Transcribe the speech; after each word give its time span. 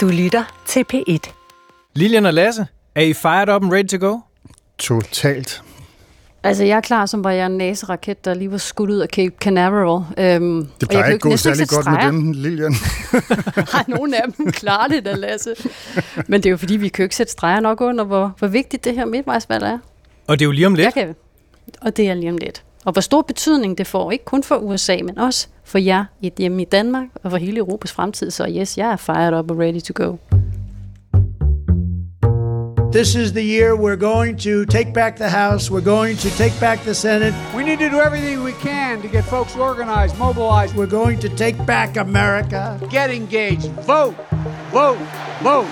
Du 0.00 0.08
lytter 0.08 0.62
til 0.66 0.84
P1. 0.94 1.32
Lilian 1.94 2.26
og 2.26 2.34
Lasse, 2.34 2.66
er 2.94 3.00
I 3.02 3.12
fired 3.12 3.48
up 3.48 3.62
and 3.62 3.72
ready 3.72 3.88
to 3.88 4.08
go? 4.08 4.18
Totalt. 4.78 5.62
Altså, 6.42 6.64
jeg 6.64 6.76
er 6.76 6.80
klar, 6.80 7.06
som 7.06 7.24
var 7.24 7.30
jeg 7.30 7.46
en 7.46 7.52
næseraket, 7.58 8.24
der 8.24 8.34
lige 8.34 8.50
var 8.50 8.58
skudt 8.58 8.90
ud 8.90 8.98
af 8.98 9.08
Cape 9.08 9.34
Canaveral. 9.40 10.04
Øhm, 10.18 10.68
Det 10.80 10.88
plejer 10.88 11.06
ikke 11.06 11.18
gå 11.18 11.36
særlig 11.36 11.68
godt 11.68 11.86
med 11.86 12.06
dem, 12.06 12.32
Lilian. 12.32 12.72
Har 13.72 13.84
nogle 13.88 14.16
af 14.16 14.32
dem 14.36 14.52
klarer 14.52 14.88
det 14.88 15.04
da, 15.04 15.12
Lasse. 15.12 15.54
Men 16.26 16.40
det 16.42 16.46
er 16.46 16.50
jo 16.50 16.56
fordi, 16.56 16.76
vi 16.76 16.88
kan 16.88 17.02
jo 17.02 17.04
ikke 17.04 17.16
sætte 17.16 17.32
streger 17.32 17.60
nok 17.60 17.80
under, 17.80 18.04
hvor, 18.04 18.34
hvor 18.38 18.48
vigtigt 18.48 18.84
det 18.84 18.94
her 18.94 19.04
midtvejsvalg 19.04 19.64
er. 19.64 19.78
Og 20.26 20.38
det 20.38 20.44
er 20.44 20.46
jo 20.46 20.52
lige 20.52 20.66
om 20.66 20.74
lidt. 20.74 20.84
Jeg 20.84 20.94
kan, 20.94 21.14
og 21.80 21.96
det 21.96 22.08
er 22.08 22.14
lige 22.14 22.30
om 22.30 22.38
lidt. 22.38 22.62
Og 22.84 22.92
hvor 22.92 23.00
stor 23.00 23.22
betydning 23.22 23.78
det 23.78 23.86
får, 23.86 24.10
ikke 24.12 24.24
kun 24.24 24.42
for 24.42 24.56
USA, 24.56 24.96
men 25.04 25.18
også 25.18 25.46
for 25.64 25.78
jer 25.78 26.04
i- 26.20 26.32
hjemme 26.38 26.62
i 26.62 26.64
Danmark 26.64 27.06
og 27.24 27.30
for 27.30 27.38
hele 27.38 27.58
Europas 27.58 27.92
fremtid. 27.92 28.30
Så 28.30 28.46
yes, 28.58 28.78
jeg 28.78 28.92
er 28.92 28.96
fired 28.96 29.38
up 29.38 29.50
og 29.50 29.58
ready 29.58 29.80
to 29.80 29.92
go. 30.04 30.16
This 32.92 33.14
is 33.14 33.30
the 33.32 33.42
year 33.42 33.72
we're 33.76 33.96
going 34.12 34.36
to 34.40 34.64
take 34.64 34.92
back 34.92 35.16
the 35.16 35.28
House. 35.28 35.70
We're 35.70 35.84
going 35.96 36.18
to 36.18 36.28
take 36.30 36.52
back 36.60 36.78
the 36.80 36.94
Senate. 36.94 37.34
We 37.56 37.62
need 37.62 37.78
to 37.78 37.88
do 37.88 38.00
everything 38.00 38.42
we 38.44 38.52
can 38.52 39.00
to 39.02 39.08
get 39.08 39.24
folks 39.24 39.56
organized, 39.56 40.18
mobilized. 40.18 40.74
We're 40.74 40.90
going 41.00 41.20
to 41.20 41.28
take 41.28 41.56
back 41.66 41.96
America. 41.96 42.80
Get 42.90 43.10
engaged. 43.10 43.70
Vote. 43.86 44.14
Vote. 44.72 44.98
Vote. 45.42 45.68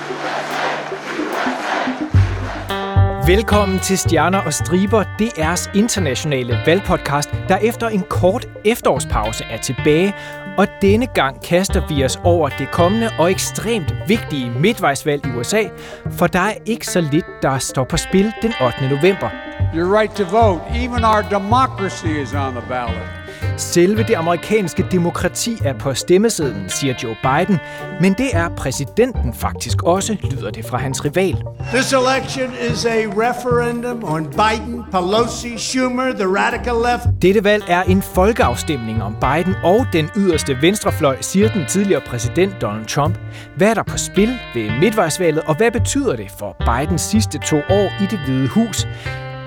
Velkommen 3.28 3.78
til 3.78 3.98
Stjerner 3.98 4.38
og 4.38 4.54
Striber, 4.54 5.04
DR's 5.04 5.78
internationale 5.78 6.58
valgpodcast, 6.66 7.30
der 7.48 7.56
efter 7.56 7.88
en 7.88 8.04
kort 8.10 8.48
efterårspause 8.64 9.44
er 9.44 9.58
tilbage. 9.60 10.14
Og 10.58 10.66
denne 10.82 11.06
gang 11.06 11.42
kaster 11.42 11.86
vi 11.88 12.04
os 12.04 12.20
over 12.24 12.48
det 12.48 12.70
kommende 12.70 13.10
og 13.18 13.30
ekstremt 13.30 13.94
vigtige 14.06 14.50
midtvejsvalg 14.50 15.26
i 15.26 15.30
USA, 15.30 15.62
for 16.10 16.26
der 16.26 16.40
er 16.40 16.54
ikke 16.66 16.86
så 16.86 17.00
lidt, 17.00 17.26
der 17.42 17.58
står 17.58 17.84
på 17.84 17.96
spil 17.96 18.32
den 18.42 18.52
8. 18.66 18.88
november. 18.88 19.30
Your 19.74 19.98
right 19.98 20.12
to 20.16 20.24
vote. 20.24 20.60
Even 20.84 21.04
our 21.04 21.22
democracy 21.30 22.06
is 22.22 22.34
on 22.34 22.52
the 22.52 22.62
ballot. 22.68 23.17
Selve 23.56 24.02
det 24.02 24.14
amerikanske 24.14 24.86
demokrati 24.90 25.58
er 25.64 25.78
på 25.78 25.94
stemmesedlen, 25.94 26.68
siger 26.68 26.94
Joe 27.02 27.16
Biden, 27.22 27.58
men 28.00 28.12
det 28.12 28.28
er 28.32 28.48
præsidenten 28.48 29.34
faktisk 29.34 29.82
også, 29.82 30.16
lyder 30.30 30.50
det 30.50 30.64
fra 30.64 30.78
hans 30.78 31.04
rival. 31.04 31.36
This 31.74 31.92
election 31.92 32.52
is 32.72 32.84
a 32.84 32.96
referendum 32.96 34.04
on 34.04 34.24
Biden, 34.24 34.82
Pelosi, 34.90 35.58
Schumer, 35.58 36.12
the 36.12 36.26
radical 36.26 36.74
left. 36.74 37.22
Dette 37.22 37.44
valg 37.44 37.64
er 37.68 37.82
en 37.82 38.02
folkeafstemning 38.02 39.02
om 39.02 39.16
Biden 39.20 39.54
og 39.64 39.86
den 39.92 40.10
yderste 40.16 40.56
venstrefløj, 40.62 41.16
siger 41.20 41.48
den 41.48 41.66
tidligere 41.66 42.00
præsident 42.06 42.54
Donald 42.60 42.86
Trump. 42.86 43.18
Hvad 43.56 43.68
er 43.70 43.74
der 43.74 43.82
på 43.82 43.96
spil 43.98 44.38
ved 44.54 44.70
midtvejsvalget, 44.80 45.42
og 45.42 45.56
hvad 45.56 45.70
betyder 45.70 46.16
det 46.16 46.30
for 46.38 46.56
Bidens 46.58 47.02
sidste 47.02 47.38
to 47.38 47.56
år 47.56 48.02
i 48.02 48.06
det 48.10 48.18
hvide 48.26 48.48
hus? 48.48 48.86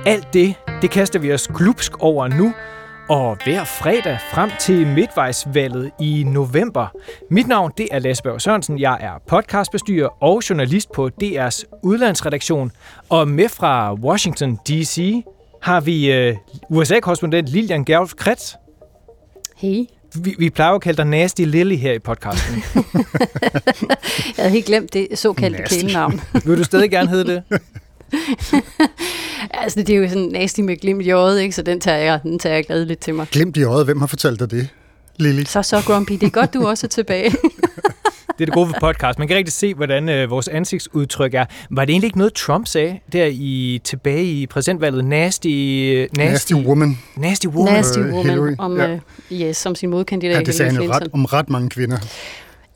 Alt 0.06 0.34
det, 0.34 0.56
det 0.82 0.92
kaster 0.92 1.20
vi 1.20 1.34
os 1.34 1.48
glupsk 1.48 1.98
over 2.00 2.28
nu, 2.28 2.54
og 3.12 3.38
hver 3.44 3.64
fredag 3.64 4.18
frem 4.34 4.52
til 4.60 4.88
midtvejsvalget 4.88 5.92
i 6.00 6.24
november. 6.28 6.88
Mit 7.32 7.48
navn 7.48 7.72
det 7.78 7.88
er 7.92 8.00
Lasse 8.00 8.24
Berg 8.24 8.42
Sørensen. 8.42 8.80
Jeg 8.80 8.98
er 9.02 9.12
podcastbestyrer 9.28 10.24
og 10.24 10.42
journalist 10.50 10.92
på 10.92 11.10
DR's 11.24 11.80
udlandsredaktion. 11.84 12.72
Og 13.10 13.28
med 13.28 13.50
fra 13.50 13.94
Washington 13.94 14.56
D.C. 14.56 15.24
har 15.62 15.82
vi 15.82 16.30
uh, 16.30 16.38
USA-korrespondent 16.70 17.50
Lilian 17.50 17.86
Gerolf 17.86 18.14
Kretz. 18.14 18.54
Hey. 19.56 19.84
Vi, 20.16 20.36
vi 20.40 20.50
plejer 20.50 20.70
jo 20.72 20.76
at 20.76 20.82
kalde 20.82 20.98
dig 20.98 21.06
Nasty 21.06 21.42
Lily 21.42 21.76
her 21.76 21.94
i 21.94 22.00
podcasten. 22.00 22.56
Jeg 24.38 24.44
havde 24.44 24.50
helt 24.50 24.66
glemt 24.66 24.94
det 24.94 25.08
såkaldte 25.16 25.64
kælenavn. 25.64 26.22
Vil 26.46 26.58
du 26.58 26.64
stadig 26.64 26.92
gerne 26.92 27.10
hedde 27.10 27.34
det? 27.34 27.44
altså, 29.64 29.80
det 29.84 29.90
er 29.90 29.96
jo 29.98 30.10
sådan 30.10 30.24
nasty 30.24 30.60
med 30.60 30.78
glimt 30.82 31.06
i 31.06 31.12
øjet, 31.12 31.42
ikke? 31.42 31.56
så 31.56 31.62
den 31.62 31.80
tager 31.80 31.98
jeg, 31.98 32.20
den 32.24 32.40
tager 32.40 32.56
jeg 32.56 32.66
glædeligt 32.66 33.00
til 33.00 33.16
mig. 33.16 33.28
Glimt 33.32 33.58
i 33.58 33.64
øjet. 33.64 33.86
Hvem 33.86 34.00
har 34.00 34.08
fortalt 34.08 34.40
dig 34.40 34.52
det, 34.52 34.68
Lili? 35.18 35.46
Så 35.46 35.64
så, 35.64 35.82
Grumpy, 35.86 36.14
det 36.14 36.24
er 36.24 36.30
godt, 36.30 36.54
du 36.54 36.68
også 36.70 36.88
er 36.88 36.90
tilbage. 36.90 37.32
Det 38.38 38.42
er 38.42 38.46
det 38.46 38.54
gode 38.54 38.68
ved 38.68 38.76
podcast. 38.80 39.20
Man 39.20 39.28
kan 39.28 39.38
rigtig 39.38 39.54
se, 39.54 39.74
hvordan 39.74 40.10
øh, 40.10 40.30
vores 40.30 40.48
ansigtsudtryk 40.48 41.34
er. 41.34 41.46
Var 41.70 41.86
det 41.86 41.92
egentlig 41.94 42.08
ikke 42.08 42.18
noget, 42.18 42.34
Trump 42.34 42.68
sagde 42.68 43.00
der 43.12 43.26
i 43.32 43.82
tilbage 43.84 44.24
i 44.26 44.48
præsidentvalget? 44.48 45.06
Nasty, 45.06 45.48
øh, 45.48 46.08
nasty, 46.18 46.32
Nasty 46.32 46.54
woman. 46.54 46.98
nasty 47.18 47.48
woman. 47.48 47.74
Nasty 47.74 48.00
Øh, 48.00 48.06
woman 48.14 48.26
Hillary, 48.26 48.56
om, 48.58 48.80
ja. 48.80 48.94
uh, 48.94 49.00
yes, 49.32 49.58
som 49.58 49.76
sin 49.76 49.90
modkandidat. 49.90 50.36
Ja, 50.36 50.44
det 50.44 50.56
sagde 50.56 50.72
han 50.72 50.84
jo 50.84 50.92
ret, 50.92 51.08
om 51.14 51.26
ret 51.26 51.50
mange 51.50 51.70
kvinder. 51.70 51.98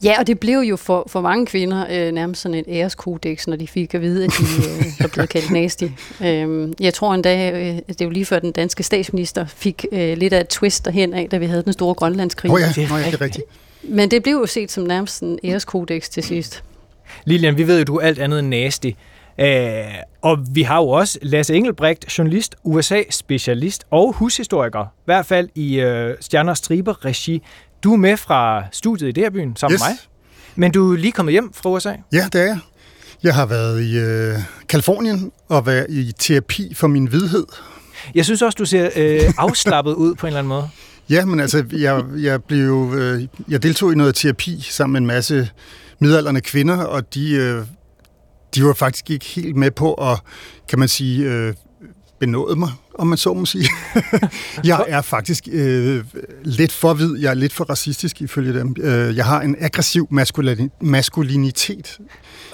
Ja, 0.06 0.20
og 0.20 0.28
det 0.28 0.40
blev 0.40 0.60
jo 0.60 0.76
for, 0.76 1.04
for 1.08 1.22
mange 1.22 1.46
kvinder 1.46 1.86
øh, 1.92 2.12
nærmest 2.12 2.42
sådan 2.42 2.58
et 2.58 2.66
æreskodex, 2.68 3.48
når 3.48 3.56
de 3.56 3.68
fik 3.68 3.94
at 3.94 4.02
vide, 4.02 4.24
at 4.24 4.32
de 4.40 4.44
øh, 4.44 4.86
var 5.00 5.08
blevet 5.14 5.30
kaldt 5.30 5.52
nasty. 5.52 5.86
Øhm, 6.24 6.74
jeg 6.80 6.94
tror 6.94 7.14
endda, 7.14 7.52
øh, 7.52 7.76
det 7.88 8.02
er 8.02 8.06
jo 8.06 8.12
lige 8.12 8.26
før 8.26 8.40
den 8.40 8.52
danske 8.52 8.84
statsminister 8.84 9.46
fik 9.46 9.86
øh, 9.92 10.18
lidt 10.18 10.34
af 10.34 10.40
et 10.40 10.48
twist 10.48 10.86
derhen 10.86 11.14
af, 11.14 11.28
da 11.32 11.38
vi 11.38 11.46
havde 11.46 11.64
den 11.64 11.74
store 11.74 11.94
grønlandskrig. 11.94 12.52
Åh 12.52 12.56
oh, 12.56 12.62
ja, 12.62 12.68
Det 12.68 12.92
er 12.92 12.98
ja, 12.98 13.06
det 13.06 13.14
er 13.14 13.22
rigtigt. 13.22 13.46
Men 13.84 14.12
det 14.12 14.24
blev 14.24 14.34
jo 14.34 14.46
set 14.46 14.72
som 14.72 14.84
nærmest 14.84 15.22
en 15.22 15.40
æreskodex 15.44 16.10
til 16.10 16.24
sidst. 16.24 16.64
Lilian, 17.26 17.58
vi 17.58 17.68
ved 17.68 17.78
jo, 17.78 17.84
du 17.84 17.96
er 17.96 18.02
alt 18.02 18.20
andet 18.20 18.40
end 18.40 18.48
nasty. 18.48 18.90
Øh, 19.40 19.48
og 20.22 20.38
vi 20.52 20.62
har 20.62 20.78
jo 20.78 20.90
også 20.90 21.20
Lasse 21.22 21.56
Engelbrecht, 21.56 22.18
journalist, 22.18 22.56
USA-specialist 22.64 23.84
og 23.92 24.14
hushistoriker. 24.14 24.84
I 24.84 25.06
hvert 25.06 25.26
fald 25.26 25.50
i 25.56 25.80
øh, 25.80 26.16
Stjerner 26.22 26.52
og 26.52 26.58
Striber 26.58 27.06
regi. 27.06 27.42
Du 27.86 27.94
er 27.94 27.98
med 27.98 28.18
fra 28.18 28.64
studiet 28.72 29.10
i 29.18 29.22
Derbyen 29.22 29.56
sammen 29.56 29.74
Yes. 29.74 29.82
med 29.82 29.90
mig. 29.90 29.98
Men 30.56 30.72
du 30.72 30.94
er 30.94 30.98
lige 30.98 31.12
kommet 31.12 31.32
hjem 31.32 31.54
fra 31.54 31.70
USA. 31.70 31.94
Ja, 32.14 32.28
det 32.34 32.42
er 32.42 32.46
jeg. 32.46 32.60
Jeg 33.24 33.36
har 33.36 33.46
været 33.46 33.82
i 33.84 33.98
øh, 33.98 34.38
Kalifornien 34.70 35.32
og 35.50 35.66
været 35.66 35.86
i 35.90 36.12
terapi 36.20 36.74
for 36.74 36.88
min 36.88 37.06
hvidhed. 37.08 37.46
Jeg 38.16 38.26
synes 38.26 38.42
også, 38.42 38.56
du 38.56 38.66
ser 38.66 38.90
øh, 38.96 39.22
afslappet 39.38 39.94
ud 39.94 40.16
på 40.16 40.26
en 40.26 40.28
eller 40.28 40.40
anden 40.40 40.50
måde. 40.50 40.70
Ja, 41.10 41.26
men 41.26 41.40
altså, 41.40 41.66
jeg, 41.72 42.04
jeg, 42.18 42.44
blev, 42.44 42.94
øh, 42.98 43.28
jeg 43.48 43.64
deltog 43.64 43.92
i 43.92 43.96
noget 43.96 44.16
terapi 44.16 44.62
sammen 44.62 44.94
med 44.94 45.02
en 45.02 45.08
masse 45.08 45.50
midaldrende 46.00 46.42
kvinder, 46.42 46.78
og 46.84 47.14
de, 47.14 47.32
øh, 47.32 47.64
de 48.56 48.64
var 48.64 48.74
faktisk 48.74 49.10
ikke 49.10 49.26
helt 49.26 49.56
med 49.56 49.72
på 49.72 49.94
at, 49.94 50.20
kan 50.70 50.80
man 50.80 50.88
sige, 50.88 51.26
øh, 51.26 51.54
benåde 52.20 52.56
mig, 52.56 52.70
om 53.00 53.08
man 53.08 53.18
så 53.18 53.34
må 53.34 53.46
sige. 53.46 53.70
jeg 54.64 54.86
er 54.88 55.02
faktisk 55.02 55.48
øh, 55.52 56.04
lidt 56.44 56.72
for 56.72 56.94
hvid, 56.94 57.18
jeg 57.20 57.30
er 57.30 57.34
lidt 57.34 57.54
for 57.54 57.64
racistisk 57.64 58.22
ifølge 58.22 58.60
dem. 58.60 58.76
Øh, 58.80 59.16
jeg 59.16 59.26
har 59.26 59.42
en 59.42 59.56
aggressiv 59.60 60.08
maskulini- 60.12 60.78
maskulinitet. 60.82 61.98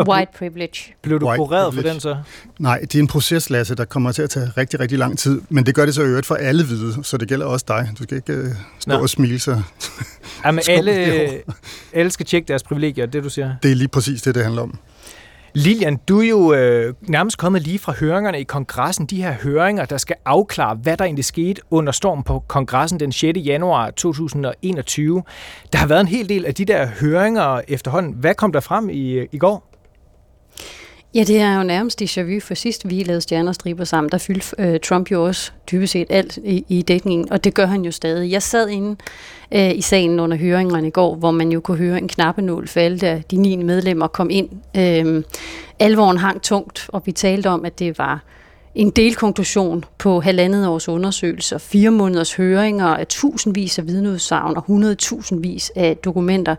White 0.07 0.31
privilege. 0.37 0.93
Blev 1.03 1.19
du 1.19 1.27
White 1.29 1.37
kureret 1.37 1.73
for 1.73 1.81
den 1.81 1.99
så? 1.99 2.17
Nej, 2.59 2.79
det 2.79 2.95
er 2.95 2.99
en 2.99 3.07
proces, 3.07 3.49
Lasse, 3.49 3.75
der 3.75 3.85
kommer 3.85 4.11
til 4.11 4.21
at 4.21 4.29
tage 4.29 4.51
rigtig, 4.57 4.79
rigtig 4.79 4.97
lang 4.97 5.19
tid. 5.19 5.41
Men 5.49 5.65
det 5.65 5.75
gør 5.75 5.85
det 5.85 5.95
så 5.95 6.01
øvrigt 6.03 6.25
for 6.25 6.35
alle 6.35 6.65
hvide, 6.65 7.03
så 7.03 7.17
det 7.17 7.27
gælder 7.27 7.45
også 7.45 7.65
dig. 7.67 7.89
Du 7.99 8.03
skal 8.03 8.17
ikke 8.17 8.33
øh, 8.33 8.49
stå 8.79 8.91
Nå. 8.91 9.01
og 9.01 9.09
smile, 9.09 9.39
så 9.39 9.61
Jamen, 10.45 10.63
alle, 10.69 10.91
alle 11.93 12.11
skal 12.11 12.25
tjekke 12.25 12.47
deres 12.47 12.63
privilegier, 12.63 13.05
det 13.05 13.23
du 13.23 13.29
siger. 13.29 13.55
det 13.63 13.71
er 13.71 13.75
lige 13.75 13.87
præcis 13.87 14.21
det, 14.21 14.35
det 14.35 14.43
handler 14.43 14.61
om. 14.61 14.77
Lilian, 15.53 15.97
du 16.07 16.21
er 16.21 16.27
jo 16.27 16.53
øh, 16.53 16.93
nærmest 17.01 17.37
kommet 17.37 17.61
lige 17.61 17.79
fra 17.79 17.93
høringerne 17.99 18.39
i 18.39 18.43
kongressen. 18.43 19.05
De 19.05 19.23
her 19.23 19.33
høringer, 19.43 19.85
der 19.85 19.97
skal 19.97 20.15
afklare, 20.25 20.75
hvad 20.75 20.97
der 20.97 21.05
egentlig 21.05 21.25
skete 21.25 21.61
under 21.69 21.91
stormen 21.91 22.23
på 22.23 22.43
kongressen 22.47 22.99
den 22.99 23.11
6. 23.11 23.39
januar 23.39 23.91
2021. 23.91 25.23
Der 25.73 25.79
har 25.79 25.87
været 25.87 26.01
en 26.01 26.07
hel 26.07 26.29
del 26.29 26.45
af 26.45 26.55
de 26.55 26.65
der 26.65 26.87
høringer 27.01 27.61
efterhånden. 27.67 28.13
Hvad 28.13 28.35
kom 28.35 28.51
der 28.51 28.59
frem 28.59 28.89
i, 28.89 29.11
øh, 29.11 29.27
i 29.31 29.37
går? 29.37 29.67
Ja, 31.15 31.23
det 31.23 31.39
er 31.39 31.57
jo 31.57 31.63
nærmest 31.63 32.01
déjà 32.01 32.21
vu, 32.21 32.39
for 32.39 32.53
sidst 32.53 32.89
vi 32.89 33.03
lavede 33.03 33.21
stjernerstriber 33.21 33.83
sammen, 33.83 34.11
der 34.11 34.17
fyldte 34.17 34.55
øh, 34.59 34.79
Trump 34.79 35.11
jo 35.11 35.25
også 35.25 35.51
dybest 35.71 35.91
set 35.91 36.07
alt 36.09 36.37
i, 36.37 36.65
i 36.69 36.81
dækningen, 36.81 37.31
og 37.31 37.43
det 37.43 37.53
gør 37.53 37.65
han 37.65 37.85
jo 37.85 37.91
stadig. 37.91 38.31
Jeg 38.31 38.43
sad 38.43 38.69
inde 38.69 38.95
øh, 39.51 39.75
i 39.75 39.81
salen 39.81 40.19
under 40.19 40.37
høringerne 40.37 40.87
i 40.87 40.91
går, 40.91 41.15
hvor 41.15 41.31
man 41.31 41.51
jo 41.51 41.59
kunne 41.59 41.77
høre 41.77 41.97
en 41.97 42.07
knappenål 42.07 42.67
falde, 42.67 42.97
da 42.97 43.21
de 43.31 43.37
ni 43.37 43.55
medlemmer 43.55 44.07
kom 44.07 44.29
ind. 44.29 44.49
Øh, 44.77 45.23
alvoren 45.79 46.17
hang 46.17 46.41
tungt, 46.41 46.85
og 46.87 47.01
vi 47.05 47.11
talte 47.11 47.47
om, 47.47 47.65
at 47.65 47.79
det 47.79 47.97
var 47.97 48.23
en 48.75 48.89
delkonklusion 48.89 49.85
på 49.97 50.19
halvandet 50.19 50.67
års 50.67 50.89
undersøgelser, 50.89 51.57
fire 51.57 51.91
måneders 51.91 52.33
høringer 52.33 52.85
af 52.85 53.07
tusindvis 53.07 53.79
af 53.79 53.87
vidneudsagn 53.87 54.57
og 54.57 54.63
hundredtusindvis 54.67 55.71
af 55.75 55.97
dokumenter, 55.97 56.55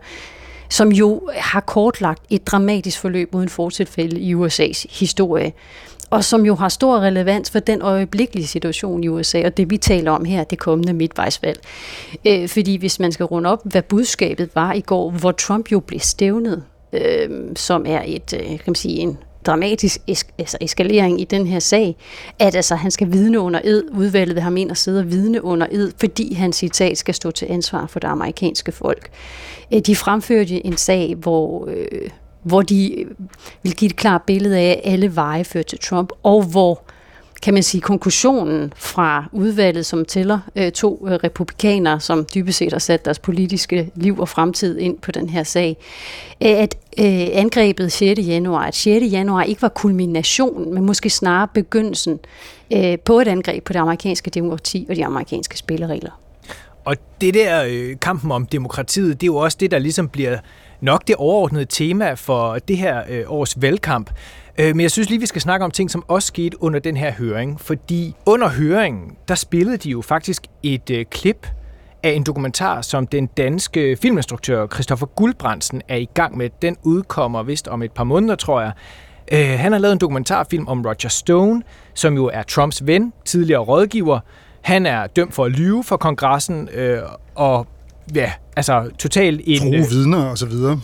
som 0.69 0.91
jo 0.91 1.29
har 1.35 1.59
kortlagt 1.59 2.23
et 2.29 2.47
dramatisk 2.47 2.99
forløb 2.99 3.35
uden 3.35 3.49
fortilfælde 3.49 4.19
i 4.19 4.35
USA's 4.35 4.99
historie, 4.99 5.53
og 6.13 6.23
som 6.23 6.45
jo 6.45 6.55
har 6.55 6.69
stor 6.69 6.99
relevans 6.99 7.51
for 7.51 7.59
den 7.59 7.81
øjeblikkelige 7.81 8.47
situation 8.47 9.03
i 9.03 9.07
USA, 9.07 9.45
og 9.45 9.57
det 9.57 9.69
vi 9.69 9.77
taler 9.77 10.11
om 10.11 10.25
her, 10.25 10.43
det 10.43 10.59
kommende 10.59 10.93
midtvejsvalg. 10.93 11.59
Øh, 12.27 12.49
fordi 12.49 12.75
hvis 12.75 12.99
man 12.99 13.11
skal 13.11 13.25
runde 13.25 13.51
op, 13.51 13.59
hvad 13.63 13.81
budskabet 13.81 14.49
var 14.55 14.73
i 14.73 14.81
går, 14.81 15.11
hvor 15.11 15.31
Trump 15.31 15.71
jo 15.71 15.79
blev 15.79 15.99
stævnet, 15.99 16.63
øh, 16.93 17.29
som 17.55 17.85
er 17.87 18.01
et, 18.05 18.33
øh, 18.33 18.47
kan 18.47 18.59
man 18.67 18.75
sige, 18.75 18.97
en 18.99 19.17
dramatisk 19.45 20.01
es- 20.11 20.33
altså 20.37 20.57
eskalering 20.61 21.21
i 21.21 21.23
den 21.23 21.47
her 21.47 21.59
sag, 21.59 21.95
at 22.39 22.55
altså, 22.55 22.75
han 22.75 22.91
skal 22.91 23.11
vidne 23.11 23.39
under 23.39 23.59
ed, 23.63 23.83
udvalget 23.91 24.35
vil 24.35 24.43
ham 24.43 24.57
ind 24.57 24.71
og 24.71 24.77
sidde 24.77 24.99
og 24.99 25.11
vidne 25.11 25.43
under 25.43 25.67
ed, 25.71 25.91
fordi 25.99 26.33
hans 26.33 26.55
citat 26.55 26.97
skal 26.97 27.13
stå 27.13 27.31
til 27.31 27.47
ansvar 27.49 27.87
for 27.87 27.99
det 27.99 28.07
amerikanske 28.07 28.71
folk. 28.71 29.09
Øh, 29.73 29.79
de 29.79 29.95
fremførte 29.95 30.65
en 30.65 30.77
sag, 30.77 31.15
hvor, 31.15 31.67
øh, 31.67 32.09
hvor 32.43 32.61
de 32.61 32.99
øh, 32.99 33.07
vil 33.63 33.75
give 33.75 33.89
et 33.89 33.95
klart 33.95 34.21
billede 34.21 34.57
af, 34.57 34.81
at 34.83 34.93
alle 34.93 35.15
veje 35.15 35.43
fører 35.43 35.63
til 35.63 35.79
Trump, 35.79 36.11
og 36.23 36.43
hvor 36.43 36.83
kan 37.43 37.53
man 37.53 37.63
sige, 37.63 37.81
konklusionen 37.81 38.73
fra 38.75 39.25
udvalget, 39.31 39.85
som 39.85 40.05
tæller 40.05 40.39
øh, 40.55 40.71
to 40.71 41.07
øh, 41.07 41.13
republikanere, 41.13 41.99
som 41.99 42.25
dybest 42.35 42.57
set 42.57 42.71
har 42.71 42.79
sat 42.79 43.05
deres 43.05 43.19
politiske 43.19 43.91
liv 43.95 44.19
og 44.19 44.29
fremtid 44.29 44.77
ind 44.77 44.97
på 44.97 45.11
den 45.11 45.29
her 45.29 45.43
sag, 45.43 45.77
øh, 46.43 46.49
at 46.49 46.75
øh, 46.99 47.27
angrebet 47.33 47.91
6. 47.91 48.19
januar, 48.27 48.65
at 48.65 48.75
6. 48.75 49.05
januar 49.11 49.43
ikke 49.43 49.61
var 49.61 49.69
kulminationen, 49.69 50.73
men 50.73 50.85
måske 50.85 51.09
snarere 51.09 51.47
begyndelsen 51.53 52.19
øh, 52.73 52.99
på 52.99 53.19
et 53.19 53.27
angreb 53.27 53.63
på 53.63 53.73
det 53.73 53.79
amerikanske 53.79 54.29
demokrati 54.29 54.85
og 54.89 54.95
de 54.95 55.05
amerikanske 55.05 55.57
spilleregler. 55.57 56.19
Og 56.85 56.95
det 57.21 57.33
der 57.33 57.63
øh, 57.67 57.95
kampen 58.01 58.31
om 58.31 58.45
demokratiet, 58.45 59.21
det 59.21 59.27
er 59.27 59.31
jo 59.31 59.35
også 59.35 59.57
det, 59.59 59.71
der 59.71 59.79
ligesom 59.79 60.09
bliver 60.09 60.37
nok 60.83 61.07
det 61.07 61.15
overordnede 61.15 61.65
tema 61.65 62.13
for 62.13 62.57
det 62.67 62.77
her 62.77 63.03
øh, 63.09 63.23
års 63.27 63.61
valgkamp. 63.61 64.09
Øh, 64.57 64.75
men 64.75 64.81
jeg 64.81 64.91
synes 64.91 65.09
lige, 65.09 65.19
vi 65.19 65.25
skal 65.25 65.41
snakke 65.41 65.63
om 65.65 65.71
ting, 65.71 65.91
som 65.91 66.03
også 66.07 66.27
skete 66.27 66.63
under 66.63 66.79
den 66.79 66.97
her 66.97 67.11
høring. 67.11 67.61
Fordi 67.61 68.15
under 68.25 68.49
høringen, 68.49 69.11
der 69.27 69.35
spillede 69.35 69.77
de 69.77 69.89
jo 69.89 70.01
faktisk 70.01 70.43
et 70.63 70.89
øh, 70.89 71.05
klip 71.05 71.47
af 72.03 72.09
en 72.09 72.23
dokumentar, 72.23 72.81
som 72.81 73.07
den 73.07 73.25
danske 73.25 73.97
filminstruktør 74.01 74.67
Christoffer 74.67 75.05
Guldbrandsen 75.05 75.81
er 75.87 75.95
i 75.95 76.09
gang 76.13 76.37
med. 76.37 76.49
Den 76.61 76.77
udkommer 76.83 77.43
vist 77.43 77.67
om 77.67 77.83
et 77.83 77.91
par 77.91 78.03
måneder, 78.03 78.35
tror 78.35 78.61
jeg. 78.61 78.71
Øh, 79.31 79.59
han 79.59 79.71
har 79.71 79.79
lavet 79.79 79.93
en 79.93 79.99
dokumentarfilm 79.99 80.67
om 80.67 80.81
Roger 80.81 81.09
Stone, 81.09 81.61
som 81.93 82.15
jo 82.15 82.25
er 82.33 82.43
Trumps 82.43 82.87
ven, 82.87 83.13
tidligere 83.25 83.61
rådgiver. 83.61 84.19
Han 84.61 84.85
er 84.85 85.07
dømt 85.07 85.33
for 85.33 85.45
at 85.45 85.51
lyve 85.51 85.83
for 85.83 85.97
kongressen, 85.97 86.69
øh, 86.73 86.99
og 87.35 87.67
ja, 88.15 88.31
altså 88.55 88.89
totalt 88.99 89.41
en... 89.43 89.59
True 89.59 89.77
øh, 89.77 89.89
vidner 89.89 90.25
og 90.25 90.37
så 90.37 90.45
videre. 90.45 90.79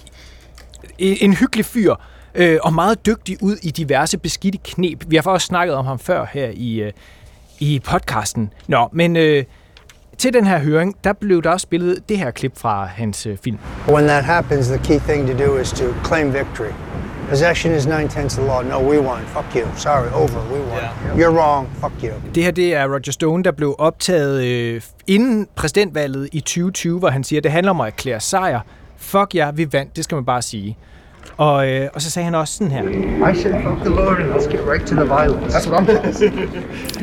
En, 0.98 1.18
en 1.21 1.33
hyggelig 1.33 1.66
fyr, 1.66 1.95
øh, 2.36 2.60
og 2.63 2.74
meget 2.74 3.06
dygtig 3.06 3.38
ud 3.42 3.57
i 3.63 3.71
diverse 3.71 4.18
beskidte 4.18 4.60
knep. 4.63 5.06
Vi 5.07 5.16
har 5.16 5.24
faktisk 5.24 5.45
snakket 5.45 5.75
om 5.75 5.86
ham 5.86 6.00
før 6.00 6.25
her 6.33 6.51
i, 6.54 6.81
øh, 6.81 6.92
i 7.60 7.81
podcasten. 7.86 8.54
Nå, 8.68 8.89
men 8.92 9.16
øh, 9.16 9.44
til 10.18 10.33
den 10.33 10.45
her 10.48 10.60
høring, 10.60 10.95
der 11.04 11.13
blev 11.13 11.44
der 11.44 11.50
også 11.50 11.63
spillet 11.63 12.10
det 12.10 12.18
her 12.18 12.31
klip 12.31 12.57
fra 12.57 12.86
hans 12.86 13.25
øh, 13.25 13.38
film. 13.44 13.57
When 13.88 14.07
that 14.07 14.24
happens, 14.24 14.68
the 14.68 14.77
key 14.77 15.00
thing 15.00 15.27
to 15.27 15.45
do 15.45 15.57
is 15.57 15.71
to 15.71 15.86
claim 16.04 16.33
victory. 16.33 16.88
Possession 17.30 17.74
is 17.74 17.86
nine 17.86 18.08
tenths 18.10 18.38
of 18.38 18.44
the 18.44 18.52
law. 18.52 18.62
No, 18.64 18.90
we 18.90 19.00
won. 19.00 19.22
Fuck 19.26 19.56
you. 19.56 19.68
Sorry, 19.76 20.10
over. 20.14 20.40
We 20.54 20.60
won. 20.60 20.80
Yeah. 20.80 21.18
You're 21.20 21.31
wrong. 21.40 21.68
Fuck 21.81 22.04
you. 22.04 22.14
Det 22.36 22.44
her 22.44 22.52
det 22.52 22.76
er 22.76 22.88
Roger 22.88 23.12
Stone, 23.12 23.44
der 23.44 23.52
blev 23.52 23.76
optaget 23.78 24.44
øh, 24.44 24.81
inden 25.08 25.48
præsidentvalget 25.56 26.30
i 26.31 26.40
2020, 26.40 27.00
hvor 27.00 27.10
han 27.10 27.24
siger, 27.24 27.40
at 27.40 27.44
det 27.44 27.52
handler 27.52 27.70
om 27.72 27.81
at 27.81 27.88
erklære 27.88 28.20
sejr. 28.20 28.60
Fuck 28.98 29.36
ja, 29.36 29.52
vi 29.52 29.74
vandt. 29.74 29.96
Det 29.96 30.04
skal 30.04 30.16
man 30.16 30.26
bare 30.26 30.42
sige. 30.42 30.78
Og, 31.38 31.69
øh, 31.69 31.89
og 31.94 32.01
så 32.01 32.12
sagde 32.12 32.24
han 32.24 32.36
også 32.36 32.54
sådan 32.54 32.71
her. 32.71 32.83
I 33.31 33.36
said, 33.36 33.54
fuck 33.54 33.80
the 33.80 33.89
Lord, 33.89 34.18
and 34.18 34.31
let's 34.31 34.51
get 34.51 34.60
right 34.68 34.88
to 34.88 34.95
the 34.95 35.06
violence. 35.06 35.57
That's 35.57 35.69
what 35.69 35.81
I'm 35.81 35.89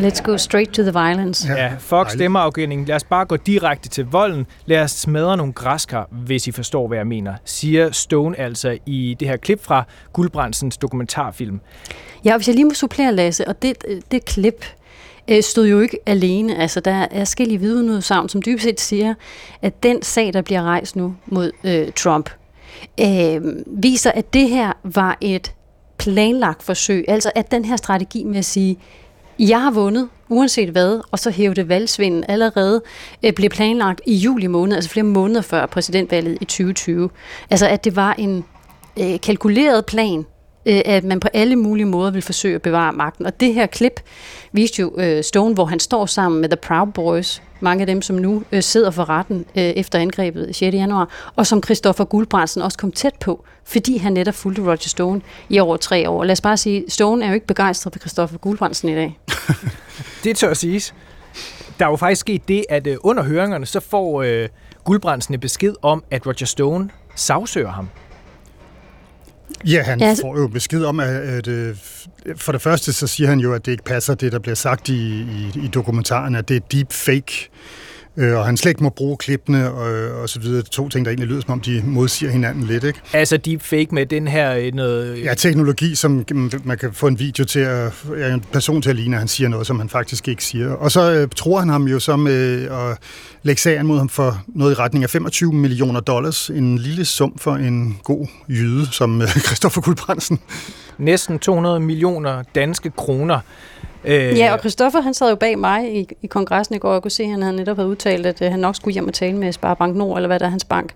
Let's 0.06 0.22
go 0.22 0.36
straight 0.36 0.72
to 0.74 0.82
the 0.82 0.92
violence. 0.92 1.48
Ja, 1.48 1.74
fuck 1.78 2.10
stemmeafgivningen. 2.10 2.86
Lad 2.86 2.96
os 2.96 3.04
bare 3.04 3.24
gå 3.24 3.36
direkte 3.36 3.88
til 3.88 4.06
volden. 4.06 4.46
Lad 4.66 4.82
os 4.82 4.90
smadre 4.90 5.36
nogle 5.36 5.52
græskar, 5.52 6.08
hvis 6.10 6.46
I 6.46 6.52
forstår, 6.52 6.88
hvad 6.88 6.98
jeg 6.98 7.06
mener, 7.06 7.34
siger 7.44 7.90
Stone 7.90 8.40
altså 8.40 8.78
i 8.86 9.16
det 9.20 9.28
her 9.28 9.36
klip 9.36 9.64
fra 9.64 9.84
Guldbrandsens 10.12 10.76
dokumentarfilm. 10.76 11.60
Ja, 12.24 12.36
hvis 12.36 12.48
jeg 12.48 12.54
lige 12.54 12.64
må 12.64 12.74
supplere, 12.74 13.12
Lasse, 13.12 13.48
og 13.48 13.62
det, 13.62 13.84
det 14.10 14.24
klip, 14.24 14.64
øh, 15.28 15.42
stod 15.42 15.66
jo 15.66 15.80
ikke 15.80 15.98
alene. 16.06 16.56
Altså, 16.56 16.80
der 16.80 17.06
er 17.10 17.18
forskellige 17.18 17.58
vidneudsagn, 17.58 18.28
som 18.28 18.42
dybest 18.42 18.64
set 18.64 18.80
siger, 18.80 19.14
at 19.62 19.82
den 19.82 20.02
sag, 20.02 20.32
der 20.32 20.42
bliver 20.42 20.62
rejst 20.62 20.96
nu 20.96 21.14
mod 21.26 21.52
øh, 21.64 21.92
Trump, 21.92 22.30
øh, 23.00 23.42
viser, 23.66 24.10
at 24.10 24.34
det 24.34 24.48
her 24.48 24.72
var 24.84 25.18
et 25.20 25.52
planlagt 25.98 26.62
forsøg. 26.62 27.04
Altså 27.08 27.30
at 27.34 27.50
den 27.50 27.64
her 27.64 27.76
strategi 27.76 28.24
med 28.24 28.38
at 28.38 28.44
sige, 28.44 28.78
jeg 29.38 29.62
har 29.62 29.70
vundet, 29.70 30.08
uanset 30.28 30.68
hvad, 30.68 31.00
og 31.10 31.18
så 31.18 31.30
hævde 31.30 31.68
valgsvinden 31.68 32.24
allerede 32.28 32.82
øh, 33.22 33.32
blev 33.32 33.50
planlagt 33.50 34.00
i 34.06 34.14
juli 34.14 34.46
måned, 34.46 34.76
altså 34.76 34.90
flere 34.90 35.04
måneder 35.04 35.42
før 35.42 35.66
præsidentvalget 35.66 36.38
i 36.40 36.44
2020. 36.44 37.10
Altså 37.50 37.68
at 37.68 37.84
det 37.84 37.96
var 37.96 38.14
en 38.18 38.44
øh, 39.00 39.20
kalkuleret 39.20 39.86
plan, 39.86 40.26
øh, 40.66 40.80
at 40.84 41.04
man 41.04 41.20
på 41.20 41.28
alle 41.32 41.56
mulige 41.56 41.86
måder 41.86 42.10
vil 42.10 42.22
forsøge 42.22 42.54
at 42.54 42.62
bevare 42.62 42.92
magten. 42.92 43.26
Og 43.26 43.40
det 43.40 43.54
her 43.54 43.66
klip 43.66 44.00
viste 44.52 44.80
jo 44.80 44.92
øh, 44.98 45.24
Stone, 45.24 45.54
hvor 45.54 45.64
han 45.64 45.80
står 45.80 46.06
sammen 46.06 46.40
med 46.40 46.48
The 46.48 46.56
Proud 46.56 46.92
Boys, 46.92 47.42
mange 47.60 47.80
af 47.80 47.86
dem, 47.86 48.02
som 48.02 48.16
nu 48.16 48.42
øh, 48.52 48.62
sidder 48.62 48.90
for 48.90 49.08
retten 49.08 49.38
øh, 49.56 49.62
efter 49.62 49.98
angrebet 49.98 50.56
6. 50.56 50.74
januar, 50.74 51.32
og 51.36 51.46
som 51.46 51.62
Christoffer 51.62 52.04
Guldbrandsen 52.04 52.62
også 52.62 52.78
kom 52.78 52.92
tæt 52.92 53.14
på, 53.20 53.44
fordi 53.64 53.96
han 53.96 54.12
netop 54.12 54.34
fulgte 54.34 54.62
Roger 54.62 54.76
Stone 54.76 55.20
i 55.48 55.58
over 55.58 55.76
tre 55.76 56.10
år. 56.10 56.24
Lad 56.24 56.32
os 56.32 56.40
bare 56.40 56.56
sige, 56.56 56.84
Stone 56.88 57.24
er 57.24 57.28
jo 57.28 57.34
ikke 57.34 57.46
begejstret 57.46 57.92
for 57.92 58.00
Christoffer 58.00 58.38
Guldbrandsen 58.38 58.88
i 58.88 58.94
dag. 58.94 59.18
det 60.24 60.36
tør 60.36 60.50
at 60.50 60.56
siges. 60.56 60.94
Der 61.78 61.86
er 61.86 61.90
jo 61.90 61.96
faktisk 61.96 62.20
sket 62.20 62.48
det, 62.48 62.64
at 62.68 62.86
øh, 62.86 62.96
under 63.00 63.22
høringerne, 63.22 63.66
så 63.66 63.80
får 63.80 64.22
øh, 64.22 64.48
Guldbrandsen 64.84 65.34
en 65.34 65.40
besked 65.40 65.74
om, 65.82 66.04
at 66.10 66.26
Roger 66.26 66.46
Stone 66.46 66.90
sagsøger 67.14 67.70
ham. 67.70 67.88
Ja, 69.64 69.82
han 69.82 70.00
ja, 70.00 70.06
altså... 70.06 70.22
får 70.22 70.38
jo 70.38 70.46
besked 70.46 70.84
om, 70.84 71.00
at, 71.00 71.08
at, 71.08 71.48
at 71.48 71.76
for 72.36 72.52
det 72.52 72.62
første 72.62 72.92
så 72.92 73.06
siger 73.06 73.28
han 73.28 73.40
jo, 73.40 73.54
at 73.54 73.66
det 73.66 73.72
ikke 73.72 73.84
passer, 73.84 74.14
det 74.14 74.32
der 74.32 74.38
bliver 74.38 74.54
sagt 74.54 74.88
i, 74.88 75.20
i, 75.20 75.52
i 75.64 75.68
dokumentaren, 75.74 76.34
at 76.34 76.48
det 76.48 76.56
er 76.56 76.60
deep 76.72 76.92
fake 76.92 77.50
øh, 78.16 78.38
og 78.38 78.46
han 78.46 78.56
slet 78.56 78.70
ikke 78.70 78.82
må 78.82 78.88
bruge 78.88 79.16
klippene 79.16 79.70
og, 79.72 80.20
og 80.22 80.28
så 80.28 80.40
videre. 80.40 80.62
To 80.62 80.88
ting, 80.88 81.04
der 81.04 81.10
egentlig 81.10 81.28
lyder 81.28 81.40
som 81.40 81.50
om, 81.50 81.60
de 81.60 81.82
modsiger 81.84 82.32
hinanden 82.32 82.62
lidt, 82.64 82.84
ikke? 82.84 83.00
Altså 83.12 83.36
deepfake 83.36 83.88
med 83.92 84.06
den 84.06 84.28
her 84.28 84.56
øh, 84.56 84.74
noget... 84.74 85.24
Ja, 85.24 85.34
teknologi, 85.34 85.94
som 85.94 86.24
man 86.64 86.78
kan 86.78 86.92
få 86.92 87.06
en 87.06 87.18
video 87.18 87.44
til 87.44 87.60
at... 87.60 87.92
Ja, 88.18 88.34
en 88.34 88.44
person 88.52 88.82
til 88.82 88.90
at 88.90 88.96
ligne, 88.96 89.16
at 89.16 89.20
han 89.20 89.28
siger 89.28 89.48
noget, 89.48 89.66
som 89.66 89.78
han 89.78 89.88
faktisk 89.88 90.28
ikke 90.28 90.44
siger. 90.44 90.70
Og 90.70 90.90
så 90.90 91.12
øh, 91.12 91.28
tror 91.36 91.58
han 91.58 91.68
ham 91.68 91.84
jo 91.84 92.00
så 92.00 92.16
med 92.16 92.68
at 92.68 92.98
lægge 93.42 93.60
sagen 93.62 93.86
mod 93.86 93.98
ham 93.98 94.08
for 94.08 94.42
noget 94.48 94.72
i 94.72 94.74
retning 94.74 95.04
af 95.04 95.10
25 95.10 95.52
millioner 95.52 96.00
dollars. 96.00 96.48
En 96.48 96.78
lille 96.78 97.04
sum 97.04 97.38
for 97.38 97.54
en 97.54 97.98
god 98.04 98.26
jyde, 98.48 98.86
som 98.92 99.22
øh, 99.22 99.28
Christoffer. 99.46 100.30
Næsten 100.98 101.38
200 101.38 101.80
millioner 101.80 102.42
danske 102.54 102.90
kroner. 102.90 103.40
Øh, 104.06 104.38
ja, 104.38 104.52
og 104.52 104.58
Christoffer 104.58 105.00
han 105.00 105.14
sad 105.14 105.28
jo 105.28 105.34
bag 105.36 105.58
mig 105.58 105.96
i, 105.96 106.08
i 106.22 106.26
kongressen 106.26 106.74
i 106.74 106.78
går, 106.78 106.92
og 106.92 107.02
kunne 107.02 107.10
se, 107.10 107.22
at 107.22 107.30
han 107.30 107.42
havde 107.42 107.56
netop 107.56 107.76
havde 107.76 107.88
udtalt, 107.88 108.26
at 108.26 108.42
øh, 108.42 108.50
han 108.50 108.60
nok 108.60 108.76
skulle 108.76 108.92
hjem 108.92 109.06
og 109.06 109.14
tale 109.14 109.36
med 109.36 109.52
Sparbank 109.52 109.96
Nord, 109.96 110.18
eller 110.18 110.26
hvad 110.26 110.38
der 110.38 110.46
er 110.46 110.50
hans 110.50 110.64
bank. 110.64 110.92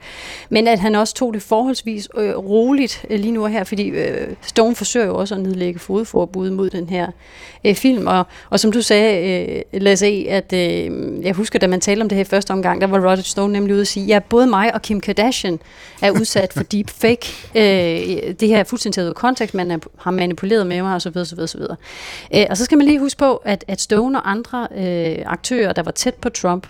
Men 0.49 0.69
at 0.69 0.79
han 0.79 0.95
også 0.95 1.15
tog 1.15 1.35
det 1.35 1.43
forholdsvis 1.43 2.09
øh, 2.19 2.37
roligt 2.37 3.05
øh, 3.11 3.21
lige 3.21 3.33
nu 3.33 3.47
her, 3.47 3.65
fordi 3.65 3.89
øh, 3.89 4.29
Stone 4.43 4.75
forsøger 4.75 5.07
jo 5.07 5.17
også 5.17 5.35
at 5.35 5.41
nedlægge 5.41 5.79
fodforbud 5.79 6.51
mod 6.51 6.71
den 6.71 6.89
her 6.89 7.07
øh, 7.65 7.75
film. 7.75 8.07
Og, 8.07 8.27
og 8.51 8.61
som 8.61 8.73
du 8.73 8.83
sagde, 8.83 9.65
øh, 9.73 9.83
Lasse 9.83 10.07
E., 10.07 10.31
at 10.31 10.53
øh, 10.53 10.91
jeg 11.25 11.35
husker, 11.35 11.59
da 11.59 11.67
man 11.67 11.81
talte 11.81 12.03
om 12.03 12.09
det 12.09 12.17
her 12.17 12.25
i 12.25 12.29
første 12.29 12.51
omgang, 12.51 12.81
der 12.81 12.87
var 12.87 12.99
Roger 12.99 13.17
Stone 13.17 13.53
nemlig 13.53 13.75
ude 13.75 13.81
at 13.81 13.89
sige, 13.89 14.07
ja, 14.07 14.19
både 14.19 14.47
mig 14.47 14.75
og 14.75 14.83
Kim 14.83 15.01
Kardashian 15.01 15.59
er 16.03 16.11
udsat 16.11 16.53
for 16.53 16.63
deep 16.63 16.91
fake. 16.91 17.27
Øh, 17.55 18.35
det 18.41 18.49
her 18.49 18.59
er 18.59 18.65
fuldstændig 18.65 18.95
taget 18.95 19.09
ud 19.09 19.15
kontekst, 19.15 19.55
man 19.55 19.83
har 19.99 20.11
manipuleret 20.11 20.67
med 20.67 20.83
mig, 20.83 20.95
osv. 20.95 21.17
osv., 21.17 21.41
osv. 21.41 21.61
Øh, 22.35 22.47
og 22.51 22.57
så 22.57 22.65
skal 22.65 22.79
man 22.79 22.87
lige 22.87 23.00
huske 23.01 23.19
på, 23.19 23.37
at, 23.37 23.65
at 23.69 23.81
Stone 23.81 24.23
og 24.23 24.31
andre 24.31 24.69
øh, 24.77 25.17
aktører, 25.27 25.73
der 25.73 25.83
var 25.83 25.91
tæt 25.91 26.15
på 26.15 26.29
Trump, 26.29 26.67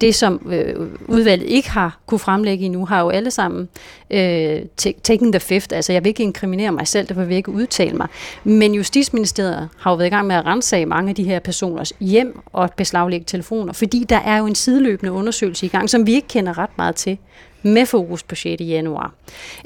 det 0.00 0.14
som 0.14 0.52
øh, 0.52 0.88
udvalget 1.08 1.46
ikke 1.46 1.70
har 1.70 1.98
kunne 2.06 2.18
fremlægge 2.18 2.64
endnu, 2.64 2.84
har 2.84 3.00
jo 3.00 3.08
alle 3.08 3.30
sammen 3.30 3.68
øh, 4.10 4.60
taken 5.02 5.32
the 5.32 5.40
fifth. 5.40 5.76
Altså 5.76 5.92
jeg 5.92 6.04
vil 6.04 6.08
ikke 6.08 6.22
inkriminere 6.22 6.72
mig 6.72 6.88
selv, 6.88 7.08
derfor 7.08 7.20
vil 7.20 7.28
jeg 7.28 7.36
ikke 7.36 7.52
udtale 7.52 7.96
mig. 7.96 8.08
Men 8.44 8.74
Justitsministeriet 8.74 9.68
har 9.78 9.90
jo 9.90 9.96
været 9.96 10.06
i 10.06 10.10
gang 10.10 10.26
med 10.26 10.36
at 10.36 10.46
rensage 10.46 10.86
mange 10.86 11.08
af 11.08 11.14
de 11.14 11.24
her 11.24 11.38
personers 11.38 11.92
hjem 12.00 12.40
og 12.46 12.70
beslaglægge 12.76 13.24
telefoner, 13.24 13.72
fordi 13.72 14.04
der 14.08 14.18
er 14.18 14.38
jo 14.38 14.46
en 14.46 14.54
sideløbende 14.54 15.12
undersøgelse 15.12 15.66
i 15.66 15.68
gang, 15.68 15.90
som 15.90 16.06
vi 16.06 16.14
ikke 16.14 16.28
kender 16.28 16.58
ret 16.58 16.78
meget 16.78 16.94
til, 16.94 17.18
med 17.62 17.86
fokus 17.86 18.22
på 18.22 18.34
6. 18.34 18.60
januar. 18.60 19.14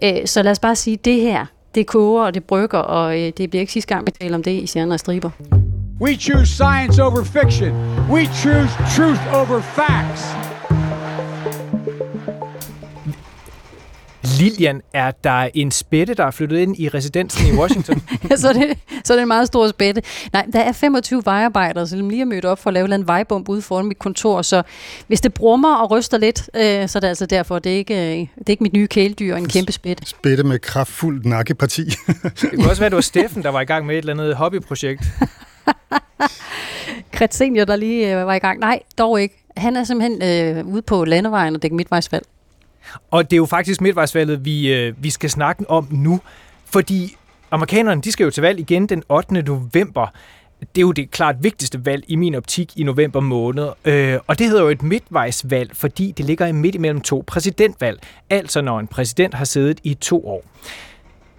Øh, 0.03 0.27
så 0.27 0.43
lad 0.43 0.53
os 0.53 0.59
bare 0.59 0.77
sige, 0.77 0.97
det 0.97 1.21
her, 1.21 1.47
det 1.75 1.87
koger 1.87 2.25
og 2.25 2.35
det 2.35 2.45
brygger, 2.45 2.79
og 2.79 3.21
øh, 3.21 3.33
det 3.37 3.51
bliver 3.51 3.61
ikke 3.61 3.73
sidste 3.73 3.95
gang, 3.95 4.07
vi 4.07 4.11
taler 4.11 4.35
om 4.35 4.43
det 4.43 4.51
i 4.51 4.67
Sjerne 4.67 4.95
og 4.95 5.01
Striber. 5.01 5.58
We 6.01 6.17
choose 6.17 6.49
science 6.49 7.03
over 7.03 7.25
fiction. 7.25 7.73
We 8.09 8.27
choose 8.27 8.71
truth 8.97 9.21
over 9.33 9.61
facts. 9.61 10.23
Lilian, 14.39 14.83
er 14.93 15.11
der 15.25 15.49
en 15.55 15.71
spætte, 15.71 16.15
der 16.15 16.25
er 16.25 16.31
flyttet 16.31 16.59
ind 16.59 16.79
i 16.79 16.89
residensen 16.89 17.55
i 17.55 17.59
Washington? 17.59 18.03
så, 18.37 18.53
det, 18.53 18.79
så 19.05 19.13
det 19.13 19.19
er 19.19 19.23
en 19.23 19.29
meget 19.29 19.47
stor 19.47 19.69
spætte. 19.69 20.03
Nej, 20.33 20.47
der 20.53 20.61
er 20.61 20.73
25 20.73 21.23
vejarbejdere, 21.25 21.87
som 21.87 22.09
lige 22.09 22.21
er 22.21 22.25
mødt 22.25 22.45
op 22.45 22.59
for 22.59 22.71
at 22.71 22.75
lave 22.75 22.95
en 22.95 23.07
vejbomb 23.07 23.49
ude 23.49 23.63
foran 23.63 23.87
mit 23.87 23.99
kontor, 23.99 24.43
så 24.43 24.63
hvis 25.07 25.21
det 25.21 25.35
brummer 25.35 25.75
og 25.75 25.91
ryster 25.91 26.19
lidt, 26.19 26.51
øh, 26.55 26.89
så 26.89 26.99
er 26.99 27.01
det 27.01 27.09
altså 27.09 27.27
derfor, 27.27 27.59
det 27.59 27.73
er 27.73 27.77
ikke, 27.77 27.95
øh, 27.95 28.19
det 28.19 28.47
er 28.47 28.51
ikke 28.51 28.63
mit 28.63 28.73
nye 28.73 28.87
kæledyr, 28.87 29.37
en 29.37 29.49
kæmpe 29.49 29.73
spætte. 29.73 30.07
Spætte 30.07 30.43
med 30.45 30.59
kraftfuldt 30.59 31.27
nakkeparti. 31.27 31.85
det 31.85 32.51
kunne 32.55 32.71
også 32.71 32.81
være, 32.83 32.91
det 32.91 32.97
var 32.97 33.01
Steffen, 33.01 33.43
der 33.43 33.51
var 33.51 33.61
i 33.61 33.65
gang 33.65 33.87
med 33.87 33.95
et 33.95 33.99
eller 33.99 34.13
andet 34.13 34.37
hobbyprojekt. 34.37 35.03
Kret 37.13 37.35
Senior, 37.35 37.65
der 37.65 37.77
lige 37.77 38.21
øh, 38.21 38.27
var 38.27 38.35
i 38.35 38.39
gang. 38.39 38.59
Nej, 38.59 38.81
dog 38.99 39.23
ikke. 39.23 39.45
Han 39.57 39.77
er 39.77 39.85
simpelthen 39.85 40.23
øh, 40.23 40.67
ude 40.67 40.83
på 40.83 41.05
landevejen 41.05 41.55
og 41.55 41.63
dækker 41.63 41.77
midtvejsvalg. 41.77 42.27
Og 43.11 43.25
det 43.25 43.33
er 43.33 43.37
jo 43.37 43.47
faktisk 43.47 43.81
midtvejsvalget, 43.81 44.45
vi, 44.45 44.75
øh, 44.75 44.95
vi 45.03 45.11
skal 45.11 45.31
snakke 45.31 45.71
om 45.71 45.89
nu. 45.91 46.21
Fordi 46.65 47.17
amerikanerne, 47.51 48.03
de 48.03 48.13
skal 48.13 48.25
jo 48.25 48.31
til 48.31 48.43
valg 48.43 48.61
igen 48.61 48.87
den 48.87 49.03
8. 49.09 49.43
november. 49.43 50.07
Det 50.61 50.79
er 50.79 50.81
jo 50.81 50.93
det 50.93 51.11
klart 51.11 51.37
vigtigste 51.41 51.87
valg 51.87 52.05
i 52.09 52.17
min 52.17 52.35
optik 52.35 52.77
i 52.77 52.83
november 52.83 53.21
måned. 53.21 53.69
Øh, 53.85 54.19
og 54.27 54.39
det 54.39 54.47
hedder 54.47 54.63
jo 54.63 54.69
et 54.69 54.83
midtvejsvalg, 54.83 55.77
fordi 55.77 56.13
det 56.13 56.25
ligger 56.25 56.53
midt 56.53 56.75
imellem 56.75 57.01
to 57.01 57.25
præsidentvalg. 57.27 58.01
Altså 58.31 58.61
når 58.61 58.81
en 58.81 58.87
præsident 58.87 59.35
har 59.35 59.45
siddet 59.45 59.81
i 59.85 59.95
to 59.95 60.29
år. 60.29 60.45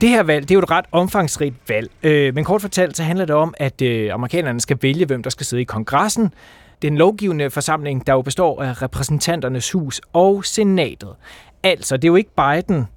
Det 0.01 0.09
her 0.09 0.23
valg, 0.23 0.49
det 0.49 0.51
er 0.51 0.55
jo 0.55 0.59
et 0.59 0.71
ret 0.71 0.85
omfangsrigt 0.91 1.55
valg. 1.67 1.91
Øh, 2.03 2.35
men 2.35 2.43
kort 2.43 2.61
fortalt, 2.61 2.97
så 2.97 3.03
handler 3.03 3.25
det 3.25 3.35
om, 3.35 3.53
at 3.57 3.81
øh, 3.81 4.13
amerikanerne 4.13 4.61
skal 4.61 4.77
vælge, 4.81 5.05
hvem 5.05 5.23
der 5.23 5.29
skal 5.29 5.45
sidde 5.45 5.61
i 5.61 5.65
kongressen. 5.65 6.33
Den 6.81 6.97
lovgivende 6.97 7.49
forsamling, 7.49 8.07
der 8.07 8.13
jo 8.13 8.21
består 8.21 8.63
af 8.63 8.81
repræsentanternes 8.81 9.71
hus 9.71 10.01
og 10.13 10.45
senatet. 10.45 11.15
Altså, 11.63 11.97
det 11.97 12.03
er 12.03 12.07
jo 12.07 12.15
ikke 12.15 12.29
Biden, 12.35 12.87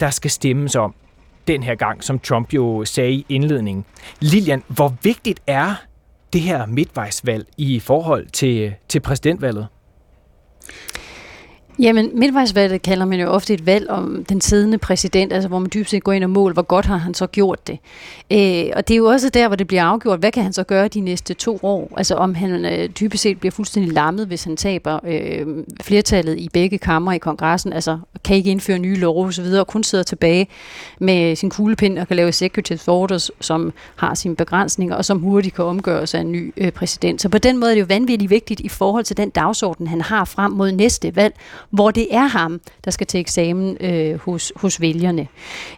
der 0.00 0.10
skal 0.10 0.30
stemmes 0.30 0.76
om 0.76 0.94
den 1.46 1.62
her 1.62 1.74
gang, 1.74 2.04
som 2.04 2.18
Trump 2.18 2.54
jo 2.54 2.84
sagde 2.84 3.12
i 3.12 3.26
indledningen. 3.28 3.84
Lilian, 4.20 4.62
hvor 4.68 4.94
vigtigt 5.02 5.40
er 5.46 5.74
det 6.32 6.40
her 6.40 6.66
midtvejsvalg 6.66 7.46
i 7.56 7.80
forhold 7.80 8.26
til, 8.26 8.74
til 8.88 9.00
præsidentvalget? 9.00 9.66
Jamen, 11.78 12.10
midtvejsvalget 12.14 12.82
kalder 12.82 13.04
man 13.04 13.20
jo 13.20 13.28
ofte 13.28 13.54
et 13.54 13.66
valg 13.66 13.90
om 13.90 14.24
den 14.28 14.40
siddende 14.40 14.78
præsident, 14.78 15.32
altså 15.32 15.48
hvor 15.48 15.58
man 15.58 15.70
dybest 15.74 15.90
set 15.90 16.04
går 16.04 16.12
ind 16.12 16.24
og 16.24 16.30
måler, 16.30 16.52
hvor 16.52 16.62
godt 16.62 16.86
har 16.86 16.96
han 16.96 17.14
så 17.14 17.26
gjort 17.26 17.66
det. 17.66 17.78
Øh, 18.32 18.72
og 18.76 18.88
det 18.88 18.94
er 18.94 18.98
jo 18.98 19.06
også 19.06 19.28
der, 19.28 19.46
hvor 19.46 19.56
det 19.56 19.66
bliver 19.66 19.84
afgjort, 19.84 20.18
hvad 20.18 20.32
kan 20.32 20.42
han 20.42 20.52
så 20.52 20.64
gøre 20.64 20.88
de 20.88 21.00
næste 21.00 21.34
to 21.34 21.58
år? 21.62 21.92
Altså 21.96 22.14
om 22.14 22.34
han 22.34 22.64
øh, 22.64 22.88
dybest 22.88 23.22
set 23.22 23.40
bliver 23.40 23.50
fuldstændig 23.50 23.92
lammet, 23.92 24.26
hvis 24.26 24.44
han 24.44 24.56
taber 24.56 25.00
øh, 25.06 25.46
flertallet 25.82 26.38
i 26.38 26.48
begge 26.52 26.78
kammer 26.78 27.12
i 27.12 27.18
kongressen, 27.18 27.72
altså 27.72 27.98
kan 28.24 28.36
ikke 28.36 28.50
indføre 28.50 28.78
nye 28.78 28.96
love 28.96 29.26
osv., 29.26 29.44
og 29.44 29.66
kun 29.66 29.82
sidder 29.82 30.04
tilbage 30.04 30.48
med 31.00 31.36
sin 31.36 31.50
kuglepind 31.50 31.98
og 31.98 32.08
kan 32.08 32.16
lave 32.16 32.28
executive 32.28 32.80
orders, 32.88 33.30
som 33.40 33.72
har 33.96 34.14
sine 34.14 34.36
begrænsninger, 34.36 34.96
og 34.96 35.04
som 35.04 35.18
hurtigt 35.18 35.54
kan 35.54 35.64
omgøres 35.64 36.14
af 36.14 36.20
en 36.20 36.32
ny 36.32 36.52
øh, 36.56 36.72
præsident. 36.72 37.22
Så 37.22 37.28
på 37.28 37.38
den 37.38 37.58
måde 37.58 37.70
er 37.70 37.74
det 37.74 37.80
jo 37.80 37.86
vanvittigt 37.88 38.30
vigtigt 38.30 38.60
i 38.60 38.68
forhold 38.68 39.04
til 39.04 39.16
den 39.16 39.30
dagsorden, 39.30 39.86
han 39.86 40.00
har 40.00 40.24
frem 40.24 40.52
mod 40.52 40.72
næste 40.72 41.16
valg, 41.16 41.34
hvor 41.74 41.90
det 41.90 42.06
er 42.10 42.26
ham, 42.26 42.60
der 42.84 42.90
skal 42.90 43.06
til 43.06 43.20
eksamen 43.20 43.76
øh, 43.80 44.18
hos, 44.20 44.52
hos 44.56 44.80
vælgerne. 44.80 45.26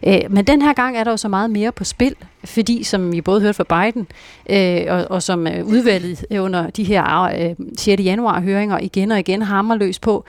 Øh, 0.07 0.21
men 0.29 0.47
den 0.47 0.61
her 0.61 0.73
gang 0.73 0.97
er 0.97 1.03
der 1.03 1.11
jo 1.11 1.17
så 1.17 1.27
meget 1.27 1.51
mere 1.51 1.71
på 1.71 1.83
spil, 1.83 2.15
fordi 2.45 2.83
som 2.83 3.11
vi 3.11 3.21
både 3.21 3.41
hørte 3.41 3.53
fra 3.53 3.85
Biden, 3.85 4.07
øh, 4.49 4.93
og, 4.93 5.11
og 5.11 5.23
som 5.23 5.47
øh, 5.47 5.65
udvalget 5.65 6.25
under 6.39 6.69
de 6.69 6.83
her 6.83 7.23
øh, 7.23 7.55
6. 7.77 8.01
januar 8.03 8.41
høringer 8.41 8.79
igen 8.79 9.11
og 9.11 9.19
igen 9.19 9.41
hammer 9.41 9.75
løs 9.75 9.99
på, 9.99 10.25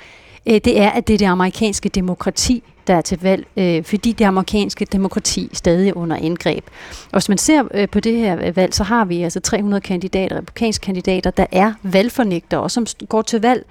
øh, 0.46 0.54
det 0.54 0.80
er, 0.80 0.90
at 0.90 1.08
det 1.08 1.14
er 1.14 1.18
det 1.18 1.26
amerikanske 1.26 1.88
demokrati, 1.88 2.62
der 2.86 2.94
er 2.94 3.00
til 3.00 3.18
valg, 3.22 3.46
øh, 3.56 3.84
fordi 3.84 4.12
det 4.12 4.24
amerikanske 4.24 4.84
demokrati 4.84 5.50
stadig 5.52 5.88
er 5.88 5.96
under 5.96 6.16
indgreb. 6.16 6.64
Og 7.04 7.18
hvis 7.18 7.28
man 7.28 7.38
ser 7.38 7.62
øh, 7.74 7.88
på 7.88 8.00
det 8.00 8.16
her 8.16 8.52
valg, 8.52 8.74
så 8.74 8.84
har 8.84 9.04
vi 9.04 9.22
altså 9.22 9.40
300 9.40 9.80
kandidater, 9.80 10.36
republikanske 10.36 10.84
kandidater, 10.84 11.30
der 11.30 11.46
er 11.52 11.72
valgfornægtere, 11.82 12.60
og 12.60 12.70
som 12.70 12.86
går 13.08 13.22
til 13.22 13.40
valg 13.40 13.66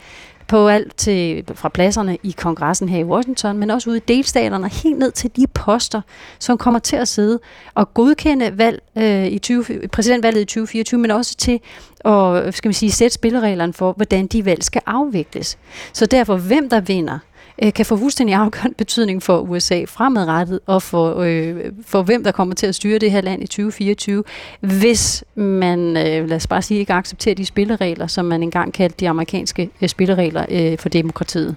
på 0.48 0.68
alt 0.68 0.98
til, 0.98 1.44
fra 1.56 1.70
pladserne 1.70 2.18
i 2.24 2.32
kongressen 2.38 2.90
her 2.90 3.00
i 3.00 3.04
Washington, 3.04 3.58
men 3.58 3.70
også 3.70 3.90
ude 3.90 3.98
i 3.98 4.02
delstaterne, 4.08 4.70
helt 4.70 4.98
ned 4.98 5.12
til 5.12 5.36
de 5.36 5.48
poster, 5.48 6.02
som 6.40 6.58
kommer 6.58 6.80
til 6.80 6.96
at 6.96 7.08
sidde 7.08 7.40
og 7.74 7.94
godkende 7.94 8.58
valg, 8.58 8.82
øh, 8.98 9.28
i 9.28 9.40
20, 9.40 9.66
præsidentvalget 9.92 10.42
i 10.42 10.46
2024, 10.46 11.00
men 11.00 11.12
også 11.12 11.36
til 11.38 11.60
at 12.06 12.54
skal 12.54 12.70
man 12.70 12.74
sige, 12.74 12.92
sætte 12.92 13.14
spillereglerne 13.14 13.74
for, 13.74 13.94
hvordan 13.94 14.28
de 14.28 14.46
valg 14.46 14.64
skal 14.64 14.82
afvikles. 14.86 15.58
Så 15.94 16.06
derfor, 16.06 16.38
hvem 16.38 16.70
der 16.70 16.80
vinder, 16.80 17.20
øh, 17.64 17.74
kan 17.74 17.86
få 17.86 17.98
fuldstændig 17.98 18.36
afgørende 18.36 18.76
betydning 18.78 19.24
for 19.24 19.40
USA 19.40 19.84
fremadrettet, 19.88 20.60
og 20.66 20.82
for, 20.84 21.16
øh, 21.20 21.56
for 21.86 22.04
hvem 22.04 22.24
der 22.24 22.32
kommer 22.32 22.56
til 22.56 22.68
at 22.68 22.76
styre 22.76 23.00
det 23.00 23.12
her 23.12 23.22
land 23.22 23.44
i 23.44 23.48
2024, 23.48 24.24
hvis 24.60 25.24
man, 25.36 25.80
øh, 25.80 26.30
lad 26.30 26.34
os 26.34 26.48
bare 26.48 26.62
sige, 26.62 26.80
ikke 26.80 26.94
accepterer 26.94 27.36
de 27.36 27.46
spilleregler, 27.46 28.08
som 28.08 28.26
man 28.26 28.44
engang 28.44 28.74
kaldte 28.74 28.96
de 29.00 29.10
amerikanske 29.10 29.70
øh, 29.82 29.90
spilleregler 29.90 30.46
øh, 30.50 30.78
for 30.78 30.90
demokratiet. 30.90 31.56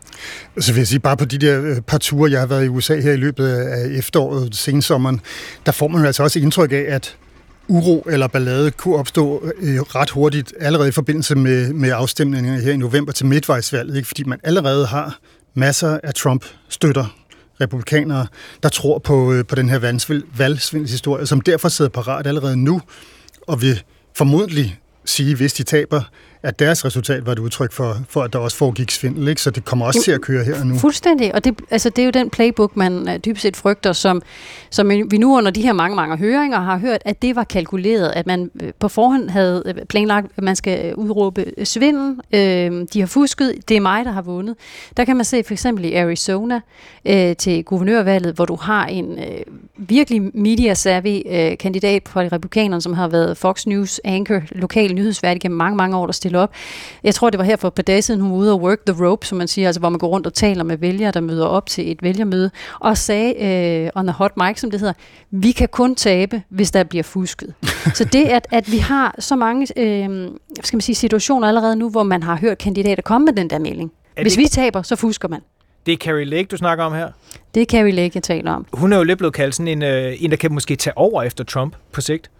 Så 0.59 0.73
vil 0.73 0.81
jeg 0.81 0.89
sige, 0.89 1.01
bare 1.01 1.17
på 1.17 1.25
de 1.25 1.39
der 1.39 1.63
øh, 1.63 1.81
par 1.81 1.99
ture, 1.99 2.31
jeg 2.31 2.41
har 2.41 2.47
været 2.47 2.65
i 2.65 2.69
USA 2.69 3.01
her 3.01 3.13
i 3.13 3.17
løbet 3.17 3.47
af 3.47 3.99
efteråret, 3.99 4.57
sensommeren, 4.57 5.21
der 5.67 5.73
får 5.73 5.89
man 5.89 6.01
jo 6.01 6.07
altså 6.07 6.23
også 6.23 6.39
indtryk 6.39 6.73
af, 6.73 6.85
at 6.89 7.17
uro 7.69 8.07
eller 8.11 8.27
ballade 8.27 8.71
kunne 8.71 8.97
opstå 8.97 9.45
øh, 9.61 9.81
ret 9.81 10.11
hurtigt 10.11 10.53
allerede 10.61 10.89
i 10.89 10.93
forbindelse 10.93 11.35
med, 11.35 11.73
med 11.73 11.91
afstemningen 11.91 12.61
her 12.61 12.73
i 12.73 12.77
november 12.77 13.13
til 13.13 13.27
midtvejsvalget, 13.27 13.97
ikke? 13.97 14.09
fordi 14.09 14.25
man 14.25 14.39
allerede 14.45 14.87
har 14.87 15.19
masser 15.55 16.01
af 16.03 16.15
Trump-støtter, 16.15 17.17
republikanere, 17.61 18.27
der 18.63 18.69
tror 18.69 18.99
på, 18.99 19.33
øh, 19.33 19.47
på 19.47 19.55
den 19.55 19.69
her 19.69 19.79
valgsvindelshistorie, 20.37 21.27
som 21.27 21.41
derfor 21.41 21.69
sidder 21.69 21.91
parat 21.91 22.27
allerede 22.27 22.57
nu, 22.57 22.81
og 23.47 23.63
vil 23.63 23.83
formodentlig 24.17 24.79
sige, 25.05 25.37
hvis 25.37 25.53
de 25.53 25.63
taber, 25.63 26.03
at 26.43 26.59
deres 26.59 26.85
resultat 26.85 27.27
var 27.27 27.33
et 27.33 27.39
udtryk 27.39 27.73
for, 27.73 27.97
for 28.09 28.23
at 28.23 28.33
der 28.33 28.39
også 28.39 28.57
foregik 28.57 28.91
svindel, 28.91 29.29
ikke? 29.29 29.43
så 29.43 29.51
det 29.51 29.65
kommer 29.65 29.87
også 29.87 30.03
til 30.05 30.13
at 30.13 30.21
køre 30.21 30.45
her 30.45 30.65
nu. 30.65 30.79
Fuldstændig, 30.79 31.35
og 31.35 31.45
det, 31.45 31.61
altså, 31.71 31.91
det 31.91 32.03
er 32.03 32.05
jo 32.05 32.11
den 32.11 32.31
playbook, 32.31 32.77
man 32.77 33.09
uh, 33.09 33.17
dybest 33.17 33.43
set 33.43 33.57
frygter, 33.57 33.93
som, 33.93 34.23
som 34.71 34.89
vi 34.89 35.19
nu 35.19 35.37
under 35.37 35.51
de 35.51 35.63
her 35.63 35.73
mange, 35.73 35.97
mange 35.97 36.17
høringer 36.17 36.61
har 36.61 36.79
hørt, 36.79 37.03
at 37.05 37.23
det 37.23 37.37
var 37.37 37.45
kalkuleret, 37.45 38.13
at 38.17 38.27
man 38.27 38.51
øh, 38.63 38.73
på 38.79 38.89
forhånd 38.89 39.31
havde 39.31 39.63
øh, 39.67 39.75
planlagt, 39.89 40.27
at 40.37 40.43
man 40.43 40.57
skal 40.57 40.95
udråbe 40.95 41.45
svindel, 41.65 42.17
øh, 42.35 42.87
de 42.93 43.01
har 43.01 43.07
fusket, 43.07 43.55
det 43.69 43.77
er 43.77 43.81
mig, 43.81 44.05
der 44.05 44.11
har 44.11 44.23
vundet. 44.23 44.57
Der 44.97 45.05
kan 45.05 45.17
man 45.17 45.25
se 45.25 45.43
for 45.47 45.53
eksempel 45.53 45.85
i 45.85 45.95
Arizona 45.95 46.61
øh, 47.05 47.37
til 47.37 47.65
guvernørvalget, 47.65 48.35
hvor 48.35 48.45
du 48.45 48.57
har 48.57 48.87
en 48.87 49.19
øh, 49.19 49.41
virkelig 49.77 50.23
media-savvy 50.35 51.23
øh, 51.31 51.59
kandidat 51.59 52.03
fra 52.09 52.21
republikanerne, 52.21 52.83
som 52.83 52.93
har 52.93 53.09
været 53.09 53.37
Fox 53.37 53.67
News 53.67 54.01
anchor, 54.05 54.43
lokal 54.51 54.95
nyhedsvært 54.95 55.41
gennem 55.41 55.57
mange, 55.57 55.77
mange 55.77 55.97
år, 55.97 56.07
der 56.07 56.13
stille 56.31 56.43
op. 56.43 56.53
Jeg 57.05 57.15
tror, 57.15 57.31
det 57.31 57.39
var 57.39 57.45
her 57.45 57.57
for 57.57 57.69
et 57.69 57.75
par 57.75 57.83
dage 57.83 58.03
siden, 58.03 58.21
hun 58.21 58.31
var 58.31 58.37
ude 58.37 58.53
og 58.53 58.61
work 58.63 58.79
the 58.87 59.07
rope, 59.07 59.27
som 59.27 59.39
man 59.39 59.49
siger, 59.49 59.69
altså 59.69 59.81
hvor 59.81 59.89
man 59.89 59.99
går 59.99 60.09
rundt 60.09 60.27
og 60.27 60.35
taler 60.35 60.65
med 60.65 60.77
vælgere, 60.77 61.11
der 61.11 61.21
møder 61.21 61.47
op 61.47 61.67
til 61.67 61.91
et 61.93 62.03
vælgermøde, 62.03 62.51
og 62.81 62.99
sagde 62.99 63.35
øh, 63.35 63.91
on 63.95 64.07
the 64.07 64.13
hot 64.13 64.37
mic, 64.37 64.61
som 64.61 64.71
det 64.71 64.81
hedder, 64.81 64.95
vi 65.31 65.53
kan 65.53 65.69
kun 65.69 65.95
tabe, 65.95 66.43
hvis 66.49 66.71
der 66.71 66.85
bliver 66.85 67.03
fusket. 67.03 67.55
så 67.99 68.05
det, 68.05 68.25
at, 68.25 68.47
at 68.51 68.73
vi 68.73 68.79
har 68.79 69.15
så 69.19 69.37
mange 69.37 69.67
øh, 69.77 70.29
skal 70.65 70.77
man 70.77 70.81
sige, 70.81 70.97
situationer 70.97 71.49
allerede 71.49 71.77
nu, 71.77 71.91
hvor 71.91 72.03
man 72.03 72.23
har 72.23 72.37
hørt 72.37 72.59
kandidater 72.59 73.03
komme 73.03 73.25
med 73.25 73.33
den 73.33 73.51
der 73.51 73.59
melding. 73.59 73.93
Hvis 74.23 74.37
vi 74.37 74.47
taber, 74.47 74.83
så 74.83 74.97
fusker 74.97 75.29
man. 75.29 75.41
Det 75.87 75.93
er 75.93 75.97
Carrie 75.97 76.25
Lake, 76.25 76.45
du 76.45 76.57
snakker 76.57 76.85
om 76.85 76.93
her? 76.93 77.09
Det 77.55 77.61
er 77.61 77.67
Carrie 77.67 77.93
Lake, 77.93 78.11
jeg 78.15 78.23
taler 78.23 78.53
om. 78.53 78.67
Hun 78.73 78.93
er 78.93 78.97
jo 78.97 79.03
lidt 79.03 79.19
blevet 79.19 79.35
kaldt 79.35 79.55
sådan 79.55 79.69
en, 79.69 79.83
øh, 79.83 80.23
en 80.23 80.31
der 80.31 80.37
kan 80.37 80.53
måske 80.53 80.77
tage 80.77 80.99
over 80.99 81.23
efter 81.23 81.45
Trump 81.45 81.77
på 81.93 82.01
sigt. 82.01 82.31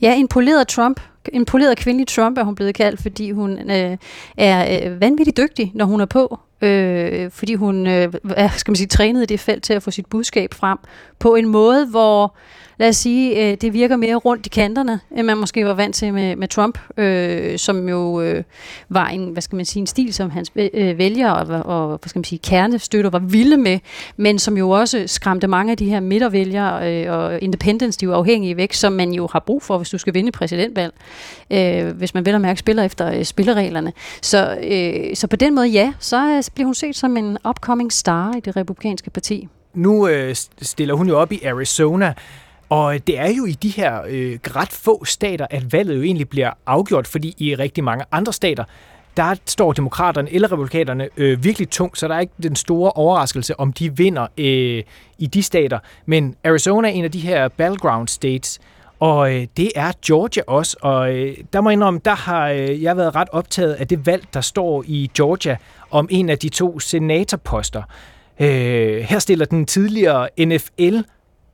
Ja, 0.00 0.14
en 0.14 0.28
poleret 0.28 0.68
Trump. 0.68 1.00
En 1.32 1.44
poleret 1.44 1.78
kvindelig 1.78 2.08
Trump 2.08 2.38
er 2.38 2.42
hun 2.42 2.54
blevet 2.54 2.74
kaldt, 2.74 3.02
fordi 3.02 3.30
hun 3.30 3.70
øh, 3.70 3.96
er 4.36 4.90
øh, 4.90 5.00
vanvittigt 5.00 5.36
dygtig, 5.36 5.72
når 5.74 5.84
hun 5.84 6.00
er 6.00 6.06
på. 6.06 6.38
Øh, 6.62 7.30
fordi 7.30 7.54
hun 7.54 7.86
øh, 7.86 8.12
er 8.36 8.48
skal 8.56 8.70
man 8.70 8.76
sige, 8.76 8.86
trænet 8.86 9.22
i 9.22 9.26
det 9.26 9.40
felt 9.40 9.62
til 9.62 9.72
at 9.72 9.82
få 9.82 9.90
sit 9.90 10.06
budskab 10.06 10.54
frem 10.54 10.78
på 11.18 11.34
en 11.34 11.48
måde, 11.48 11.86
hvor 11.86 12.36
lad 12.80 12.88
os 12.88 12.96
sige, 12.96 13.50
øh, 13.50 13.56
det 13.60 13.72
virker 13.72 13.96
mere 13.96 14.14
rundt 14.14 14.46
i 14.46 14.48
kanterne, 14.48 15.00
end 15.16 15.26
man 15.26 15.36
måske 15.36 15.66
var 15.66 15.74
vant 15.74 15.94
til 15.94 16.14
med, 16.14 16.36
med 16.36 16.48
Trump, 16.48 16.78
øh, 16.96 17.58
som 17.58 17.88
jo 17.88 18.20
øh, 18.20 18.44
var 18.88 19.08
en, 19.08 19.28
hvad 19.28 19.42
skal 19.42 19.56
man 19.56 19.64
sige, 19.64 19.80
en 19.80 19.86
stil, 19.86 20.14
som 20.14 20.30
hans 20.30 20.52
øh, 20.56 20.68
øh 20.74 20.98
vælgere 20.98 21.36
og, 21.36 21.46
og 21.76 21.88
hvad 21.88 22.08
skal 22.08 22.18
man 22.18 22.24
sige, 22.24 22.38
kernestøtter 22.38 23.10
var 23.10 23.18
vilde 23.18 23.56
med, 23.56 23.78
men 24.16 24.38
som 24.38 24.56
jo 24.56 24.70
også 24.70 25.04
skræmte 25.06 25.46
mange 25.46 25.70
af 25.70 25.76
de 25.76 25.84
her 25.84 26.00
midtervælgere 26.00 27.04
øh, 27.04 27.12
og 27.12 27.42
independents, 27.42 27.96
de 27.96 28.06
er 28.06 28.12
afhængige 28.12 28.56
væk, 28.56 28.72
som 28.72 28.92
man 28.92 29.12
jo 29.12 29.28
har 29.32 29.40
brug 29.40 29.62
for, 29.62 29.76
hvis 29.76 29.90
du 29.90 29.98
skal 29.98 30.14
vinde 30.14 30.32
præsidentvalg, 30.32 30.94
øh, 31.50 31.96
hvis 31.96 32.14
man 32.14 32.26
vel 32.26 32.34
og 32.34 32.40
mærke 32.40 32.60
spiller 32.60 32.82
efter 32.82 33.12
øh, 33.18 33.24
spillereglerne. 33.24 33.92
Så, 34.22 34.58
øh, 34.70 35.16
så 35.16 35.26
på 35.26 35.36
den 35.36 35.54
måde, 35.54 35.66
ja, 35.66 35.92
så 35.98 36.28
øh, 36.28 36.42
bliver 36.54 36.66
hun 36.66 36.74
set 36.74 36.96
som 36.96 37.16
en 37.16 37.38
upcoming 37.48 37.92
star 37.92 38.34
i 38.36 38.40
det 38.40 38.56
republikanske 38.56 39.10
parti. 39.10 39.48
Nu 39.74 40.08
øh, 40.08 40.34
stiller 40.62 40.94
hun 40.94 41.08
jo 41.08 41.18
op 41.18 41.32
i 41.32 41.44
Arizona, 41.44 42.14
og 42.70 43.06
det 43.06 43.18
er 43.18 43.28
jo 43.28 43.44
i 43.46 43.52
de 43.52 43.68
her 43.68 44.02
øh, 44.08 44.38
ret 44.56 44.72
få 44.72 45.04
stater, 45.04 45.46
at 45.50 45.72
valget 45.72 45.96
jo 45.96 46.02
egentlig 46.02 46.28
bliver 46.28 46.50
afgjort, 46.66 47.06
fordi 47.06 47.34
i 47.38 47.54
rigtig 47.54 47.84
mange 47.84 48.04
andre 48.12 48.32
stater, 48.32 48.64
der 49.16 49.34
står 49.46 49.72
demokraterne 49.72 50.32
eller 50.32 50.52
republikanerne 50.52 51.08
øh, 51.16 51.44
virkelig 51.44 51.70
tungt, 51.70 51.98
så 51.98 52.08
der 52.08 52.14
er 52.14 52.20
ikke 52.20 52.32
den 52.42 52.56
store 52.56 52.90
overraskelse, 52.90 53.60
om 53.60 53.72
de 53.72 53.96
vinder 53.96 54.26
øh, 54.38 54.82
i 55.18 55.26
de 55.26 55.42
stater. 55.42 55.78
Men 56.06 56.34
Arizona 56.44 56.88
er 56.88 56.92
en 56.92 57.04
af 57.04 57.10
de 57.10 57.20
her 57.20 57.48
battleground 57.48 58.08
states, 58.08 58.60
og 59.00 59.34
øh, 59.34 59.46
det 59.56 59.72
er 59.74 59.92
Georgia 60.06 60.42
også, 60.46 60.76
og 60.80 61.14
øh, 61.14 61.36
der 61.52 61.60
må 61.60 61.70
jeg 61.70 61.72
indrømme, 61.72 62.00
der 62.04 62.14
har 62.14 62.48
øh, 62.48 62.82
jeg 62.82 62.96
været 62.96 63.14
ret 63.14 63.28
optaget 63.32 63.72
af 63.72 63.88
det 63.88 64.06
valg, 64.06 64.24
der 64.34 64.40
står 64.40 64.84
i 64.86 65.10
Georgia 65.16 65.56
om 65.90 66.08
en 66.10 66.28
af 66.28 66.38
de 66.38 66.48
to 66.48 66.78
senatorposter. 66.78 67.82
Øh, 68.40 69.00
her 69.00 69.18
stiller 69.18 69.44
den 69.44 69.66
tidligere 69.66 70.28
NFL 70.38 70.98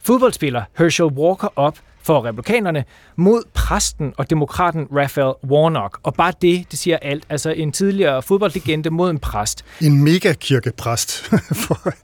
fodboldspiller 0.07 0.63
Herschel 0.79 1.07
Walker 1.07 1.49
op 1.57 1.79
for 2.03 2.25
republikanerne 2.25 2.85
mod 3.17 3.43
præsten 3.55 4.15
og 4.17 4.31
demokraten 4.31 4.87
Raphael 4.93 5.35
Warnock. 5.51 5.99
Og 6.03 6.15
bare 6.15 6.33
det, 6.43 6.67
det 6.71 6.79
siger 6.79 6.97
alt. 7.03 7.25
Altså 7.29 7.51
en 7.51 7.73
tidligere 7.73 8.23
fodboldlegende 8.23 8.91
mod 8.91 9.11
en 9.11 9.19
præst. 9.19 9.65
En 9.83 10.05
megakirkepræst. 10.05 11.33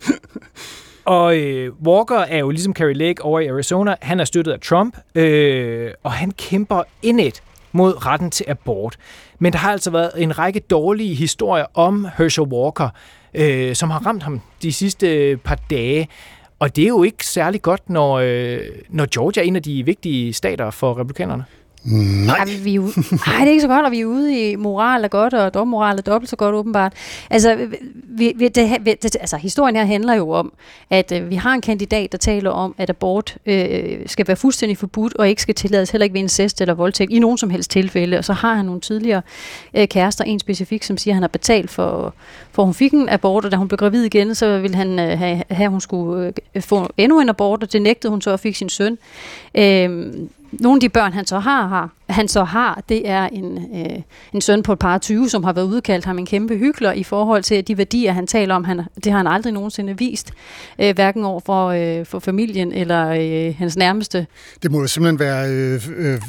Og 1.05 1.37
øh, 1.37 1.73
Walker 1.87 2.19
er 2.19 2.39
jo 2.39 2.51
ligesom 2.51 2.75
Carrie 2.75 2.95
Lake 2.95 3.23
over 3.23 3.41
i 3.41 3.49
Arizona. 3.49 3.95
Han 4.03 4.21
er 4.21 4.25
støttet 4.25 4.53
af 4.53 4.61
Trump, 4.61 4.97
øh, 5.15 5.91
og 6.03 6.13
han 6.13 6.31
kæmper 6.31 6.83
indet 7.03 7.43
mod 7.73 8.07
retten 8.07 8.31
til 8.31 8.47
abort. 8.49 8.97
Men 9.39 9.53
der 9.53 9.59
har 9.59 9.73
altså 9.73 9.91
været 9.91 10.11
en 10.17 10.39
række 10.39 10.61
dårlige 10.61 11.15
historier 11.15 11.65
om 11.75 12.09
Herschel 12.19 12.45
Walker, 12.45 12.89
øh, 13.35 13.75
som 13.75 13.91
har 13.91 14.07
ramt 14.07 14.23
ham 14.23 14.41
de 14.63 14.73
sidste 14.73 15.37
par 15.45 15.59
dage. 15.71 16.09
Og 16.63 16.77
det 16.77 16.85
er 16.85 16.89
jo 16.89 17.03
ikke 17.03 17.27
særlig 17.27 17.63
godt, 17.63 17.91
når, 17.91 18.15
øh, 18.15 18.61
når 18.89 19.07
Georgia 19.15 19.43
er 19.43 19.47
en 19.47 19.57
af 19.57 19.63
de 19.63 19.83
vigtige 19.85 20.33
stater 20.33 20.71
for 20.71 20.99
republikanerne. 20.99 21.45
Nej. 21.85 22.37
Ej, 22.37 22.45
vi 22.65 22.75
er 22.75 22.81
ude. 22.81 22.93
Ej, 23.27 23.39
det 23.39 23.47
er 23.47 23.51
ikke 23.51 23.61
så 23.61 23.69
godt, 23.69 23.87
og 23.87 23.93
vi 23.93 24.01
er 24.01 24.05
ude 24.05 24.51
i 24.51 24.57
moral 24.57 25.05
er 25.05 25.09
godt, 25.09 25.35
og 25.35 25.55
dommoral 25.55 25.99
er 25.99 26.03
dobbelt 26.03 26.31
så 26.31 26.37
godt 26.37 26.55
åbenbart. 26.55 26.93
Altså, 27.31 27.69
vi, 27.95 28.33
vi, 28.37 28.49
det, 28.49 28.87
det, 28.87 29.17
altså 29.21 29.37
historien 29.37 29.77
her 29.77 29.85
handler 29.85 30.15
jo 30.15 30.31
om, 30.31 30.53
at 30.91 31.13
øh, 31.13 31.31
vi 31.31 31.35
har 31.35 31.55
en 31.55 31.61
kandidat, 31.61 32.13
der 32.13 32.19
taler 32.19 32.51
om, 32.51 32.75
at 32.79 32.91
abort 32.91 33.37
øh, 33.47 33.99
skal 34.07 34.29
være 34.29 34.37
fuldstændig 34.37 34.79
forbudt, 34.79 35.15
og 35.15 35.29
ikke 35.29 35.43
skal 35.43 35.55
tillades 35.55 35.91
heller 35.91 36.05
ikke 36.05 36.15
ved 36.15 36.21
incest 36.21 36.61
eller 36.61 36.75
voldtægt 36.75 37.11
i 37.11 37.19
nogen 37.19 37.39
som 37.39 37.51
helst 37.51 37.71
tilfælde. 37.71 38.19
Og 38.19 38.25
så 38.25 38.33
har 38.33 38.55
han 38.55 38.65
nogle 38.65 38.81
tidligere 38.81 39.23
øh, 39.75 39.89
kærester, 39.89 40.25
en 40.25 40.39
specifik, 40.39 40.83
som 40.83 40.97
siger, 40.97 41.13
at 41.13 41.17
han 41.17 41.23
har 41.23 41.29
betalt 41.29 41.71
for, 41.71 42.15
for 42.53 42.65
hun 42.65 42.75
fik 42.75 42.93
en 42.93 43.09
abort, 43.09 43.45
og 43.45 43.51
da 43.51 43.57
hun 43.57 43.69
blev 43.69 43.79
gravid 43.79 44.05
igen, 44.05 44.35
så 44.35 44.59
ville 44.59 44.77
han 44.77 44.99
øh, 44.99 45.19
have, 45.19 45.43
have, 45.51 45.65
at 45.65 45.71
hun 45.71 45.81
skulle 45.81 46.33
øh, 46.55 46.63
få 46.63 46.89
endnu 46.97 47.21
en 47.21 47.29
abort, 47.29 47.63
og 47.63 47.73
det 47.73 47.83
nægtede 47.83 48.11
hun 48.11 48.21
så 48.21 48.31
og 48.31 48.41
fik 48.41 48.57
sin 48.57 48.69
søn. 48.69 48.99
Øh, 49.55 50.13
nogle 50.53 50.77
af 50.77 50.81
de 50.81 50.89
børn, 50.89 51.13
han 51.13 51.27
så 51.27 51.39
har, 51.39 51.67
har 51.67 51.91
han 52.13 52.29
så 52.29 52.45
har, 52.45 52.83
det 52.89 53.09
er 53.09 53.25
en, 53.25 53.59
øh, 53.75 54.03
en 54.33 54.41
søn 54.41 54.63
på 54.63 54.73
et 54.73 54.79
par 54.79 54.99
20, 54.99 55.29
som 55.29 55.45
har 55.45 55.53
været 55.53 55.65
udkaldt 55.65 56.05
ham 56.05 56.19
en 56.19 56.27
kæmpe 56.27 56.57
hyggelig 56.57 56.97
i 56.97 57.05
forhold 57.05 57.43
til 57.43 57.69
de 57.69 57.79
værdier, 57.79 58.13
han 58.13 58.27
taler 58.27 58.55
om. 58.55 58.65
Han, 58.65 58.81
det 59.05 59.13
har 59.13 59.17
han 59.17 59.27
aldrig 59.27 59.53
nogensinde 59.53 59.99
vist, 59.99 60.33
øh, 60.79 60.95
hverken 60.95 61.25
over 61.25 61.41
for, 61.47 61.69
øh, 61.69 62.07
for 62.07 62.19
familien 62.19 62.73
eller 62.73 63.09
øh, 63.09 63.55
hans 63.59 63.77
nærmeste. 63.77 64.27
Det 64.63 64.71
må 64.71 64.81
jo 64.81 64.87
simpelthen 64.87 65.19
være 65.19 65.51
øh, 65.51 65.89
øh, 65.97 66.21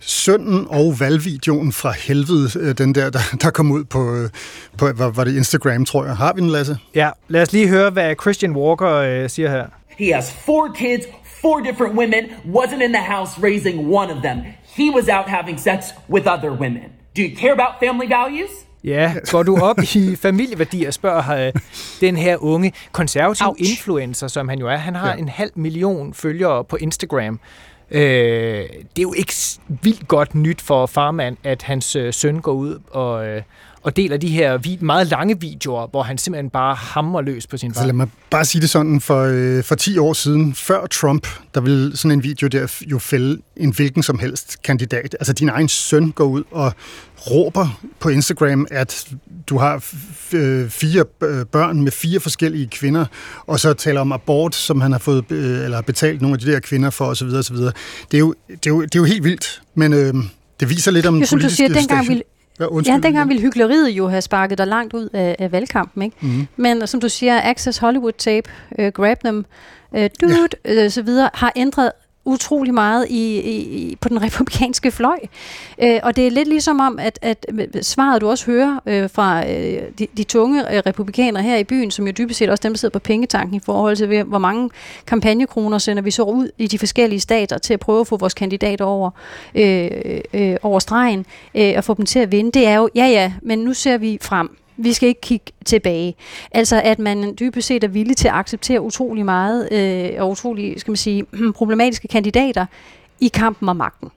sønnen 0.00 0.66
og 0.70 1.00
valgvideoen 1.00 1.72
fra 1.72 1.92
helvede, 2.06 2.50
øh, 2.60 2.78
den 2.78 2.94
der, 2.94 3.10
der, 3.10 3.36
der 3.42 3.50
kom 3.50 3.70
ud 3.70 3.84
på, 3.84 4.14
øh, 4.14 4.30
på 4.78 4.88
var, 4.96 5.10
var 5.10 5.24
det 5.24 5.36
Instagram, 5.36 5.84
tror 5.84 6.04
jeg. 6.04 6.16
Har 6.16 6.32
vi 6.32 6.40
den, 6.40 6.50
Lasse? 6.50 6.78
Ja, 6.94 7.10
lad 7.28 7.42
os 7.42 7.52
lige 7.52 7.68
høre, 7.68 7.90
hvad 7.90 8.14
Christian 8.20 8.52
Walker 8.56 8.92
øh, 8.92 9.30
siger 9.30 9.50
her. 9.50 9.66
He 9.98 10.12
has 10.14 10.32
four 10.32 10.74
kids, 10.78 11.04
four 11.42 11.60
different 11.60 11.94
women, 11.94 12.22
wasn't 12.44 12.82
in 12.82 12.92
the 12.92 13.04
house 13.14 13.42
raising 13.42 13.76
one 14.00 14.10
of 14.16 14.22
them. 14.22 14.38
He 14.76 14.90
was 14.90 15.08
out 15.08 15.28
having 15.28 15.58
sex 15.58 15.94
with 16.08 16.26
other 16.26 16.50
women. 16.50 16.84
Do 17.16 17.22
you 17.22 17.36
care 17.36 17.52
about 17.52 17.72
family 17.80 18.08
values? 18.08 18.50
Ja, 18.84 19.14
går 19.30 19.42
du 19.42 19.56
op 19.56 19.78
i 19.96 20.16
familieværdier, 20.16 20.90
spørger 20.90 21.46
uh, 21.46 21.60
den 22.00 22.16
her 22.16 22.36
unge 22.36 22.72
konservativ 22.92 23.46
Ouch. 23.46 23.70
influencer, 23.70 24.28
som 24.28 24.48
han 24.48 24.58
jo 24.58 24.68
er. 24.68 24.76
Han 24.76 24.94
har 24.94 25.08
ja. 25.10 25.16
en 25.16 25.28
halv 25.28 25.50
million 25.54 26.14
følgere 26.14 26.64
på 26.64 26.76
Instagram. 26.76 27.40
Uh, 27.90 27.98
det 27.98 28.98
er 28.98 29.02
jo 29.02 29.12
ikke 29.12 29.34
vildt 29.68 30.08
godt 30.08 30.34
nyt 30.34 30.60
for 30.60 30.86
farmand, 30.86 31.36
at 31.44 31.62
hans 31.62 31.96
uh, 31.96 32.02
søn 32.10 32.40
går 32.40 32.52
ud 32.52 32.78
og, 32.90 33.36
uh, 33.36 33.42
og 33.88 33.96
deler 33.96 34.16
de 34.16 34.28
her 34.28 34.78
meget 34.84 35.06
lange 35.06 35.40
videoer, 35.40 35.86
hvor 35.86 36.02
han 36.02 36.18
simpelthen 36.18 36.50
bare 36.50 36.74
hammer 36.74 37.20
løs 37.20 37.46
på 37.46 37.56
sin 37.56 37.74
far. 37.74 37.80
Altså 37.80 37.86
lad 37.86 37.94
mig 37.94 38.08
bare 38.30 38.44
sige 38.44 38.62
det 38.62 38.70
sådan, 38.70 39.00
for, 39.00 39.22
øh, 39.22 39.64
for 39.64 39.74
10 39.74 39.98
år 39.98 40.12
siden, 40.12 40.54
før 40.54 40.86
Trump, 40.86 41.26
der 41.54 41.60
ville 41.60 41.96
sådan 41.96 42.10
en 42.10 42.22
video 42.22 42.48
der 42.48 42.82
jo 42.86 42.98
fælde 42.98 43.42
en 43.56 43.70
hvilken 43.70 44.02
som 44.02 44.18
helst 44.18 44.62
kandidat. 44.62 45.16
Altså 45.20 45.32
din 45.32 45.48
egen 45.48 45.68
søn 45.68 46.10
går 46.10 46.24
ud 46.24 46.42
og 46.50 46.72
råber 47.30 47.80
på 48.00 48.08
Instagram, 48.08 48.66
at 48.70 49.08
du 49.48 49.58
har 49.58 49.84
øh, 50.32 50.70
fire 50.70 51.04
øh, 51.22 51.46
børn 51.46 51.82
med 51.82 51.92
fire 51.92 52.20
forskellige 52.20 52.66
kvinder, 52.66 53.04
og 53.46 53.60
så 53.60 53.72
taler 53.72 54.00
om 54.00 54.12
abort, 54.12 54.54
som 54.54 54.80
han 54.80 54.92
har 54.92 54.98
fået 54.98 55.24
øh, 55.30 55.64
eller 55.64 55.80
betalt 55.80 56.22
nogle 56.22 56.34
af 56.34 56.40
de 56.40 56.52
der 56.52 56.60
kvinder 56.60 56.90
for 56.90 57.04
osv. 57.04 57.26
osv. 57.26 57.56
Det, 57.56 57.74
er 58.12 58.18
jo, 58.18 58.34
det, 58.48 58.66
er 58.66 58.70
jo, 58.70 58.82
det 58.82 58.94
er 58.94 58.98
jo 58.98 59.04
helt 59.04 59.24
vildt, 59.24 59.62
men 59.74 59.92
øh, 59.92 60.14
det 60.60 60.70
viser 60.70 60.90
lidt 60.90 61.06
om 61.06 61.18
jo, 61.18 61.26
som 61.26 61.40
du 61.40 61.50
siger, 61.50 61.68
dengang 61.68 62.08
ville, 62.08 62.22
Ja, 62.60 62.66
ja 62.86 62.98
dengang 63.02 63.28
ville 63.28 63.42
hyggeleriet 63.42 63.88
jo 63.88 64.08
have 64.08 64.22
sparket 64.22 64.58
dig 64.58 64.66
langt 64.66 64.94
ud 64.94 65.08
af, 65.12 65.36
af 65.38 65.52
valgkampen, 65.52 66.02
ikke? 66.02 66.16
Mm. 66.20 66.46
Men 66.56 66.86
som 66.86 67.00
du 67.00 67.08
siger, 67.08 67.40
Access 67.42 67.78
Hollywood 67.78 68.12
Tape, 68.12 68.50
uh, 68.78 68.86
Grab 68.86 69.20
Them, 69.24 69.46
uh, 69.92 70.00
Dude, 70.20 70.48
ja. 70.64 70.84
uh, 70.84 70.90
så 70.90 71.02
videre, 71.02 71.30
har 71.34 71.52
ændret 71.56 71.92
utrolig 72.28 72.74
meget 72.74 73.06
i, 73.08 73.40
i, 73.40 73.96
på 74.00 74.08
den 74.08 74.22
republikanske 74.26 74.90
fløj. 74.90 75.18
Øh, 75.82 76.00
og 76.02 76.16
det 76.16 76.26
er 76.26 76.30
lidt 76.30 76.48
ligesom 76.48 76.80
om, 76.80 76.98
at, 76.98 77.18
at 77.22 77.46
svaret 77.82 78.20
du 78.20 78.28
også 78.28 78.46
hører 78.46 78.80
øh, 78.86 79.10
fra 79.10 79.50
øh, 79.50 79.82
de, 79.98 80.06
de 80.16 80.24
tunge 80.24 80.74
øh, 80.74 80.82
republikanere 80.86 81.42
her 81.42 81.56
i 81.56 81.64
byen, 81.64 81.90
som 81.90 82.06
jo 82.06 82.12
dybest 82.18 82.38
set 82.38 82.50
også 82.50 82.62
dem, 82.62 82.72
der 82.72 82.78
sidder 82.78 82.92
på 82.92 82.98
pengetanken 82.98 83.56
i 83.56 83.60
forhold 83.60 83.96
til, 83.96 84.22
hvor 84.22 84.38
mange 84.38 84.70
kampagnekroner 85.06 85.78
sender 85.78 86.02
vi 86.02 86.10
så 86.10 86.22
ud 86.22 86.50
i 86.58 86.66
de 86.66 86.78
forskellige 86.78 87.20
stater 87.20 87.58
til 87.58 87.74
at 87.74 87.80
prøve 87.80 88.00
at 88.00 88.06
få 88.06 88.16
vores 88.16 88.34
kandidater 88.34 88.84
over, 88.84 89.10
øh, 89.54 89.90
øh, 90.32 90.56
over 90.62 90.78
stregen 90.78 91.26
øh, 91.54 91.74
og 91.76 91.84
få 91.84 91.94
dem 91.94 92.06
til 92.06 92.18
at 92.18 92.32
vinde. 92.32 92.52
Det 92.52 92.66
er 92.66 92.76
jo, 92.76 92.88
ja 92.94 93.06
ja, 93.06 93.32
men 93.42 93.58
nu 93.58 93.74
ser 93.74 93.98
vi 93.98 94.18
frem 94.22 94.50
vi 94.78 94.92
skal 94.92 95.08
ikke 95.08 95.20
kigge 95.20 95.52
tilbage. 95.64 96.16
Altså 96.52 96.82
at 96.84 96.98
man 96.98 97.34
dybest 97.40 97.68
set 97.68 97.84
er 97.84 97.88
villig 97.88 98.16
til 98.16 98.28
at 98.28 98.34
acceptere 98.34 98.80
utrolig 98.80 99.24
meget 99.24 99.72
øh, 99.72 100.22
og 100.22 100.30
utrolig, 100.30 100.80
skal 100.80 100.90
man 100.90 100.96
sige, 100.96 101.24
problematiske 101.60 102.08
kandidater 102.08 102.66
i 103.20 103.28
kampen 103.28 103.68
om 103.68 103.76
magten. 103.76 104.08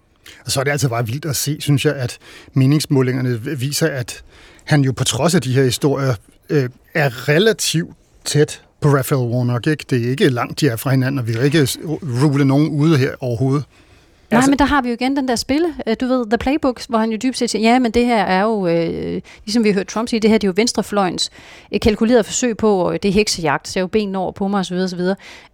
Og 0.45 0.51
så 0.51 0.59
er 0.59 0.63
det 0.63 0.71
altså 0.71 0.89
bare 0.89 1.07
vildt 1.07 1.25
at 1.25 1.35
se, 1.35 1.57
synes 1.59 1.85
jeg, 1.85 1.95
at 1.95 2.17
meningsmålingerne 2.53 3.57
viser, 3.59 3.87
at 3.87 4.23
han 4.63 4.81
jo 4.81 4.91
på 4.91 5.03
trods 5.03 5.35
af 5.35 5.41
de 5.41 5.53
her 5.53 5.63
historier 5.63 6.13
øh, 6.49 6.69
er 6.93 7.29
relativt 7.29 7.97
tæt 8.25 8.61
på 8.81 8.89
Raphael 8.89 9.33
Warnock. 9.33 9.67
Ikke? 9.67 9.85
Det 9.89 10.05
er 10.05 10.09
ikke 10.09 10.29
langt, 10.29 10.59
de 10.59 10.67
er 10.67 10.75
fra 10.75 10.91
hinanden, 10.91 11.19
og 11.19 11.27
vi 11.27 11.31
vil 11.31 11.43
ikke 11.43 11.67
rule 12.23 12.45
nogen 12.45 12.69
ude 12.69 12.97
her 12.97 13.15
overhovedet. 13.19 13.65
Nej, 14.31 14.37
altså, 14.37 14.51
men 14.51 14.59
der 14.59 14.65
har 14.65 14.81
vi 14.81 14.89
jo 14.89 14.93
igen 14.93 15.15
den 15.15 15.27
der 15.27 15.35
spil, 15.35 15.65
øh, 15.87 15.95
du 16.01 16.07
ved, 16.07 16.25
The 16.29 16.37
Playbook, 16.37 16.81
hvor 16.89 16.97
han 16.97 17.11
jo 17.11 17.17
dybt 17.23 17.37
set 17.37 17.49
siger, 17.49 17.71
ja, 17.71 17.79
men 17.79 17.91
det 17.91 18.05
her 18.05 18.23
er 18.23 18.41
jo, 18.41 18.67
øh, 18.67 19.21
ligesom 19.45 19.63
vi 19.63 19.69
har 19.69 19.73
hørt 19.73 19.87
Trump 19.87 20.09
sige, 20.09 20.19
det 20.19 20.29
her 20.29 20.37
det 20.37 20.47
er 20.47 20.49
jo 20.49 20.53
venstrefløjens 20.55 21.29
øh, 21.73 21.79
kalkuleret 21.79 22.25
forsøg 22.25 22.57
på, 22.57 22.75
og 22.75 23.03
det 23.03 23.09
er 23.09 23.13
heksejagt, 23.13 23.67
ser 23.67 23.81
jo 23.81 23.87
ben 23.87 24.15
over 24.15 24.31
på 24.31 24.47
mig 24.47 24.59
osv. 24.59 24.75
osv. 24.75 24.99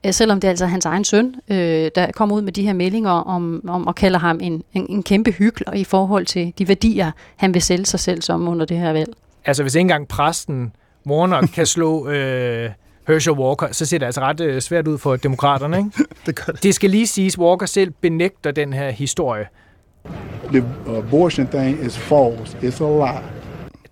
Øh, 0.06 0.14
selvom 0.14 0.40
det 0.40 0.48
er 0.48 0.50
altså 0.50 0.66
hans 0.66 0.86
egen 0.86 1.04
søn, 1.04 1.36
øh, 1.50 1.92
der 1.96 2.12
kommer 2.12 2.36
ud 2.36 2.42
med 2.42 2.52
de 2.52 2.64
her 2.64 2.74
meldinger 2.74 3.12
om, 3.12 3.70
om 3.70 3.88
at 3.88 3.96
kalde 3.96 4.18
ham 4.18 4.40
en, 4.42 4.64
en, 4.74 4.86
en 4.90 5.04
kæmpe 5.04 5.32
hyggelig 5.32 5.80
i 5.80 5.84
forhold 5.84 6.26
til 6.26 6.54
de 6.58 6.68
værdier, 6.68 7.12
han 7.36 7.54
vil 7.54 7.62
sælge 7.62 7.86
sig 7.86 8.00
selv 8.00 8.22
som 8.22 8.48
under 8.48 8.66
det 8.66 8.78
her 8.78 8.92
valg. 8.92 9.14
Altså 9.46 9.64
hvis 9.64 9.76
ikke 9.76 9.82
engang 9.82 10.08
præsten 10.08 10.72
Warner 11.08 11.48
kan 11.56 11.66
slå... 11.66 12.10
Øh 12.10 12.70
Herschel 13.08 13.34
Walker, 13.34 13.68
så 13.72 13.86
ser 13.86 13.98
det 13.98 14.06
altså 14.06 14.22
ret 14.22 14.40
øh, 14.40 14.62
svært 14.62 14.88
ud 14.88 14.98
for 14.98 15.16
demokraterne. 15.16 15.78
Ikke? 15.78 15.90
det 16.26 16.36
gør 16.36 16.54
det. 16.54 16.64
Det 16.64 16.76
skal 16.76 16.90
lige 16.90 17.08
siges, 17.08 17.40
Walker 17.40 17.66
selv 17.66 17.94
benægter 18.02 18.52
den 18.52 18.74
her 18.74 18.90
historie. 18.90 19.48
The 20.52 20.64
abortion 20.98 21.48
thing 21.48 21.86
is 21.86 21.98
false. 21.98 22.58
It's 22.58 22.84
a 22.84 23.12
lie. 23.12 23.24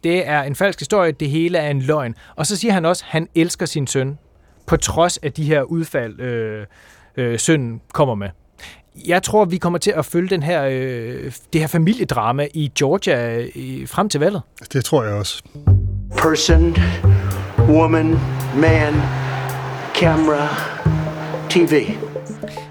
Det 0.03 0.27
er 0.27 0.41
en 0.41 0.55
falsk 0.55 0.79
historie, 0.79 1.11
det 1.11 1.29
hele 1.29 1.57
er 1.57 1.69
en 1.69 1.81
løgn. 1.81 2.15
Og 2.35 2.45
så 2.45 2.55
siger 2.55 2.73
han 2.73 2.85
også, 2.85 3.03
at 3.07 3.11
han 3.11 3.27
elsker 3.35 3.65
sin 3.65 3.87
søn, 3.87 4.17
på 4.65 4.77
trods 4.77 5.17
af 5.17 5.33
de 5.33 5.43
her 5.43 5.61
udfald, 5.61 6.19
øh, 6.19 6.65
øh, 7.17 7.39
sønnen 7.39 7.81
kommer 7.93 8.15
med. 8.15 8.29
Jeg 9.07 9.23
tror, 9.23 9.45
vi 9.45 9.57
kommer 9.57 9.79
til 9.79 9.91
at 9.91 10.05
følge 10.05 10.29
den 10.29 10.43
her, 10.43 10.65
øh, 10.65 11.31
det 11.53 11.61
her 11.61 11.67
familiedrama 11.67 12.47
i 12.53 12.71
Georgia 12.77 13.37
øh, 13.37 13.87
frem 13.87 14.09
til 14.09 14.19
valget. 14.19 14.41
Det 14.73 14.85
tror 14.85 15.03
jeg 15.03 15.13
også. 15.13 15.43
Person 16.17 16.75
woman, 17.69 18.19
man, 18.55 18.93
camera, 19.95 20.47
TV. 21.49 21.89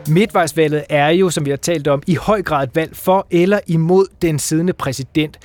Midtvejsvalget 0.09 0.85
er 0.89 1.09
jo, 1.09 1.31
som 1.31 1.45
vi 1.45 1.51
har 1.51 1.57
talt 1.57 1.89
om, 1.89 2.03
i 2.07 2.15
høj 2.15 2.43
grad 2.43 2.69
et 2.69 2.77
valg 2.77 2.97
for 2.97 3.27
eller 3.31 3.61
imod 3.67 4.07
den 4.23 4.39
siddende 4.39 4.73
præsident. 4.73 5.39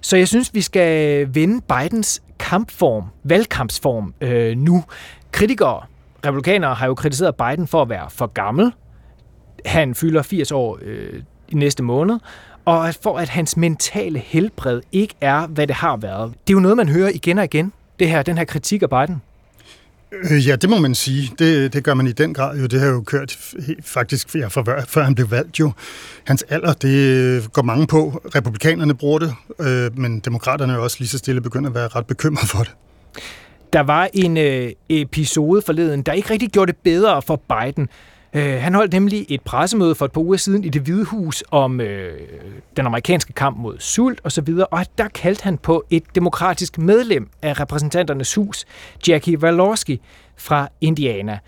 Så 0.00 0.16
jeg 0.16 0.28
synes, 0.28 0.54
vi 0.54 0.60
skal 0.60 1.28
vende 1.34 1.60
Bidens 1.60 2.22
kampform, 2.38 3.04
valgkampsform 3.24 4.14
øh, 4.20 4.56
nu. 4.56 4.84
Kritikere, 5.32 5.82
republikanere, 6.26 6.74
har 6.74 6.86
jo 6.86 6.94
kritiseret 6.94 7.34
Biden 7.36 7.66
for 7.66 7.82
at 7.82 7.88
være 7.88 8.10
for 8.10 8.26
gammel. 8.26 8.72
Han 9.66 9.94
fylder 9.94 10.22
80 10.22 10.52
år 10.52 10.78
øh, 10.82 11.22
i 11.48 11.54
næste 11.54 11.82
måned. 11.82 12.18
Og 12.64 12.94
for 13.02 13.18
at 13.18 13.28
hans 13.28 13.56
mentale 13.56 14.18
helbred 14.18 14.80
ikke 14.92 15.14
er, 15.20 15.46
hvad 15.46 15.66
det 15.66 15.76
har 15.76 15.96
været. 15.96 16.32
Det 16.46 16.52
er 16.52 16.56
jo 16.56 16.60
noget, 16.60 16.76
man 16.76 16.88
hører 16.88 17.10
igen 17.14 17.38
og 17.38 17.44
igen 17.44 17.72
det 18.00 18.08
her, 18.08 18.22
den 18.22 18.38
her 18.38 18.44
kritik 18.44 18.82
af 18.82 18.90
Biden? 18.90 19.22
Øh, 20.12 20.48
ja, 20.48 20.56
det 20.56 20.70
må 20.70 20.78
man 20.78 20.94
sige. 20.94 21.32
Det, 21.38 21.72
det 21.72 21.84
gør 21.84 21.94
man 21.94 22.06
i 22.06 22.12
den 22.12 22.34
grad 22.34 22.58
jo. 22.58 22.66
Det 22.66 22.80
har 22.80 22.86
jo 22.86 23.02
kørt 23.02 23.38
faktisk 23.84 24.34
ja, 24.34 24.46
for, 24.46 24.84
før 24.88 25.02
han 25.02 25.14
blev 25.14 25.30
valgt 25.30 25.60
jo. 25.60 25.72
Hans 26.24 26.42
alder, 26.42 26.72
det 26.72 27.52
går 27.52 27.62
mange 27.62 27.86
på. 27.86 28.22
Republikanerne 28.34 28.94
bruger 28.94 29.18
det, 29.18 29.34
øh, 29.60 29.98
men 29.98 30.20
demokraterne 30.20 30.72
er 30.72 30.76
også 30.76 30.96
lige 31.00 31.08
så 31.08 31.18
stille 31.18 31.40
begyndt 31.40 31.66
at 31.66 31.74
være 31.74 31.88
ret 31.88 32.06
bekymret 32.06 32.48
for 32.48 32.58
det. 32.58 32.74
Der 33.72 33.80
var 33.80 34.08
en 34.14 34.36
øh, 34.36 34.72
episode 34.88 35.62
forleden, 35.62 36.02
der 36.02 36.12
ikke 36.12 36.30
rigtig 36.30 36.48
gjorde 36.48 36.72
det 36.72 36.80
bedre 36.84 37.22
for 37.22 37.42
Biden. 37.48 37.88
Øh, 38.34 38.60
han 38.60 38.74
holdt 38.74 38.92
nemlig 38.92 39.26
et 39.28 39.40
pressemøde 39.40 39.94
for 39.94 40.04
et 40.04 40.12
par 40.12 40.20
uger 40.20 40.36
siden 40.36 40.64
i 40.64 40.68
det 40.68 40.82
hvide 40.82 41.04
hus 41.04 41.44
om 41.50 41.80
øh, 41.80 42.20
den 42.76 42.86
amerikanske 42.86 43.32
kamp 43.32 43.56
mod 43.58 43.76
sult 43.78 44.20
osv., 44.24 44.48
og 44.70 44.86
der 44.98 45.08
kaldte 45.08 45.44
han 45.44 45.58
på 45.58 45.84
et 45.90 46.02
demokratisk 46.14 46.78
medlem 46.78 47.28
af 47.42 47.60
repræsentanternes 47.60 48.34
hus, 48.34 48.64
Jackie 49.08 49.38
Walorski 49.38 50.00
fra 50.36 50.68
Indiana. 50.80 51.38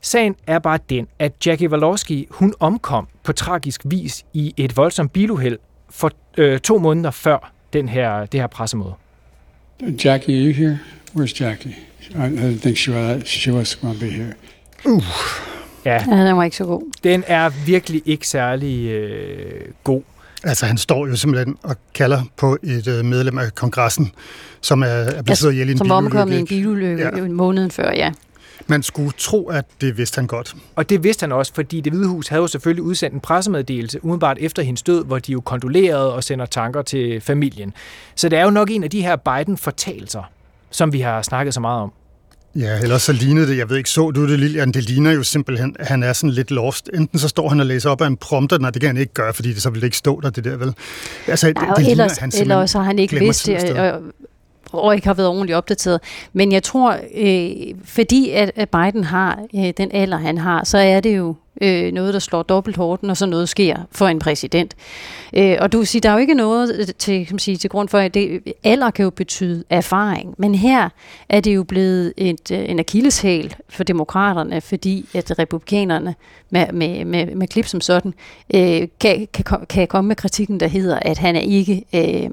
Sagen 0.00 0.36
er 0.46 0.58
bare 0.58 0.78
den, 0.90 1.06
at 1.18 1.46
Jackie 1.46 1.70
Walorski, 1.70 2.26
hun 2.30 2.54
omkom 2.60 3.08
på 3.24 3.32
tragisk 3.32 3.80
vis 3.84 4.24
i 4.32 4.54
et 4.56 4.76
voldsomt 4.76 5.12
biluheld 5.12 5.58
for 5.90 6.10
øh, 6.36 6.60
to 6.60 6.78
måneder 6.78 7.10
før 7.10 7.52
den 7.72 7.88
her, 7.88 8.26
det 8.26 8.40
her 8.40 8.46
pressemøde. 8.46 8.94
Jackie, 10.04 10.36
are 10.36 10.46
you 10.46 10.52
here? 10.52 10.78
Where's 11.14 11.40
Jackie? 11.40 11.76
I, 12.10 12.14
I 12.14 12.28
didn't 12.28 12.60
think 12.60 12.76
she 12.76 12.92
was, 12.92 13.22
she 13.26 13.52
was 13.52 13.74
going 13.74 13.98
to 13.98 14.06
be 14.06 14.10
here. 14.10 14.34
Uh. 14.86 15.02
Ja, 15.84 16.04
Ja, 16.10 16.26
den 16.26 16.36
var 16.36 16.44
ikke 16.44 16.56
så 16.56 16.64
god. 16.64 16.82
den 17.04 17.24
er 17.26 17.48
virkelig 17.66 18.02
ikke 18.06 18.28
særlig 18.28 18.86
øh, 18.90 19.60
god. 19.84 20.02
Altså, 20.44 20.66
han 20.66 20.78
står 20.78 21.06
jo 21.06 21.16
simpelthen 21.16 21.56
og 21.62 21.76
kalder 21.94 22.22
på 22.36 22.56
et 22.62 22.88
øh, 22.88 23.04
medlem 23.04 23.38
af 23.38 23.54
kongressen, 23.54 24.12
som 24.60 24.82
er, 24.82 24.86
er 24.86 25.22
blevet 25.22 25.38
slået 25.38 25.52
ihjel 25.52 25.68
i 25.68 25.72
en 25.72 25.78
Som 25.78 25.90
omkommet 25.90 26.36
i 26.36 26.40
en 26.40 26.46
bilulykke. 26.46 27.10
ja. 27.16 27.22
måneden 27.28 27.70
før, 27.70 27.92
ja. 27.92 28.12
Man 28.66 28.82
skulle 28.82 29.12
tro, 29.18 29.48
at 29.48 29.64
det 29.80 29.98
vidste 29.98 30.16
han 30.18 30.26
godt. 30.26 30.54
Og 30.76 30.90
det 30.90 31.04
vidste 31.04 31.22
han 31.22 31.32
også, 31.32 31.54
fordi 31.54 31.80
det 31.80 31.92
Hvide 31.92 32.06
Hus 32.08 32.28
havde 32.28 32.40
jo 32.42 32.46
selvfølgelig 32.46 32.82
udsendt 32.82 33.14
en 33.14 33.20
pressemeddelelse 33.20 34.04
umiddelbart 34.04 34.36
efter 34.40 34.62
hendes 34.62 34.82
død, 34.82 35.04
hvor 35.04 35.18
de 35.18 35.32
jo 35.32 35.40
kondolerede 35.40 36.14
og 36.14 36.24
sender 36.24 36.46
tanker 36.46 36.82
til 36.82 37.20
familien. 37.20 37.72
Så 38.14 38.28
det 38.28 38.38
er 38.38 38.44
jo 38.44 38.50
nok 38.50 38.70
en 38.70 38.84
af 38.84 38.90
de 38.90 39.02
her 39.02 39.16
Biden-fortalelser, 39.16 40.22
som 40.70 40.92
vi 40.92 41.00
har 41.00 41.22
snakket 41.22 41.54
så 41.54 41.60
meget 41.60 41.82
om. 41.82 41.92
Ja, 42.56 42.78
ellers 42.78 43.02
så 43.02 43.12
lignede 43.12 43.46
det, 43.46 43.58
jeg 43.58 43.70
ved 43.70 43.76
ikke, 43.76 43.90
så 43.90 44.10
du 44.10 44.30
det, 44.30 44.38
Lilian? 44.38 44.72
Det 44.72 44.88
ligner 44.88 45.12
jo 45.12 45.22
simpelthen, 45.22 45.76
at 45.78 45.86
han 45.86 46.02
er 46.02 46.12
sådan 46.12 46.30
lidt 46.30 46.50
lost. 46.50 46.90
Enten 46.94 47.18
så 47.18 47.28
står 47.28 47.48
han 47.48 47.60
og 47.60 47.66
læser 47.66 47.90
op 47.90 48.00
af 48.00 48.06
en 48.06 48.16
prompter, 48.16 48.58
nej, 48.58 48.70
det 48.70 48.82
kan 48.82 48.88
han 48.88 48.96
ikke 48.96 49.12
gøre, 49.12 49.34
fordi 49.34 49.52
det 49.52 49.62
så 49.62 49.70
vil 49.70 49.80
det 49.80 49.86
ikke 49.86 49.96
stå 49.96 50.20
der, 50.20 50.30
det 50.30 50.44
der, 50.44 50.56
vel? 50.56 50.74
Altså, 51.28 51.46
det, 51.46 51.56
Ja, 51.56 51.60
det 51.60 51.70
og 51.70 51.82
ligner, 51.82 51.90
ellers, 51.90 52.18
han 52.18 52.32
eller 52.40 52.56
også 52.56 52.78
har 52.78 52.84
han 52.84 52.98
ikke 52.98 53.18
vidst 53.18 53.46
det, 53.46 53.78
og, 53.78 54.02
og 54.72 54.94
ikke 54.94 55.06
har 55.06 55.14
været 55.14 55.28
ordentligt 55.28 55.56
opdateret. 55.56 56.00
Men 56.32 56.52
jeg 56.52 56.62
tror, 56.62 56.98
øh, 57.14 57.50
fordi 57.84 58.30
at, 58.30 58.52
at 58.56 58.68
Biden 58.68 59.04
har 59.04 59.38
øh, 59.54 59.72
den 59.76 59.90
alder, 59.92 60.16
han 60.16 60.38
har, 60.38 60.64
så 60.64 60.78
er 60.78 61.00
det 61.00 61.16
jo 61.16 61.34
øh, 61.62 61.92
noget, 61.92 62.14
der 62.14 62.20
slår 62.20 62.42
dobbelt 62.42 62.76
hårdt, 62.76 63.02
når 63.02 63.14
så 63.14 63.26
noget 63.26 63.48
sker 63.48 63.76
for 63.92 64.08
en 64.08 64.18
præsident. 64.18 64.74
Øh, 65.32 65.56
og 65.60 65.72
du 65.72 65.78
vil 65.78 65.86
sige, 65.86 66.00
der 66.00 66.08
er 66.08 66.12
jo 66.12 66.18
ikke 66.18 66.34
noget 66.34 66.76
øh, 66.80 66.86
til, 66.98 67.26
kan 67.26 67.34
man 67.34 67.38
sige, 67.38 67.56
til 67.56 67.70
grund 67.70 67.88
for, 67.88 67.98
at 67.98 68.14
det, 68.14 68.40
alder 68.64 68.90
kan 68.90 69.02
jo 69.02 69.10
betyde 69.10 69.64
erfaring. 69.70 70.34
Men 70.38 70.54
her 70.54 70.88
er 71.28 71.40
det 71.40 71.54
jo 71.54 71.64
blevet 71.64 72.12
et, 72.16 72.50
øh, 72.50 72.70
en 72.70 72.78
akilleshæl 72.78 73.54
for 73.68 73.84
demokraterne, 73.84 74.60
fordi 74.60 75.08
at 75.14 75.38
republikanerne 75.38 76.14
med, 76.50 76.66
med, 76.72 77.04
med, 77.04 77.26
med 77.26 77.48
klip 77.48 77.66
som 77.66 77.80
sådan, 77.80 78.14
øh, 78.54 78.88
kan, 79.00 79.28
kan, 79.34 79.44
kan 79.68 79.88
komme 79.88 80.08
med 80.08 80.16
kritikken, 80.16 80.60
der 80.60 80.66
hedder, 80.66 80.98
at 80.98 81.18
han 81.18 81.36
er 81.36 81.40
ikke, 81.40 81.84
øh, 81.94 82.30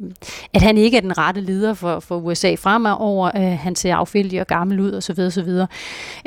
at 0.54 0.62
han 0.62 0.78
ikke 0.78 0.98
er 0.98 1.02
den 1.02 1.18
rette 1.18 1.42
leder 1.42 1.74
for, 1.74 2.00
for 2.00 2.18
USA 2.18 2.56
fremover. 2.56 3.32
Øh, 3.36 3.60
han 3.60 3.76
ser 3.76 3.96
affældig 3.96 4.42
og 4.42 4.48
gammel 4.48 4.80
ud 4.80 4.94
osv. 4.94 5.20
osv. 5.20 5.50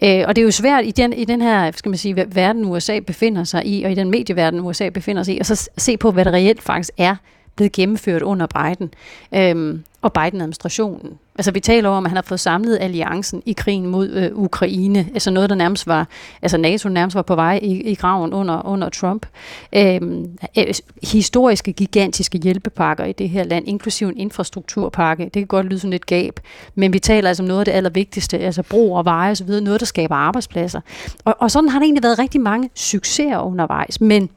Øh, 0.03 0.25
og 0.29 0.37
det 0.37 0.39
er 0.39 0.45
jo 0.45 0.51
svært 0.51 0.85
i 0.85 0.91
den, 0.91 1.13
i 1.13 1.25
den 1.25 1.43
her 1.43 1.71
skal 1.71 1.89
man 1.89 1.99
sige, 1.99 2.27
verden, 2.35 2.65
USA 2.65 2.80
USA 2.81 2.99
befinder 2.99 3.45
sig 3.45 3.67
i, 3.67 3.83
og 3.83 3.93
i 3.93 3.95
den 3.95 4.11
medieverden, 4.11 4.61
USA 4.61 4.89
befinder 4.89 5.23
sig 5.23 5.37
i, 5.37 5.39
og 5.39 5.47
så 5.47 5.71
se 5.79 5.97
på, 5.97 6.11
hvad 6.11 6.25
det 6.25 6.33
reelt 6.33 6.63
faktisk 6.63 6.91
er 6.99 7.17
blevet 7.61 7.73
gennemført 7.73 8.23
under 8.23 8.47
Biden 8.47 8.95
øhm, 9.35 9.83
og 10.03 10.13
Biden-administrationen. 10.13 11.19
Altså 11.39 11.53
vi 11.53 11.61
taler 11.61 11.89
om, 11.89 12.05
at 12.05 12.11
han 12.11 12.17
har 12.17 12.23
fået 12.23 12.41
samlet 12.41 12.79
alliancen 12.81 13.43
i 13.47 13.53
krigen 13.53 13.87
mod 13.87 14.09
øh, 14.09 14.31
Ukraine, 14.35 15.09
altså 15.15 15.31
noget, 15.31 15.51
der 15.51 15.57
nærmest 15.57 15.87
var, 15.87 16.09
altså 16.43 16.59
NATO 16.59 16.89
nærmest 16.89 17.15
var 17.15 17.23
på 17.23 17.35
vej 17.35 17.61
i, 17.63 17.81
i 17.81 17.95
graven 17.95 18.33
under, 18.33 18.67
under 18.67 18.89
Trump. 18.89 19.27
Øhm, 19.73 20.39
øh, 20.59 20.75
historiske, 21.03 21.73
gigantiske 21.73 22.39
hjælpepakker 22.39 23.05
i 23.05 23.13
det 23.13 23.29
her 23.29 23.45
land, 23.45 23.69
inklusive 23.69 24.11
en 24.11 24.19
infrastrukturpakke, 24.19 25.25
det 25.25 25.33
kan 25.33 25.47
godt 25.47 25.67
lyde 25.67 25.81
som 25.81 25.91
lidt 25.91 26.07
gab, 26.07 26.41
men 26.75 26.93
vi 26.93 26.99
taler 26.99 27.29
altså 27.29 27.43
om 27.43 27.47
noget 27.47 27.61
af 27.61 27.65
det 27.65 27.73
allervigtigste, 27.73 28.39
altså 28.39 28.63
bro 28.63 28.93
og 28.93 29.05
veje 29.05 29.31
osv., 29.31 29.49
noget, 29.49 29.81
der 29.81 29.87
skaber 29.87 30.15
arbejdspladser. 30.15 30.81
Og, 31.25 31.37
og 31.39 31.51
sådan 31.51 31.69
har 31.69 31.79
der 31.79 31.85
egentlig 31.85 32.03
været 32.03 32.19
rigtig 32.19 32.41
mange 32.41 32.71
succeser 32.75 33.39
undervejs, 33.39 34.01
men 34.01 34.31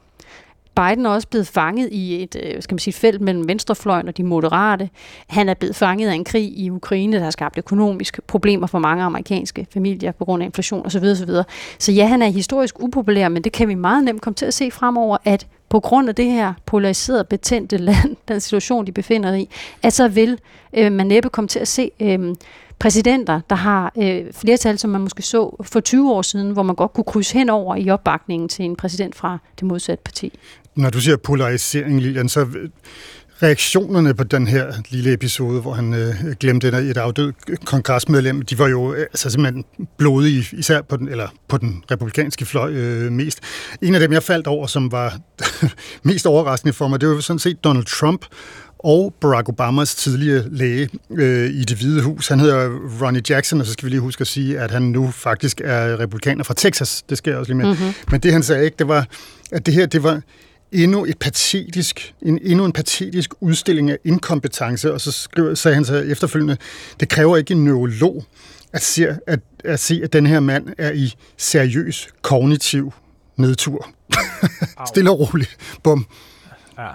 Biden 0.76 1.06
er 1.06 1.10
også 1.10 1.28
blevet 1.28 1.46
fanget 1.46 1.88
i 1.92 2.22
et 2.22 2.36
øh, 2.42 2.62
skal 2.62 2.74
man 2.74 2.78
sige, 2.78 2.94
felt 2.94 3.20
mellem 3.20 3.48
venstrefløjen 3.48 4.08
og 4.08 4.16
de 4.16 4.24
moderate. 4.24 4.90
Han 5.26 5.48
er 5.48 5.54
blevet 5.54 5.76
fanget 5.76 6.08
af 6.08 6.14
en 6.14 6.24
krig 6.24 6.58
i 6.58 6.70
Ukraine, 6.70 7.16
der 7.16 7.24
har 7.24 7.30
skabt 7.30 7.58
økonomiske 7.58 8.22
problemer 8.22 8.66
for 8.66 8.78
mange 8.78 9.04
amerikanske 9.04 9.66
familier 9.72 10.12
på 10.12 10.24
grund 10.24 10.42
af 10.42 10.46
inflation 10.46 10.86
osv. 10.86 11.04
osv. 11.04 11.30
Så 11.78 11.92
ja, 11.92 12.06
han 12.06 12.22
er 12.22 12.26
historisk 12.26 12.82
upopulær, 12.82 13.28
men 13.28 13.44
det 13.44 13.52
kan 13.52 13.68
vi 13.68 13.74
meget 13.74 14.04
nemt 14.04 14.22
komme 14.22 14.34
til 14.34 14.46
at 14.46 14.54
se 14.54 14.70
fremover, 14.70 15.16
at 15.24 15.46
på 15.68 15.80
grund 15.80 16.08
af 16.08 16.14
det 16.14 16.24
her 16.24 16.54
polariserede, 16.66 17.24
betændte 17.24 17.76
land, 17.76 18.16
den 18.28 18.40
situation, 18.40 18.86
de 18.86 18.92
befinder 18.92 19.32
sig 19.32 19.40
i, 19.40 19.48
at 19.82 19.92
så 19.92 20.08
vil 20.08 20.38
øh, 20.72 20.92
man 20.92 21.06
næppe 21.06 21.28
komme 21.28 21.48
til 21.48 21.58
at 21.58 21.68
se 21.68 21.90
øh, 22.00 22.34
præsidenter, 22.78 23.40
der 23.50 23.56
har 23.56 23.92
øh, 23.98 24.32
flertal, 24.32 24.78
som 24.78 24.90
man 24.90 25.00
måske 25.00 25.22
så 25.22 25.56
for 25.62 25.80
20 25.80 26.12
år 26.12 26.22
siden, 26.22 26.50
hvor 26.50 26.62
man 26.62 26.76
godt 26.76 26.92
kunne 26.92 27.04
krydse 27.04 27.34
hen 27.38 27.50
over 27.50 27.76
i 27.76 27.90
opbakningen 27.90 28.48
til 28.48 28.64
en 28.64 28.76
præsident 28.76 29.14
fra 29.14 29.38
det 29.60 29.66
modsatte 29.66 30.02
parti. 30.02 30.32
Når 30.76 30.90
du 30.90 31.00
siger 31.00 31.16
polarisering, 31.16 32.00
Lilian, 32.00 32.28
så 32.28 32.46
reaktionerne 33.42 34.14
på 34.14 34.24
den 34.24 34.46
her 34.46 34.72
lille 34.90 35.12
episode, 35.12 35.60
hvor 35.60 35.72
han 35.72 35.94
øh, 35.94 36.14
glemte 36.40 36.68
et, 36.68 36.74
et 36.74 36.96
afdød 36.96 37.32
kongresmedlem, 37.64 38.42
de 38.42 38.58
var 38.58 38.68
jo 38.68 38.94
øh, 38.94 39.00
altså 39.00 39.30
simpelthen 39.30 39.64
blodige, 39.98 40.46
især 40.52 40.82
på 40.82 40.96
den, 40.96 41.08
eller 41.08 41.28
på 41.48 41.58
den 41.58 41.84
republikanske 41.90 42.44
fløj 42.44 42.72
øh, 42.72 43.12
mest. 43.12 43.40
En 43.82 43.94
af 43.94 44.00
dem, 44.00 44.12
jeg 44.12 44.22
faldt 44.22 44.46
over, 44.46 44.66
som 44.66 44.92
var 44.92 45.18
mest 46.02 46.26
overraskende 46.26 46.72
for 46.72 46.88
mig, 46.88 47.00
det 47.00 47.08
var 47.08 47.20
sådan 47.20 47.38
set 47.38 47.64
Donald 47.64 47.84
Trump, 47.84 48.26
og 48.78 49.14
Barack 49.20 49.48
Obamas 49.48 49.94
tidligere 49.94 50.44
læge 50.50 50.88
øh, 51.10 51.50
i 51.50 51.64
det 51.64 51.76
hvide 51.76 52.02
hus. 52.02 52.28
Han 52.28 52.40
hedder 52.40 52.68
Ronnie 53.02 53.22
Jackson, 53.28 53.60
og 53.60 53.66
så 53.66 53.72
skal 53.72 53.84
vi 53.86 53.90
lige 53.90 54.00
huske 54.00 54.20
at 54.20 54.26
sige, 54.26 54.58
at 54.58 54.70
han 54.70 54.82
nu 54.82 55.10
faktisk 55.10 55.60
er 55.64 56.00
republikaner 56.00 56.44
fra 56.44 56.54
Texas. 56.54 57.02
Det 57.02 57.18
skal 57.18 57.30
jeg 57.30 57.38
også 57.38 57.52
lige 57.52 57.64
med. 57.64 57.66
Mm-hmm. 57.66 57.94
Men 58.10 58.20
det 58.20 58.32
han 58.32 58.42
sagde 58.42 58.64
ikke, 58.64 58.76
det 58.78 58.88
var, 58.88 59.06
at 59.52 59.66
det 59.66 59.74
her, 59.74 59.86
det 59.86 60.02
var 60.02 60.20
endnu 60.74 61.04
et 61.04 61.18
patetisk, 61.18 62.14
en, 62.22 62.38
endnu 62.42 62.64
en 62.64 62.72
patetisk 62.72 63.34
udstilling 63.40 63.90
af 63.90 63.98
inkompetence, 64.04 64.92
og 64.92 65.00
så 65.00 65.12
skrev, 65.12 65.56
sagde 65.56 65.74
han 65.74 65.84
så 65.84 65.96
efterfølgende, 65.96 66.56
det 67.00 67.08
kræver 67.08 67.36
ikke 67.36 67.54
en 67.54 67.64
neurolog 67.64 68.24
at 68.72 68.82
se, 68.82 69.06
at, 69.26 69.40
at 69.64 69.80
se, 69.80 70.00
at 70.04 70.12
den 70.12 70.26
her 70.26 70.40
mand 70.40 70.66
er 70.78 70.92
i 70.92 71.12
seriøs 71.36 72.08
kognitiv 72.22 72.92
nedtur. 73.36 73.88
Stille 74.88 75.10
og 75.10 75.20
roligt. 75.20 75.56
Bum. 75.82 76.06
Ja. 76.78 76.88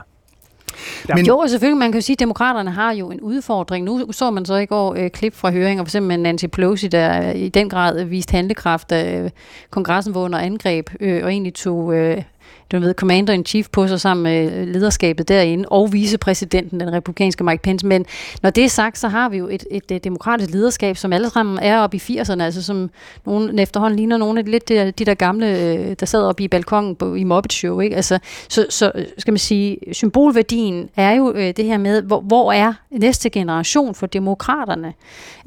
Men, 1.07 1.15
Men- 1.15 1.25
jo, 1.25 1.37
og 1.37 1.49
selvfølgelig, 1.49 1.77
man 1.77 1.91
kan 1.91 2.01
jo 2.01 2.05
sige, 2.05 2.13
at 2.15 2.19
demokraterne 2.19 2.71
har 2.71 2.91
jo 2.91 3.11
en 3.11 3.21
udfordring. 3.21 3.85
Nu 3.85 4.11
så 4.11 4.31
man 4.31 4.45
så 4.45 4.55
i 4.55 4.65
går 4.65 4.95
øh, 4.95 5.09
klip 5.09 5.35
fra 5.35 5.51
høringer, 5.51 5.83
for 5.83 5.87
eksempel 5.87 6.07
med 6.07 6.17
Nancy 6.17 6.45
Pelosi, 6.45 6.87
der 6.87 7.31
i 7.31 7.49
den 7.49 7.69
grad 7.69 8.03
viste 8.03 8.31
handlekraft, 8.31 8.89
da 8.89 9.19
øh, 9.19 9.29
kongressen 9.69 10.13
var 10.13 10.21
under 10.21 10.39
angreb, 10.39 10.89
øh, 10.99 11.23
og 11.23 11.31
egentlig 11.31 11.53
tog 11.53 11.93
øh, 11.93 12.23
du 12.71 12.79
ved, 12.79 12.93
commander-in-chief 12.93 13.69
på 13.71 13.87
sig 13.87 14.01
sammen 14.01 14.23
med 14.23 14.51
øh, 14.51 14.67
lederskabet 14.67 15.27
derinde, 15.27 15.69
og 15.69 15.93
vicepræsidenten, 15.93 16.79
den 16.79 16.93
republikanske 16.93 17.43
Mike 17.43 17.63
Pence. 17.63 17.87
Men 17.87 18.05
når 18.41 18.49
det 18.49 18.63
er 18.63 18.69
sagt, 18.69 18.97
så 18.97 19.07
har 19.07 19.29
vi 19.29 19.37
jo 19.37 19.47
et, 19.47 19.65
et, 19.71 19.91
et 19.91 20.03
demokratisk 20.03 20.51
lederskab, 20.51 20.97
som 20.97 21.13
alle 21.13 21.29
sammen 21.29 21.59
er 21.61 21.79
oppe 21.79 21.97
i 21.97 21.99
80'erne, 21.99 22.41
altså 22.41 22.63
som 22.63 22.89
nogen 23.25 23.59
efterhånden 23.59 23.97
ligner 23.97 24.17
nogle 24.17 24.39
af 24.39 24.45
de, 24.45 24.51
lidt 24.51 24.69
de, 24.69 24.91
de 24.91 25.05
der 25.05 25.13
gamle, 25.13 25.93
der 25.93 26.05
sad 26.05 26.21
oppe 26.21 26.43
i 26.43 26.47
balkongen 26.47 26.95
på, 26.95 27.15
i 27.15 27.23
Muppet 27.23 27.53
Show. 27.53 27.79
Ikke? 27.79 27.95
Altså, 27.95 28.19
så, 28.49 28.65
så 28.69 28.91
skal 29.17 29.31
man 29.31 29.39
sige, 29.39 29.77
symbolværdien 29.91 30.89
er 30.95 31.11
jo 31.11 31.33
øh, 31.33 31.53
det 31.57 31.65
her 31.65 31.77
med, 31.77 32.01
hvor, 32.01 32.21
hvor 32.21 32.51
er 32.51 32.73
næste 32.91 33.29
generation 33.29 33.95
for 33.95 34.05
demokraterne? 34.05 34.93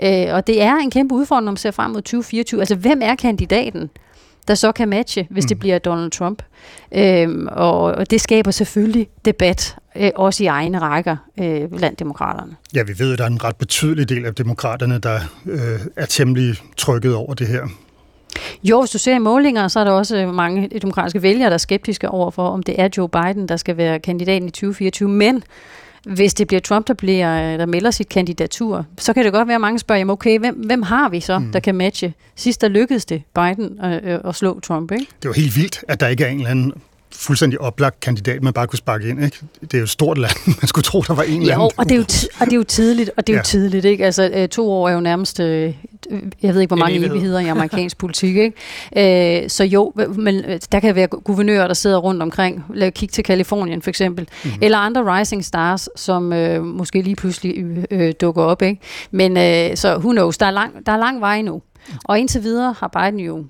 Øh, 0.02 0.34
og 0.34 0.46
det 0.46 0.62
er 0.62 0.76
en 0.76 0.90
kæmpe 0.90 1.14
udfordring, 1.14 1.44
når 1.44 1.52
man 1.52 1.56
ser 1.56 1.70
frem 1.70 1.90
mod 1.90 2.02
2024. 2.02 2.60
Altså, 2.60 2.74
hvem 2.74 3.00
er 3.02 3.14
kandidaten? 3.14 3.90
Der 4.48 4.54
så 4.54 4.72
kan 4.72 4.88
matche, 4.88 5.26
hvis 5.30 5.44
det 5.44 5.58
bliver 5.58 5.78
Donald 5.78 6.10
Trump. 6.10 6.42
Øhm, 6.94 7.48
og, 7.50 7.80
og 7.82 8.10
det 8.10 8.20
skaber 8.20 8.50
selvfølgelig 8.50 9.08
debat, 9.24 9.76
øh, 9.96 10.10
også 10.14 10.44
i 10.44 10.46
egne 10.46 10.78
rækker 10.78 11.16
øh, 11.40 11.68
blandt 11.68 11.98
demokraterne. 11.98 12.56
Ja, 12.74 12.82
vi 12.82 12.98
ved, 12.98 13.12
at 13.12 13.18
der 13.18 13.24
er 13.24 13.28
en 13.28 13.44
ret 13.44 13.56
betydelig 13.56 14.08
del 14.08 14.26
af 14.26 14.34
demokraterne, 14.34 14.98
der 14.98 15.20
øh, 15.46 15.80
er 15.96 16.06
temmelig 16.06 16.56
trykket 16.76 17.14
over 17.14 17.34
det 17.34 17.46
her. 17.46 17.66
Jo, 18.62 18.80
hvis 18.80 18.90
du 18.90 18.98
ser 18.98 19.14
i 19.14 19.18
målinger, 19.18 19.68
så 19.68 19.80
er 19.80 19.84
der 19.84 19.90
også 19.90 20.26
mange 20.26 20.68
demokratiske 20.82 21.22
vælgere, 21.22 21.48
der 21.48 21.54
er 21.54 21.58
skeptiske 21.58 22.08
over 22.08 22.30
for, 22.30 22.48
om 22.48 22.62
det 22.62 22.80
er 22.80 22.88
Joe 22.96 23.08
Biden, 23.08 23.48
der 23.48 23.56
skal 23.56 23.76
være 23.76 24.00
kandidaten 24.00 24.48
i 24.48 24.50
2024. 24.50 25.08
Men 25.08 25.42
hvis 26.06 26.34
det 26.34 26.46
bliver 26.46 26.60
Trump, 26.60 26.88
der, 26.88 26.94
bliver, 26.94 27.56
der 27.56 27.66
melder 27.66 27.90
sit 27.90 28.08
kandidatur, 28.08 28.86
så 28.98 29.12
kan 29.12 29.24
det 29.24 29.32
godt 29.32 29.48
være, 29.48 29.54
at 29.54 29.60
mange 29.60 29.78
spørger, 29.78 29.98
jamen 29.98 30.10
okay, 30.12 30.38
hvem, 30.38 30.54
hvem 30.54 30.82
har 30.82 31.08
vi 31.08 31.20
så, 31.20 31.38
mm. 31.38 31.52
der 31.52 31.60
kan 31.60 31.74
matche? 31.74 32.14
Sidst 32.36 32.60
der 32.60 32.68
lykkedes 32.68 33.04
det 33.04 33.22
Biden 33.34 33.80
at, 33.82 34.20
at 34.28 34.34
slå 34.34 34.60
Trump, 34.60 34.92
ikke? 34.92 35.06
Det 35.22 35.28
jo 35.28 35.32
helt 35.32 35.56
vildt, 35.56 35.84
at 35.88 36.00
der 36.00 36.08
ikke 36.08 36.24
er 36.24 36.28
en 36.28 36.36
eller 36.38 36.50
anden 36.50 36.72
fuldstændig 37.14 37.60
oplagt 37.60 38.00
kandidat, 38.00 38.42
man 38.42 38.52
bare 38.52 38.66
kunne 38.66 38.78
sparke 38.78 39.08
ind. 39.08 39.24
Ikke? 39.24 39.36
Det 39.60 39.74
er 39.74 39.78
jo 39.78 39.84
et 39.84 39.90
stort 39.90 40.18
land. 40.18 40.32
Man 40.60 40.66
skulle 40.68 40.82
tro, 40.82 41.00
der 41.00 41.14
var 41.14 41.22
en 41.22 41.40
eller 41.40 41.54
Jo, 41.54 41.60
anden. 41.60 41.78
og 41.78 41.84
det 41.84 41.92
er 41.92 41.96
jo, 41.96 42.04
ti- 42.04 42.26
og 42.40 42.46
det 42.46 42.52
er 42.52 42.56
jo 42.56 42.62
tidligt, 42.64 43.10
og 43.16 43.26
det 43.26 43.32
er 43.32 43.36
jo 43.36 43.38
Ja. 43.38 43.42
tidligt, 43.42 43.84
ikke? 43.84 44.04
Altså, 44.04 44.30
øh, 44.34 44.48
to 44.48 44.70
år 44.72 44.88
er 44.88 44.92
jo 44.92 45.00
nærmest, 45.00 45.40
øh, 45.40 45.74
jeg 46.42 46.54
ved 46.54 46.60
ikke, 46.60 46.70
hvor 46.70 46.76
mange 46.76 46.96
evighed. 46.96 47.10
evigheder 47.10 47.40
i 47.40 47.46
amerikansk 47.46 47.98
politik, 47.98 48.36
ikke? 48.36 49.42
Øh, 49.42 49.50
så 49.50 49.64
jo, 49.64 49.92
men 50.14 50.44
øh, 50.44 50.60
der 50.72 50.80
kan 50.80 50.94
være 50.94 51.06
guvernører, 51.06 51.66
der 51.66 51.74
sidder 51.74 51.98
rundt 51.98 52.22
omkring, 52.22 52.64
lad 52.74 52.88
os 52.88 52.92
kigge 52.94 53.12
til 53.12 53.24
Kalifornien 53.24 53.82
for 53.82 53.90
eksempel, 53.90 54.28
mm. 54.44 54.50
eller 54.62 54.78
andre 54.78 55.18
rising 55.18 55.44
stars, 55.44 55.88
som 55.96 56.32
øh, 56.32 56.64
måske 56.64 57.02
lige 57.02 57.16
pludselig 57.16 57.84
øh, 57.90 58.12
dukker 58.20 58.42
op, 58.42 58.62
ikke? 58.62 58.80
Men 59.10 59.36
øh, 59.36 59.76
så 59.76 59.96
who 59.96 60.10
knows, 60.10 60.38
der 60.38 60.46
er 60.46 60.50
lang, 60.50 60.86
der 60.86 60.92
er 60.92 60.98
lang 60.98 61.20
vej 61.20 61.42
nu. 61.42 61.62
Og 62.04 62.18
indtil 62.18 62.42
videre 62.42 62.74
har 62.78 62.88
Biden 62.88 63.20
jo 63.20 63.44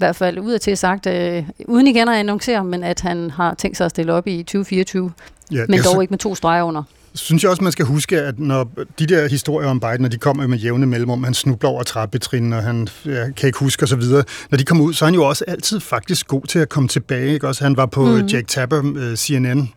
hvert 0.00 0.16
fald 0.16 0.38
ud 0.38 0.52
af 0.52 0.60
til 0.60 0.76
sagt, 0.76 1.06
øh, 1.06 1.44
uden 1.64 1.86
igen 1.86 2.08
at 2.08 2.14
annoncere, 2.14 2.64
men 2.64 2.84
at 2.84 3.00
han 3.00 3.30
har 3.30 3.54
tænkt 3.54 3.76
sig 3.76 3.84
at 3.84 3.90
stille 3.90 4.12
op 4.12 4.26
i 4.26 4.42
2024, 4.42 5.12
ja, 5.52 5.64
men 5.68 5.80
dog 5.84 6.02
ikke 6.02 6.12
med 6.12 6.18
to 6.18 6.34
streger 6.34 6.62
under 6.62 6.82
synes 7.14 7.42
jeg 7.42 7.50
også, 7.50 7.62
man 7.62 7.72
skal 7.72 7.84
huske, 7.84 8.20
at 8.20 8.38
når 8.38 8.70
de 8.98 9.06
der 9.06 9.28
historier 9.28 9.68
om 9.68 9.80
Biden, 9.80 10.00
når 10.00 10.08
de 10.08 10.18
kommer 10.18 10.46
med 10.46 10.58
jævne 10.58 10.86
mellemrum, 10.86 11.24
han 11.24 11.34
snubler 11.34 11.70
over 11.70 11.82
trappetrin, 11.82 12.52
og 12.52 12.62
han 12.62 12.88
ja, 13.06 13.30
kan 13.36 13.46
ikke 13.46 13.58
huske 13.58 13.82
osv., 13.82 14.02
når 14.50 14.58
de 14.58 14.64
kommer 14.64 14.84
ud, 14.84 14.94
så 14.94 15.04
er 15.04 15.06
han 15.06 15.14
jo 15.14 15.24
også 15.24 15.44
altid 15.48 15.80
faktisk 15.80 16.26
god 16.26 16.42
til 16.46 16.58
at 16.58 16.68
komme 16.68 16.88
tilbage. 16.88 17.34
Ikke? 17.34 17.48
Også, 17.48 17.64
han 17.64 17.76
var 17.76 17.86
på 17.86 18.04
mm. 18.04 18.26
Jack 18.26 18.48
Tapper, 18.48 18.80
uh, 18.80 18.96
øh, 18.96 19.16
CNN, 19.16 19.72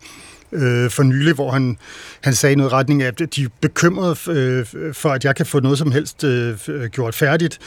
øh, 0.52 0.90
for 0.90 1.04
nylig, 1.04 1.34
hvor 1.34 1.52
han, 1.52 1.78
han 2.22 2.34
sagde 2.34 2.56
noget 2.56 2.72
retning 2.72 3.04
af, 3.04 3.08
at 3.08 3.36
de 3.36 3.44
er 3.44 3.48
bekymrede 3.62 4.16
øh, 4.30 4.66
for, 4.94 5.10
at 5.10 5.26
jeg 5.26 5.36
kan 5.36 5.46
få 5.46 5.60
noget 5.60 5.78
som 5.78 5.92
helst 5.92 6.24
øh, 6.24 6.58
gjort 6.92 7.16
færdigt. 7.16 7.60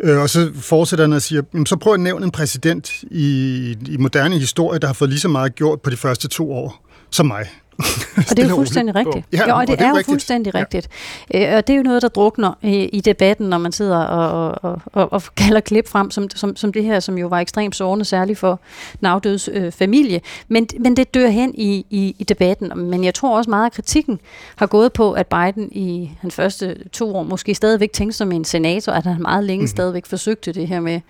Øh, 0.00 0.18
og 0.18 0.30
så 0.30 0.50
fortsætter 0.54 1.04
han 1.04 1.12
og 1.12 1.22
siger, 1.22 1.42
så 1.66 1.76
prøv 1.76 1.94
at 1.94 2.00
nævne 2.00 2.24
en 2.24 2.30
præsident 2.30 3.02
i, 3.02 3.76
i 3.88 3.96
moderne 3.96 4.38
historie, 4.38 4.78
der 4.78 4.86
har 4.86 4.94
fået 4.94 5.10
lige 5.10 5.20
så 5.20 5.28
meget 5.28 5.54
gjort 5.54 5.80
på 5.80 5.90
de 5.90 5.96
første 5.96 6.28
to 6.28 6.52
år 6.52 6.84
som 7.10 7.26
mig. 7.26 7.48
Og 7.78 8.36
det 8.36 8.38
er 8.38 8.48
jo 8.48 8.54
fuldstændig 8.54 8.94
rigtigt. 8.94 9.26
Ja, 9.32 9.38
ja 9.46 9.52
og 9.52 9.66
det, 9.66 9.72
og 9.72 9.78
det 9.78 9.84
er, 9.84 9.88
jo 9.88 9.94
rigtigt. 9.94 10.06
fuldstændig 10.06 10.54
rigtigt. 10.54 10.88
Ja. 11.34 11.50
Øh, 11.50 11.56
og 11.56 11.66
det 11.66 11.72
er 11.72 11.76
jo 11.76 11.82
noget, 11.82 12.02
der 12.02 12.08
drukner 12.08 12.52
i 12.92 13.00
debatten, 13.04 13.48
når 13.48 13.58
man 13.58 13.72
sidder 13.72 13.96
og, 13.96 14.58
og, 14.62 14.80
og, 14.86 15.12
og 15.12 15.22
kalder 15.36 15.60
klip 15.60 15.88
frem, 15.88 16.10
som, 16.10 16.30
som, 16.30 16.56
som 16.56 16.72
det 16.72 16.84
her, 16.84 17.00
som 17.00 17.18
jo 17.18 17.26
var 17.26 17.40
ekstremt 17.40 17.76
sårende, 17.76 18.04
særligt 18.04 18.38
for 18.38 18.60
den 19.00 19.06
afdødes 19.06 19.50
øh, 19.52 19.72
familie. 19.72 20.20
Men, 20.48 20.66
men 20.80 20.96
det 20.96 21.14
dør 21.14 21.28
hen 21.28 21.54
i, 21.54 21.86
i, 21.90 22.16
i 22.18 22.24
debatten. 22.24 22.72
Men 22.76 23.04
jeg 23.04 23.14
tror 23.14 23.36
også 23.36 23.50
meget, 23.50 23.66
at 23.66 23.72
kritikken 23.72 24.20
har 24.56 24.66
gået 24.66 24.92
på, 24.92 25.12
at 25.12 25.26
Biden 25.26 25.68
i 25.72 26.10
hans 26.20 26.34
første 26.34 26.76
to 26.92 27.16
år 27.16 27.22
måske 27.22 27.54
stadigvæk 27.54 27.92
tænkte 27.92 28.16
som 28.16 28.32
en 28.32 28.44
senator, 28.44 28.92
at 28.92 29.04
han 29.04 29.22
meget 29.22 29.44
længe 29.44 29.60
mm-hmm. 29.60 29.68
stadigvæk 29.68 30.06
forsøgte 30.06 30.52
det 30.52 30.68
her 30.68 30.80
med, 30.80 31.00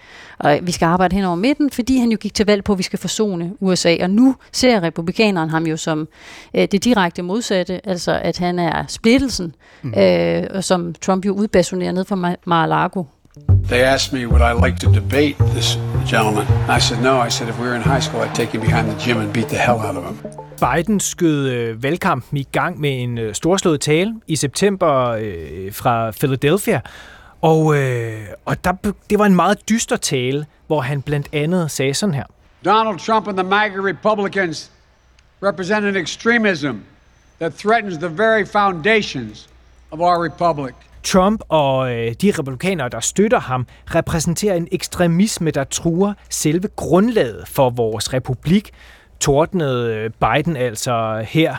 at 0.41 0.67
vi 0.67 0.73
skal 0.73 0.87
arbejde 0.87 1.17
hen 1.17 1.25
over 1.25 1.37
midten, 1.37 1.71
fordi 1.71 1.99
han 1.99 2.11
jo 2.11 2.17
gik 2.21 2.35
til 2.35 2.47
valg 2.47 2.65
på, 2.65 2.73
at 2.73 2.79
vi 2.79 2.83
skal 2.83 2.99
forsone 2.99 3.53
USA. 3.61 3.97
Og 4.01 4.11
nu 4.11 4.35
ser 4.53 4.83
republikaneren 4.83 5.51
ham 5.51 5.67
jo 5.67 5.77
som 5.77 6.09
øh, 6.59 6.69
det 6.73 6.85
direkte 6.85 7.23
modsatte, 7.23 7.89
altså 7.89 8.21
at 8.23 8.39
han 8.39 8.59
er 8.59 8.85
splittelsen, 8.89 9.55
mm. 9.83 9.95
øh, 9.99 10.63
som 10.63 10.95
Trump 10.95 11.27
jo 11.27 11.33
udbasunerer 11.33 11.93
ned 11.93 12.05
fra 12.05 12.37
Mar-a-Lago. 12.45 13.05
They 13.69 13.81
asked 13.81 14.13
me, 14.19 14.27
would 14.27 14.43
I 14.43 14.67
like 14.67 14.79
to 14.81 14.93
debate 14.93 15.37
this 15.39 15.79
gentleman? 16.11 16.47
I 16.77 16.81
said 16.81 17.03
no. 17.03 17.27
I 17.27 17.31
said 17.31 17.49
if 17.49 17.59
we 17.61 17.67
were 17.67 17.77
in 17.77 17.83
high 17.83 18.01
school, 18.01 18.23
I'd 18.23 18.35
take 18.35 18.51
him 18.51 18.61
behind 18.61 18.91
the 18.91 18.99
gym 19.05 19.19
and 19.21 19.33
beat 19.33 19.47
the 19.47 19.57
hell 19.57 19.79
out 19.87 19.97
of 19.97 20.05
him. 20.09 20.17
Biden 20.61 21.01
skød 21.01 21.49
øh, 21.49 21.83
valgkampen 21.83 22.39
i 22.39 22.47
gang 22.53 22.81
med 22.81 23.03
en 23.03 23.19
øh, 23.19 23.35
storslået 23.35 23.81
tale 23.81 24.15
i 24.27 24.37
september 24.37 25.09
øh, 25.09 25.73
fra 25.73 26.11
Philadelphia. 26.11 26.81
Og, 27.41 27.77
øh, 27.77 28.21
og 28.45 28.65
der, 28.65 28.73
det 29.11 29.19
var 29.19 29.27
en 29.27 29.37
meget 29.37 29.69
dyster 29.69 29.97
tale, 29.97 30.47
hvor 30.67 30.81
han 30.81 31.03
blandt 31.03 31.29
andet 31.33 31.71
sagde 31.71 31.95
sådan 31.95 32.15
her. 32.15 32.25
Donald 32.65 32.99
Trump 32.99 33.29
and 33.29 33.37
the 33.37 33.49
MAGA 33.49 33.77
Republicans 33.77 34.71
represent 35.43 35.85
an 35.85 35.97
extremism 35.97 36.77
that 37.41 37.55
threatens 37.55 37.99
the 37.99 38.09
very 38.09 38.45
foundations 38.45 39.49
of 39.91 40.01
our 40.01 40.25
republic. 40.25 40.75
Trump 41.03 41.43
og 41.49 41.93
øh, 41.95 42.15
de 42.23 42.31
republikanere, 42.39 42.89
der 42.89 43.01
støtter 43.01 43.41
ham, 43.41 43.67
repræsenterer 43.95 44.55
en 44.55 44.69
ekstremisme, 44.73 45.51
der 45.51 45.65
truer 45.65 46.13
selve 46.31 46.69
grundlaget 46.77 47.49
for 47.49 47.71
vores 47.71 48.13
republik, 48.13 48.71
tordnede 49.21 49.95
øh, 49.95 50.11
Biden 50.11 50.57
altså 50.57 51.25
her. 51.29 51.57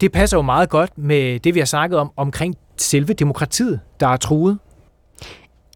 Det 0.00 0.12
passer 0.12 0.36
jo 0.36 0.42
meget 0.42 0.68
godt 0.68 0.98
med 0.98 1.40
det, 1.40 1.54
vi 1.54 1.58
har 1.58 1.66
snakket 1.66 1.98
om 1.98 2.10
omkring 2.16 2.56
selve 2.76 3.12
demokratiet, 3.12 3.80
der 4.00 4.08
er 4.08 4.16
truet. 4.16 4.58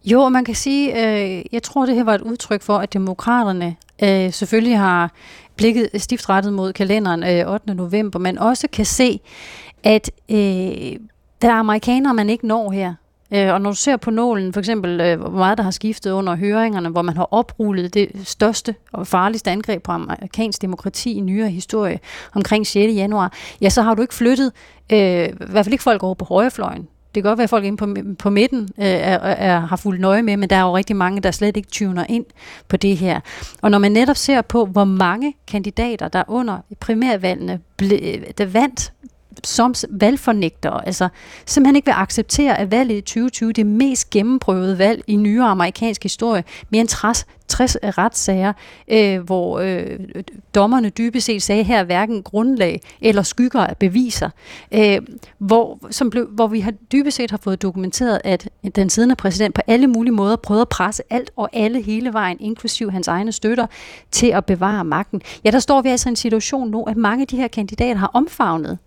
Jo, 0.04 0.28
man 0.28 0.44
kan 0.44 0.54
sige, 0.54 0.90
øh, 0.90 1.44
jeg 1.52 1.62
tror, 1.62 1.86
det 1.86 1.94
her 1.94 2.04
var 2.04 2.14
et 2.14 2.20
udtryk 2.20 2.62
for, 2.62 2.78
at 2.78 2.92
demokraterne 2.92 3.76
øh, 4.02 4.32
selvfølgelig 4.32 4.78
har 4.78 5.12
blikket 5.62 6.02
stift 6.02 6.28
rettet 6.28 6.52
mod 6.52 6.72
kalenderen 6.72 7.22
øh, 7.22 7.52
8. 7.52 7.74
november, 7.74 8.18
men 8.18 8.38
også 8.38 8.68
kan 8.72 8.84
se, 8.84 9.20
at 9.84 10.10
øh, 10.30 10.36
der 11.42 11.48
er 11.48 11.52
amerikanere, 11.52 12.14
man 12.14 12.30
ikke 12.30 12.46
når 12.46 12.70
her. 12.70 12.94
Øh, 13.32 13.52
og 13.52 13.60
når 13.60 13.70
du 13.70 13.76
ser 13.76 13.96
på 13.96 14.10
nålen, 14.10 14.52
for 14.52 14.60
eksempel, 14.60 15.00
øh, 15.00 15.20
hvor 15.20 15.30
meget 15.30 15.58
der 15.58 15.64
har 15.64 15.70
skiftet 15.70 16.10
under 16.10 16.36
høringerne, 16.36 16.88
hvor 16.88 17.02
man 17.02 17.16
har 17.16 17.28
oprullet 17.30 17.94
det 17.94 18.10
største 18.24 18.74
og 18.92 19.06
farligste 19.06 19.50
angreb 19.50 19.82
på 19.82 19.92
amerikansk 19.92 20.62
demokrati 20.62 21.12
i 21.12 21.20
nyere 21.20 21.48
historie 21.48 22.00
omkring 22.34 22.66
6. 22.66 22.94
januar, 22.94 23.32
ja, 23.60 23.68
så 23.68 23.82
har 23.82 23.94
du 23.94 24.02
ikke 24.02 24.14
flyttet, 24.14 24.52
øh, 24.92 24.98
i 24.98 25.32
hvert 25.38 25.64
fald 25.64 25.72
ikke 25.72 25.84
folk 25.84 26.02
over 26.02 26.14
på 26.14 26.24
højrefløjen. 26.24 26.88
Det 27.14 27.22
kan 27.22 27.30
godt 27.30 27.38
være, 27.38 27.44
at 27.44 27.50
folk 27.50 27.64
inde 27.64 27.76
på, 27.76 27.94
på 28.18 28.30
midten 28.30 28.60
øh, 28.78 28.84
er, 28.84 29.18
er, 29.18 29.60
har 29.60 29.76
fulgt 29.76 30.00
nøje 30.00 30.22
med, 30.22 30.36
men 30.36 30.50
der 30.50 30.56
er 30.56 30.62
jo 30.62 30.76
rigtig 30.76 30.96
mange, 30.96 31.20
der 31.20 31.30
slet 31.30 31.56
ikke 31.56 31.68
tuner 31.68 32.06
ind 32.08 32.24
på 32.68 32.76
det 32.76 32.96
her. 32.96 33.20
Og 33.62 33.70
når 33.70 33.78
man 33.78 33.92
netop 33.92 34.16
ser 34.16 34.42
på, 34.42 34.64
hvor 34.64 34.84
mange 34.84 35.34
kandidater, 35.48 36.08
der 36.08 36.22
under 36.28 36.58
primærvalgene 36.80 37.60
ble, 37.76 37.96
øh, 37.96 38.22
der 38.38 38.46
vandt 38.46 38.92
som 39.44 39.74
valgfornægtere, 39.90 40.86
altså 40.86 41.08
simpelthen 41.46 41.76
ikke 41.76 41.86
vil 41.86 41.94
acceptere, 41.96 42.58
at 42.58 42.70
valget 42.70 42.96
i 42.96 43.00
2020 43.00 43.52
det 43.52 43.66
mest 43.66 44.10
gennemprøvede 44.10 44.78
valg 44.78 45.02
i 45.06 45.16
nyere 45.16 45.46
amerikansk 45.46 46.02
historie, 46.02 46.44
mere 46.70 46.80
end 46.80 46.88
60, 46.88 47.26
60 47.52 47.76
retssager, 47.82 48.52
øh, 48.88 49.20
hvor 49.20 49.58
øh, 49.58 49.98
dommerne 50.54 50.88
dybest 50.88 51.26
set 51.26 51.42
sagde 51.42 51.62
her 51.62 51.84
hverken 51.84 52.22
grundlag 52.22 52.80
eller 53.00 53.22
skygger 53.22 53.60
af 53.60 53.76
beviser, 53.76 54.30
øh, 54.72 55.00
hvor, 55.38 55.78
som 55.90 56.10
blev, 56.10 56.26
hvor 56.26 56.46
vi 56.46 56.60
har 56.60 56.70
dybest 56.92 57.16
set 57.16 57.30
har 57.30 57.38
fået 57.42 57.62
dokumenteret, 57.62 58.20
at 58.24 58.48
den 58.76 58.90
siddende 58.90 59.16
præsident 59.16 59.54
på 59.54 59.60
alle 59.66 59.86
mulige 59.86 60.14
måder 60.14 60.36
prøvede 60.36 60.62
at 60.62 60.68
presse 60.68 61.02
alt 61.10 61.30
og 61.36 61.48
alle 61.52 61.82
hele 61.82 62.12
vejen, 62.12 62.36
inklusiv 62.40 62.90
hans 62.90 63.08
egne 63.08 63.32
støtter, 63.32 63.66
til 64.10 64.26
at 64.26 64.44
bevare 64.44 64.84
magten. 64.84 65.22
Ja, 65.44 65.50
der 65.50 65.58
står 65.58 65.82
vi 65.82 65.88
altså 65.88 66.08
i 66.08 66.10
en 66.10 66.16
situation 66.16 66.70
nu, 66.70 66.84
at 66.84 66.96
mange 66.96 67.22
af 67.22 67.28
de 67.28 67.36
her 67.36 67.48
kandidater 67.48 68.00
har 68.00 68.10
omfavnet 68.14 68.78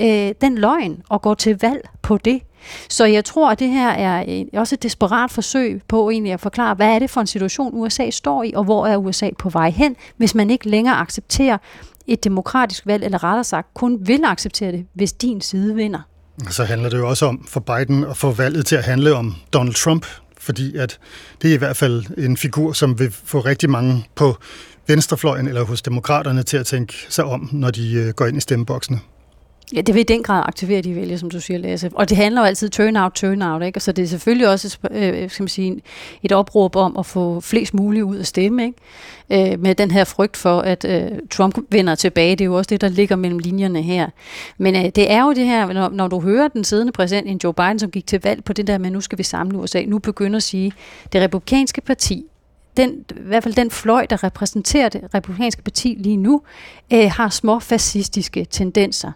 øh, 0.00 0.34
den 0.40 0.58
løgn 0.58 1.02
og 1.08 1.22
går 1.22 1.34
til 1.34 1.58
valg 1.60 1.80
på 2.02 2.18
det. 2.18 2.40
Så 2.88 3.04
jeg 3.04 3.24
tror, 3.24 3.50
at 3.50 3.58
det 3.58 3.68
her 3.68 3.88
er 3.88 4.24
øh, 4.28 4.60
også 4.60 4.74
et 4.74 4.82
desperat 4.82 5.30
forsøg 5.30 5.82
på 5.88 6.10
egentlig 6.10 6.32
at 6.32 6.40
forklare, 6.40 6.74
hvad 6.74 6.88
er 6.94 6.98
det 6.98 7.10
for 7.10 7.20
en 7.20 7.26
situation, 7.26 7.70
USA 7.74 8.10
står 8.10 8.42
i, 8.42 8.52
og 8.56 8.64
hvor 8.64 8.86
er 8.86 8.96
USA 8.96 9.30
på 9.38 9.48
vej 9.48 9.70
hen, 9.70 9.96
hvis 10.16 10.34
man 10.34 10.50
ikke 10.50 10.68
længere 10.68 10.96
accepterer 10.96 11.58
et 12.06 12.24
demokratisk 12.24 12.86
valg, 12.86 13.04
eller 13.04 13.24
rettere 13.24 13.44
sagt 13.44 13.74
kun 13.74 13.98
vil 14.00 14.24
acceptere 14.24 14.72
det, 14.72 14.86
hvis 14.94 15.12
din 15.12 15.40
side 15.40 15.74
vinder. 15.74 16.00
Så 16.50 16.64
handler 16.64 16.88
det 16.88 16.98
jo 16.98 17.08
også 17.08 17.26
om 17.26 17.46
for 17.48 17.60
Biden 17.60 18.04
at 18.04 18.16
få 18.16 18.30
valget 18.30 18.66
til 18.66 18.76
at 18.76 18.84
handle 18.84 19.14
om 19.14 19.34
Donald 19.52 19.74
Trump, 19.74 20.06
fordi 20.38 20.76
at 20.76 20.98
det 21.42 21.50
er 21.50 21.54
i 21.54 21.56
hvert 21.56 21.76
fald 21.76 22.04
en 22.18 22.36
figur, 22.36 22.72
som 22.72 22.98
vil 22.98 23.10
få 23.24 23.40
rigtig 23.40 23.70
mange 23.70 24.06
på 24.14 24.36
venstrefløjen 24.86 25.48
eller 25.48 25.64
hos 25.64 25.82
demokraterne 25.82 26.42
til 26.42 26.56
at 26.56 26.66
tænke 26.66 26.94
sig 27.08 27.24
om, 27.24 27.48
når 27.52 27.70
de 27.70 27.94
øh, 27.94 28.14
går 28.14 28.26
ind 28.26 28.36
i 28.36 28.40
stemmeboksene. 28.40 29.00
Ja, 29.74 29.80
det 29.80 29.94
vil 29.94 30.00
i 30.00 30.04
den 30.04 30.22
grad 30.22 30.42
aktivere 30.46 30.82
de 30.82 30.94
vælgere, 30.94 31.18
som 31.18 31.30
du 31.30 31.40
siger, 31.40 31.58
Lasse. 31.58 31.90
Og 31.94 32.08
det 32.08 32.16
handler 32.16 32.40
jo 32.40 32.46
altid 32.46 32.68
turnout, 32.68 33.12
turnout, 33.12 33.62
ikke? 33.62 33.80
Så 33.80 33.92
det 33.92 34.02
er 34.02 34.06
selvfølgelig 34.06 34.48
også 34.48 34.78
øh, 34.90 35.30
skal 35.30 35.42
man 35.42 35.48
sige, 35.48 35.80
et 36.22 36.32
opråb 36.32 36.76
om 36.76 36.96
at 36.96 37.06
få 37.06 37.40
flest 37.40 37.74
muligt 37.74 38.04
ud 38.04 38.18
at 38.18 38.26
stemme, 38.26 38.64
ikke? 38.64 39.52
Øh, 39.52 39.60
med 39.60 39.74
den 39.74 39.90
her 39.90 40.04
frygt 40.04 40.36
for, 40.36 40.60
at 40.60 40.84
øh, 40.84 41.18
Trump 41.30 41.58
vender 41.70 41.94
tilbage. 41.94 42.30
Det 42.30 42.40
er 42.40 42.46
jo 42.46 42.54
også 42.54 42.68
det, 42.68 42.80
der 42.80 42.88
ligger 42.88 43.16
mellem 43.16 43.38
linjerne 43.38 43.82
her. 43.82 44.08
Men 44.58 44.76
øh, 44.76 44.84
det 44.84 45.10
er 45.10 45.22
jo 45.22 45.32
det 45.32 45.46
her, 45.46 45.72
når, 45.72 45.88
når 45.88 46.08
du 46.08 46.20
hører 46.20 46.48
den 46.48 46.64
siddende 46.64 46.92
præsident, 46.92 47.28
en 47.28 47.40
Joe 47.44 47.54
Biden, 47.54 47.78
som 47.78 47.90
gik 47.90 48.06
til 48.06 48.20
valg 48.24 48.44
på 48.44 48.52
det 48.52 48.66
der 48.66 48.78
med, 48.78 48.90
nu 48.90 49.00
skal 49.00 49.18
vi 49.18 49.22
samle 49.22 49.58
USA, 49.58 49.82
nu 49.86 49.98
begynder 49.98 50.36
at 50.36 50.42
sige, 50.42 50.72
det 51.12 51.22
republikanske 51.22 51.80
parti, 51.80 52.24
den, 52.76 52.90
i 53.10 53.20
hvert 53.22 53.42
fald 53.42 53.54
den 53.54 53.70
fløj, 53.70 54.06
der 54.06 54.24
repræsenterer 54.24 54.88
det 54.88 55.00
republikanske 55.14 55.62
parti 55.62 55.96
lige 55.98 56.16
nu, 56.16 56.42
øh, 56.92 57.10
har 57.10 57.28
små 57.28 57.58
fascistiske 57.58 58.46
tendenser. 58.50 59.12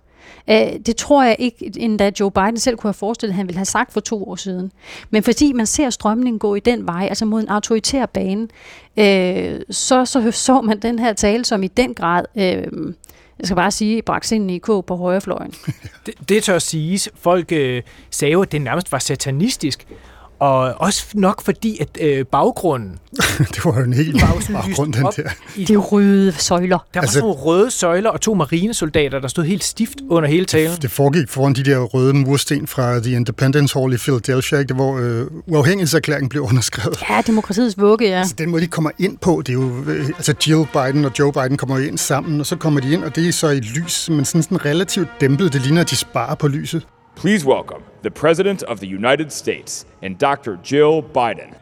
Øh, 0.50 0.78
det 0.86 0.96
tror 0.96 1.22
jeg 1.22 1.36
ikke, 1.38 1.72
endda 1.76 2.10
Joe 2.20 2.30
Biden 2.30 2.58
selv 2.58 2.76
kunne 2.76 2.88
have 2.88 2.94
forestillet, 2.94 3.32
at 3.32 3.36
han 3.36 3.46
ville 3.46 3.58
have 3.58 3.64
sagt 3.64 3.92
for 3.92 4.00
to 4.00 4.28
år 4.28 4.36
siden. 4.36 4.72
Men 5.10 5.22
fordi 5.22 5.52
man 5.52 5.66
ser 5.66 5.90
strømningen 5.90 6.38
gå 6.38 6.54
i 6.54 6.60
den 6.60 6.86
vej, 6.86 7.06
altså 7.08 7.24
mod 7.24 7.42
en 7.42 7.48
autoritær 7.48 8.06
bane, 8.06 8.48
øh, 8.96 9.60
så, 9.70 10.04
så 10.04 10.30
så 10.30 10.60
man 10.60 10.80
den 10.80 10.98
her 10.98 11.12
tale, 11.12 11.44
som 11.44 11.62
i 11.62 11.68
den 11.68 11.94
grad... 11.94 12.24
Øh, 12.36 12.92
jeg 13.38 13.46
skal 13.46 13.56
bare 13.56 13.70
sige, 13.70 14.02
bragt 14.02 14.32
ind 14.32 14.50
i 14.50 14.58
K 14.58 14.66
på 14.66 14.96
højrefløjen. 14.96 15.54
det, 16.06 16.14
det 16.28 16.42
tør 16.42 16.58
siges. 16.58 17.08
Folk 17.14 17.52
øh, 17.52 17.82
sagde 18.10 18.36
at 18.42 18.52
det 18.52 18.62
nærmest 18.62 18.92
var 18.92 18.98
satanistisk. 18.98 19.86
Og 20.42 20.74
også 20.80 21.06
nok 21.14 21.42
fordi, 21.42 21.78
at 21.80 21.88
øh, 22.00 22.26
baggrunden... 22.26 22.98
det 23.54 23.64
var 23.64 23.78
jo 23.78 23.84
en 23.84 23.92
helt 23.92 24.20
baggrund, 24.20 24.92
den 24.92 25.02
der. 25.02 25.30
I 25.56 25.64
de 25.64 25.76
røde 25.76 26.32
søjler. 26.32 26.78
Der 26.78 26.84
var 26.94 27.00
altså, 27.00 27.14
sådan 27.14 27.28
nogle 27.28 27.40
røde 27.40 27.70
søjler 27.70 28.10
og 28.10 28.20
to 28.20 28.34
marinesoldater, 28.34 29.20
der 29.20 29.28
stod 29.28 29.44
helt 29.44 29.64
stift 29.64 29.98
under 30.08 30.28
hele 30.28 30.44
talen. 30.44 30.76
Det 30.82 30.90
foregik 30.90 31.28
foran 31.28 31.52
de 31.52 31.62
der 31.62 31.78
røde 31.78 32.14
mursten 32.14 32.66
fra 32.66 32.98
The 32.98 33.12
Independence 33.12 33.78
Hall 33.78 33.92
i 33.92 33.96
Philadelphia, 33.96 34.58
det, 34.58 34.76
hvor 34.76 34.98
øh, 34.98 35.26
uafhængighedserklæringen 35.46 36.28
blev 36.28 36.42
underskrevet. 36.42 37.02
Ja, 37.10 37.22
demokratiets 37.26 37.78
vugge, 37.78 38.08
ja. 38.08 38.18
Altså, 38.18 38.34
den 38.38 38.50
måde, 38.50 38.62
de 38.62 38.66
kommer 38.66 38.90
ind 38.98 39.18
på, 39.18 39.42
det 39.46 39.48
er 39.48 39.52
jo... 39.52 39.70
Øh, 39.86 40.06
altså, 40.06 40.34
Jill 40.48 40.66
Biden 40.72 41.04
og 41.04 41.12
Joe 41.18 41.32
Biden 41.32 41.56
kommer 41.56 41.78
jo 41.78 41.84
ind 41.84 41.98
sammen, 41.98 42.40
og 42.40 42.46
så 42.46 42.56
kommer 42.56 42.80
de 42.80 42.92
ind, 42.92 43.04
og 43.04 43.16
det 43.16 43.28
er 43.28 43.32
så 43.32 43.48
i 43.48 43.60
lys, 43.60 44.10
men 44.10 44.24
sådan, 44.24 44.42
sådan 44.42 44.64
relativt 44.64 45.08
dæmpet. 45.20 45.52
Det 45.52 45.62
ligner, 45.62 45.80
at 45.80 45.90
de 45.90 45.96
sparer 45.96 46.34
på 46.34 46.48
lyset. 46.48 46.86
Please 47.16 47.46
welcome 47.46 47.82
the 48.02 48.10
President 48.10 48.62
of 48.62 48.78
the 48.78 48.86
United 48.86 49.30
States 49.30 49.86
and 50.02 50.16
Dr. 50.16 50.56
Jill 50.72 51.02
Biden. 51.14 51.54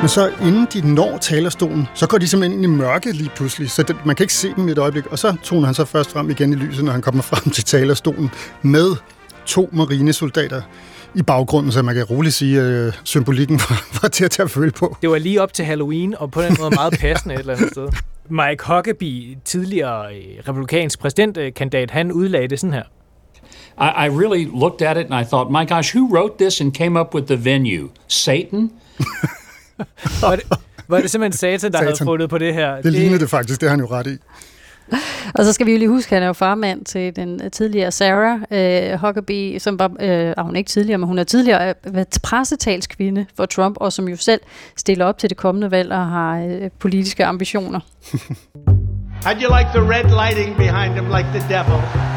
Men 0.00 0.08
så 0.08 0.32
inden 0.42 0.66
de 0.72 0.94
når 0.94 1.18
talerstolen, 1.18 1.88
så 1.94 2.06
går 2.08 2.18
de 2.18 2.28
simpelthen 2.28 2.64
ind 2.64 2.72
i 2.72 2.76
mørke 2.76 3.12
lige 3.12 3.30
pludselig, 3.36 3.70
så 3.70 3.82
det, 3.82 3.96
man 4.06 4.16
kan 4.16 4.24
ikke 4.24 4.34
se 4.34 4.54
dem 4.56 4.68
i 4.68 4.70
et 4.70 4.78
øjeblik. 4.78 5.06
Og 5.06 5.18
så 5.18 5.36
toner 5.42 5.66
han 5.66 5.74
så 5.74 5.84
først 5.84 6.10
frem 6.10 6.30
igen 6.30 6.52
i 6.52 6.56
lyset, 6.56 6.84
når 6.84 6.92
han 6.92 7.02
kommer 7.02 7.22
frem 7.22 7.52
til 7.52 7.64
talerstolen 7.64 8.30
med 8.62 8.96
to 9.46 9.68
marinesoldater 9.72 10.62
i 11.14 11.22
baggrunden, 11.22 11.72
så 11.72 11.82
man 11.82 11.94
kan 11.94 12.04
roligt 12.04 12.34
sige, 12.34 12.60
at 12.60 12.64
øh, 12.64 12.92
symbolikken 13.04 13.56
var, 13.56 13.86
var 14.02 14.08
til 14.08 14.24
at 14.24 14.30
tage 14.30 14.48
føle 14.48 14.70
på. 14.70 14.96
Det 15.02 15.10
var 15.10 15.18
lige 15.18 15.42
op 15.42 15.52
til 15.52 15.64
Halloween, 15.64 16.14
og 16.18 16.30
på 16.30 16.42
den 16.42 16.56
måde 16.60 16.70
meget 16.74 16.94
passende 17.00 17.34
et 17.34 17.38
eller 17.40 17.54
andet 17.56 17.70
sted. 17.70 17.88
Mike 18.28 18.64
Huckabee, 18.66 19.36
tidligere 19.44 20.14
øh, 20.14 20.48
republikansk 20.48 20.98
præsidentkandidat, 20.98 21.90
han 21.90 22.12
udlagde 22.12 22.48
det 22.48 22.60
sådan 22.60 22.74
her. 22.74 22.82
I, 23.78 24.06
I 24.06 24.08
really 24.08 24.44
looked 24.44 24.82
at 24.82 24.96
it 24.96 25.06
and 25.10 25.14
I 25.14 25.24
thought, 25.24 25.50
my 25.50 25.64
gosh, 25.64 25.96
who 25.96 26.08
wrote 26.14 26.38
this 26.38 26.60
and 26.60 26.74
came 26.74 27.00
up 27.00 27.14
with 27.14 27.26
the 27.26 27.36
venue? 27.36 27.88
Satan? 28.08 28.70
var, 30.22 30.36
det, 30.36 30.44
var 30.88 31.00
det 31.00 31.10
simpelthen 31.10 31.38
Satan, 31.38 31.72
der 31.72 31.78
Satan. 31.78 31.86
havde 31.86 32.04
fundet 32.04 32.30
på 32.30 32.38
det 32.38 32.54
her? 32.54 32.74
Det, 32.74 32.84
det 32.84 32.92
lignede 32.92 33.20
det 33.20 33.30
faktisk, 33.30 33.60
det 33.60 33.68
har 33.68 33.76
han 33.76 33.80
jo 33.80 33.86
ret 33.90 34.06
i. 34.06 34.16
Og 35.38 35.44
så 35.44 35.52
skal 35.52 35.66
vi 35.66 35.72
jo 35.72 35.78
lige 35.78 35.88
huske, 35.88 36.08
at 36.08 36.16
han 36.16 36.22
er 36.22 36.26
jo 36.26 36.32
farmand 36.32 36.84
til 36.84 37.16
den 37.16 37.50
tidligere 37.50 37.92
Sarah 37.92 38.40
øh, 38.50 39.00
Huckabee, 39.00 39.60
som 39.60 39.78
var, 39.78 39.90
øh, 40.00 40.08
er 40.08 40.42
hun 40.42 40.56
ikke 40.56 40.68
tidligere, 40.68 40.98
men 40.98 41.06
hun 41.08 41.18
er 41.18 41.24
tidligere 41.24 41.74
øh, 41.86 42.04
pressetalskvinde 42.22 43.26
for 43.36 43.46
Trump, 43.46 43.76
og 43.80 43.92
som 43.92 44.08
jo 44.08 44.16
selv 44.16 44.40
stiller 44.76 45.04
op 45.04 45.18
til 45.18 45.30
det 45.30 45.36
kommende 45.36 45.70
valg 45.70 45.92
og 45.92 46.06
har 46.06 46.38
øh, 46.38 46.70
politiske 46.78 47.24
ambitioner. 47.24 47.80
How'd 49.24 49.42
you 49.42 49.48
like 49.58 49.70
the 49.74 49.80
red 49.80 50.04
lighting 50.04 50.56
behind 50.56 50.94
him 50.94 51.04
like 51.04 51.28
the 51.34 51.42
devil? 51.48 52.13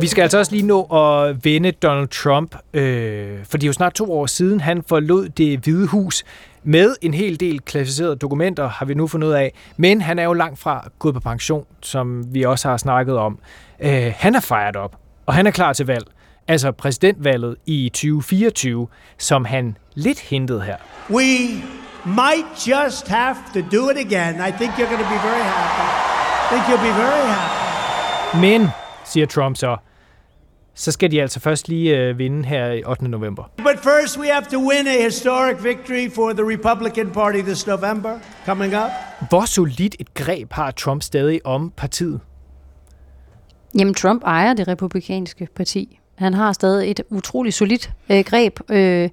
Vi 0.00 0.06
skal 0.06 0.22
altså 0.22 0.38
også 0.38 0.52
lige 0.52 0.66
nå 0.66 0.82
at 0.82 1.44
vende 1.44 1.72
Donald 1.72 2.08
Trump, 2.08 2.56
øh, 2.74 3.38
for 3.44 3.58
det 3.58 3.64
er 3.64 3.66
jo 3.66 3.72
snart 3.72 3.94
to 3.94 4.12
år 4.12 4.26
siden, 4.26 4.60
han 4.60 4.82
forlod 4.88 5.28
det 5.28 5.58
hvide 5.58 5.86
hus 5.86 6.24
med 6.64 6.94
en 7.02 7.14
hel 7.14 7.40
del 7.40 7.60
klassificerede 7.60 8.16
dokumenter, 8.16 8.68
har 8.68 8.86
vi 8.86 8.94
nu 8.94 9.06
fundet 9.06 9.28
ud 9.28 9.32
af. 9.32 9.52
Men 9.76 10.00
han 10.00 10.18
er 10.18 10.24
jo 10.24 10.32
langt 10.32 10.58
fra 10.58 10.88
gået 10.98 11.14
på 11.14 11.20
pension, 11.20 11.64
som 11.82 12.34
vi 12.34 12.42
også 12.42 12.68
har 12.68 12.76
snakket 12.76 13.16
om. 13.16 13.38
Øh, 13.80 14.12
han 14.16 14.34
er 14.34 14.40
fejret 14.40 14.76
op, 14.76 14.96
og 15.26 15.34
han 15.34 15.46
er 15.46 15.50
klar 15.50 15.72
til 15.72 15.86
valg. 15.86 16.04
Altså 16.48 16.72
præsidentvalget 16.72 17.56
i 17.66 17.88
2024, 17.88 18.88
som 19.18 19.44
han 19.44 19.76
lidt 19.94 20.20
hentede 20.20 20.62
her. 20.62 20.76
We 21.10 21.26
might 22.04 22.68
just 22.68 23.08
have 23.08 23.36
to 23.54 23.60
do 23.76 23.90
it 23.90 23.98
again. 23.98 24.34
I 24.48 24.52
think 24.58 24.72
you're 24.72 24.90
going 24.92 25.02
to 25.02 25.10
be 25.16 25.20
very 25.28 25.44
happy. 25.54 25.86
I 26.42 26.48
think 26.50 26.64
you'll 26.68 26.86
be 26.92 26.96
very 27.02 27.26
happy. 27.28 28.40
Men, 28.40 28.70
siger 29.06 29.26
Trump 29.26 29.56
så, 29.56 29.76
så 30.74 30.92
skal 30.92 31.10
de 31.10 31.22
altså 31.22 31.40
først 31.40 31.68
lige 31.68 31.98
øh, 31.98 32.18
vinde 32.18 32.44
her 32.44 32.72
i 32.72 32.82
8. 32.84 33.08
november. 33.08 33.44
But 33.56 33.78
first 33.82 34.18
we 34.18 34.26
have 34.26 34.44
to 34.52 34.58
win 34.58 34.86
a 34.86 35.04
historic 35.04 35.64
victory 35.64 36.10
for 36.14 36.32
the 36.32 36.42
Republican 36.42 37.10
Party 37.10 37.38
this 37.38 37.66
November 37.66 38.18
coming 38.46 38.74
up. 38.74 38.90
Hvor 39.28 39.44
solidt 39.44 39.96
et 39.98 40.14
greb 40.14 40.52
har 40.52 40.70
Trump 40.70 41.02
stadig 41.02 41.46
om 41.46 41.72
partiet? 41.76 42.20
Jamen, 43.78 43.94
Trump 43.94 44.22
ejer 44.24 44.54
det 44.54 44.68
republikanske 44.68 45.48
parti. 45.56 45.98
Han 46.14 46.34
har 46.34 46.52
stadig 46.52 46.90
et 46.90 47.00
utroligt 47.10 47.54
solidt 47.54 47.90
øh, 48.10 48.24
greb, 48.24 48.60
øh, 48.70 49.10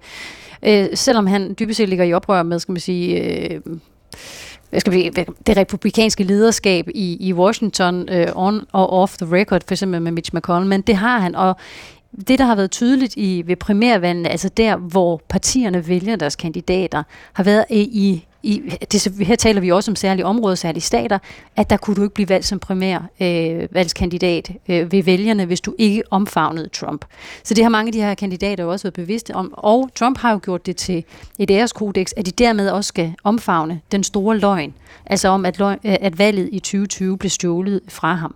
øh, 0.64 0.88
selvom 0.94 1.28
han 1.28 1.56
dybest 1.60 1.78
set 1.78 1.90
ligger 1.90 2.06
i 2.06 2.14
oprør 2.14 2.44
med, 2.44 2.60
skal 2.60 2.72
man 2.72 2.80
sige, 2.80 3.22
øh, 3.22 3.62
hvad 4.74 4.80
skal 4.80 4.94
vi, 4.94 5.10
det 5.48 5.58
republikanske 5.58 6.24
lederskab 6.24 6.88
i, 6.96 7.18
i 7.20 7.34
Washington 7.34 8.10
øh, 8.10 8.28
on 8.36 8.62
og 8.72 8.90
off 8.90 9.18
the 9.18 9.36
record, 9.36 9.62
for 9.68 9.74
eksempel 9.74 10.02
med 10.02 10.12
Mitch 10.12 10.36
McConnell, 10.36 10.70
men 10.70 10.82
det 10.82 10.96
har 10.96 11.20
han, 11.20 11.36
og 11.36 11.56
det, 12.28 12.40
der 12.40 12.46
har 12.46 12.56
været 12.56 12.72
tydeligt 12.72 13.14
i, 13.18 13.44
ved 13.46 13.56
primærvalgene, 13.56 14.30
altså 14.30 14.50
der, 14.50 14.78
hvor 14.78 15.22
partierne 15.30 15.88
vælger 15.88 16.16
deres 16.16 16.36
kandidater, 16.36 17.04
har 17.34 17.44
været 17.44 17.66
øh, 17.72 17.78
i, 17.78 18.26
i, 18.44 18.62
det, 18.92 19.28
her 19.28 19.36
taler 19.36 19.62
vi 19.62 19.72
også 19.72 19.92
om 19.92 19.96
særlige 19.96 20.26
områder, 20.26 20.56
særlige 20.56 20.82
stater, 20.82 21.20
at 21.56 21.70
der 21.70 21.78
kunne 21.78 21.96
du 21.96 22.04
ikke 22.04 22.14
blive 22.14 22.30
valgt 22.30 22.46
som 22.46 22.60
primær 22.60 23.00
øh, 23.22 23.68
valgskandidat 23.72 24.52
øh, 24.70 24.92
ved 24.92 25.04
vælgerne, 25.04 25.46
hvis 25.46 25.62
du 25.62 25.76
ikke 25.78 26.04
omfavnede 26.12 26.68
Trump. 26.68 27.06
Så 27.44 27.54
det 27.54 27.64
har 27.64 27.70
mange 27.70 27.90
af 27.90 27.94
de 27.94 28.02
her 28.02 28.14
kandidater 28.14 28.64
jo 28.64 28.72
også 28.72 28.84
været 28.84 28.94
bevidste 28.94 29.36
om, 29.36 29.54
og 29.58 29.90
Trump 29.96 30.18
har 30.18 30.32
jo 30.32 30.40
gjort 30.44 30.66
det 30.66 30.76
til 30.76 31.04
et 31.40 31.52
æreskodex, 31.52 32.12
at 32.18 32.26
de 32.26 32.32
dermed 32.32 32.70
også 32.70 32.88
skal 32.88 33.14
omfavne 33.24 33.82
den 33.92 34.04
store 34.04 34.38
løgn, 34.38 34.74
altså 35.06 35.28
om, 35.28 35.46
at, 35.46 35.60
løg, 35.60 35.78
øh, 35.86 35.96
at 36.02 36.20
valget 36.20 36.50
i 36.52 36.60
2020 36.60 37.18
blev 37.18 37.30
stjålet 37.30 37.82
fra 37.88 38.14
ham. 38.14 38.36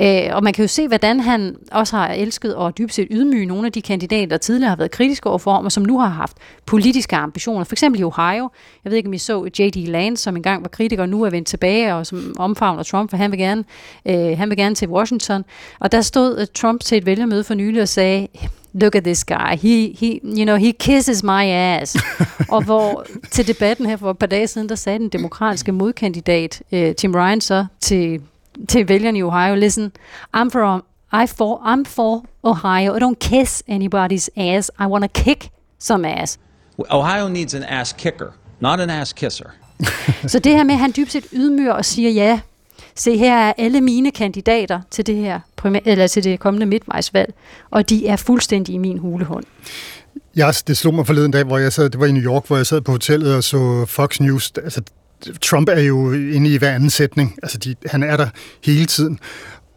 Øh, 0.00 0.22
og 0.32 0.44
man 0.44 0.52
kan 0.52 0.62
jo 0.62 0.68
se, 0.68 0.88
hvordan 0.88 1.20
han 1.20 1.56
også 1.72 1.96
har 1.96 2.08
elsket 2.08 2.54
og 2.54 2.78
dybt 2.78 2.94
set 2.94 3.08
ydmyge 3.10 3.46
nogle 3.46 3.66
af 3.66 3.72
de 3.72 3.82
kandidater, 3.82 4.26
der 4.26 4.36
tidligere 4.36 4.68
har 4.68 4.76
været 4.76 4.90
kritiske 4.90 5.28
overfor 5.28 5.52
ham, 5.52 5.64
og 5.64 5.72
som 5.72 5.82
nu 5.82 5.98
har 5.98 6.08
haft 6.08 6.36
politiske 6.66 7.16
ambitioner. 7.16 7.64
For 7.64 7.74
eksempel 7.74 8.00
i 8.00 8.04
Ohio, 8.04 8.50
jeg 8.84 8.90
ved 8.90 8.96
ikke, 8.96 9.08
om 9.08 9.12
I 9.12 9.18
så 9.18 9.44
J.D. 9.58 9.88
Lance, 9.88 10.22
som 10.22 10.36
engang 10.36 10.62
var 10.62 10.68
kritiker, 10.68 11.06
nu 11.06 11.22
er 11.22 11.30
vendt 11.30 11.48
tilbage, 11.48 11.94
og 11.94 12.06
som 12.06 12.34
omfavner 12.38 12.82
Trump, 12.82 13.10
for 13.10 13.16
han 13.16 13.30
vil 13.30 13.38
gerne, 13.38 13.64
øh, 14.06 14.38
han 14.38 14.48
vil 14.48 14.56
gerne 14.56 14.74
til 14.74 14.88
Washington. 14.88 15.44
Og 15.80 15.92
der 15.92 16.00
stod 16.00 16.46
Trump 16.54 16.80
til 16.80 16.98
et 16.98 17.06
vælgermøde 17.06 17.44
for 17.44 17.54
nylig 17.54 17.82
og 17.82 17.88
sagde, 17.88 18.28
look 18.82 18.94
at 18.94 19.04
this 19.04 19.24
guy, 19.24 19.56
he, 19.56 19.92
he, 19.92 20.20
you 20.24 20.44
know, 20.44 20.56
he 20.56 20.72
kisses 20.72 21.22
my 21.22 21.44
ass. 21.46 21.96
og 22.54 22.64
hvor 22.64 23.06
til 23.30 23.46
debatten 23.46 23.86
her 23.86 23.96
for 23.96 24.10
et 24.10 24.18
par 24.18 24.26
dage 24.26 24.46
siden, 24.46 24.68
der 24.68 24.74
sagde 24.74 24.98
den 24.98 25.08
demokratiske 25.08 25.72
modkandidat, 25.72 26.62
uh, 26.72 26.92
Tim 26.92 27.14
Ryan, 27.14 27.40
så 27.40 27.66
til, 27.80 28.20
til 28.68 28.88
vælgerne 28.88 29.18
i 29.18 29.22
Ohio, 29.22 29.54
listen, 29.54 29.92
I'm 30.36 30.50
from, 30.50 30.84
I 31.12 31.26
for, 31.26 31.56
I'm 31.56 31.84
for 31.84 32.24
Ohio. 32.42 32.96
I 32.96 33.00
don't 33.00 33.28
kiss 33.28 33.62
anybody's 33.68 34.28
ass. 34.36 34.70
I 34.80 34.86
want 34.86 35.04
to 35.04 35.22
kick 35.22 35.50
some 35.78 36.08
ass. 36.08 36.38
Ohio 36.90 37.28
needs 37.28 37.54
an 37.54 37.62
ass 37.62 37.92
kicker. 37.92 38.30
Not 38.60 38.80
an 38.80 38.90
ass 38.90 39.12
kisser. 39.12 39.50
så 40.26 40.38
det 40.38 40.52
her 40.52 40.64
med, 40.64 40.74
at 40.74 40.80
han 40.80 40.92
dybt 40.96 41.12
set 41.12 41.26
ydmyger 41.32 41.72
og 41.72 41.84
siger, 41.84 42.10
ja, 42.10 42.40
se 42.98 43.16
her 43.16 43.36
er 43.36 43.52
alle 43.58 43.80
mine 43.80 44.10
kandidater 44.10 44.80
til 44.90 45.06
det 45.06 45.16
her 45.16 45.40
eller 45.84 46.06
til 46.06 46.24
det 46.24 46.40
kommende 46.40 46.66
midtvejsvalg, 46.66 47.34
og 47.70 47.90
de 47.90 48.06
er 48.06 48.16
fuldstændig 48.16 48.74
i 48.74 48.78
min 48.78 48.98
hulehånd. 48.98 49.44
Ja, 50.36 50.50
det 50.66 50.76
slog 50.76 50.94
mig 50.94 51.06
forleden 51.06 51.30
dag, 51.30 51.44
hvor 51.44 51.58
jeg 51.58 51.72
sad, 51.72 51.90
det 51.90 52.00
var 52.00 52.06
i 52.06 52.12
New 52.12 52.22
York, 52.22 52.46
hvor 52.46 52.56
jeg 52.56 52.66
sad 52.66 52.80
på 52.80 52.92
hotellet 52.92 53.34
og 53.34 53.44
så 53.44 53.84
Fox 53.88 54.20
News. 54.20 54.52
Altså, 54.56 54.82
Trump 55.42 55.68
er 55.68 55.80
jo 55.80 56.12
inde 56.12 56.54
i 56.54 56.56
hver 56.56 56.74
anden 56.74 56.90
sætning. 56.90 57.36
Altså, 57.42 57.58
de, 57.58 57.74
han 57.86 58.02
er 58.02 58.16
der 58.16 58.28
hele 58.64 58.86
tiden. 58.86 59.18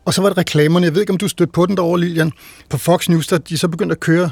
Og 0.06 0.14
så 0.14 0.22
var 0.22 0.30
det 0.30 0.38
reklamerne. 0.38 0.86
Jeg 0.86 0.94
ved 0.94 1.02
ikke, 1.02 1.14
om 1.14 1.18
du 1.18 1.28
stødte 1.28 1.52
på 1.52 1.66
den 1.66 1.78
derovre, 1.78 2.00
Lilian. 2.00 2.32
På 2.70 2.78
Fox 2.78 3.10
News, 3.10 3.28
der 3.28 3.38
de 3.38 3.58
så 3.58 3.68
begyndte 3.68 3.94
at 3.94 4.00
køre 4.00 4.30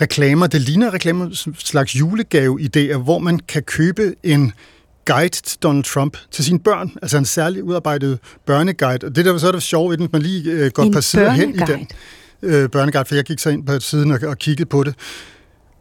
reklamer. 0.00 0.46
Det 0.46 0.60
ligner 0.60 0.94
reklamer, 0.94 1.52
slags 1.58 1.92
julegave-idéer, 1.96 2.96
hvor 2.96 3.18
man 3.18 3.38
kan 3.38 3.62
købe 3.62 4.14
en 4.22 4.52
guide 5.06 5.28
til 5.28 5.58
Donald 5.62 5.84
Trump 5.84 6.16
til 6.30 6.44
sine 6.44 6.58
børn, 6.58 6.92
altså 7.02 7.18
en 7.18 7.24
særlig 7.24 7.64
udarbejdet 7.64 8.18
børneguide. 8.46 9.06
Og 9.06 9.16
det 9.16 9.24
der 9.24 9.38
så 9.38 9.48
er 9.48 9.52
det 9.52 9.62
sjovt, 9.62 10.02
at 10.02 10.12
man 10.12 10.22
lige 10.22 10.50
øh, 10.50 10.70
går 10.70 10.82
et 10.82 10.92
par 10.92 11.00
sider 11.00 11.30
hen 11.30 11.54
i 11.54 11.58
den 11.58 11.88
øh, 12.42 12.68
børneguide, 12.70 13.04
for 13.04 13.14
jeg 13.14 13.24
gik 13.24 13.38
så 13.38 13.50
ind 13.50 13.66
på 13.66 13.80
siden 13.80 14.10
og, 14.10 14.18
og 14.26 14.38
kiggede 14.38 14.68
på 14.68 14.84
det. 14.84 14.94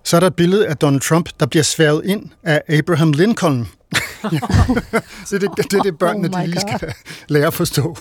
Så 0.04 0.16
er 0.16 0.20
der 0.20 0.28
et 0.28 0.36
billede 0.36 0.68
af 0.68 0.78
Donald 0.78 1.02
Trump, 1.02 1.30
der 1.40 1.46
bliver 1.46 1.64
sværet 1.64 2.02
ind 2.06 2.30
af 2.44 2.62
Abraham 2.70 3.12
Lincoln. 3.12 3.68
så 5.28 5.38
det, 5.38 5.50
det, 5.58 5.72
det 5.72 5.74
er 5.74 5.84
det, 5.84 5.98
børnene 5.98 6.30
oh 6.34 6.42
de 6.42 6.48
lige 6.48 6.62
God. 6.62 6.78
skal 6.80 6.94
lære 7.34 7.48
at 7.48 7.54
forstå. 7.54 7.98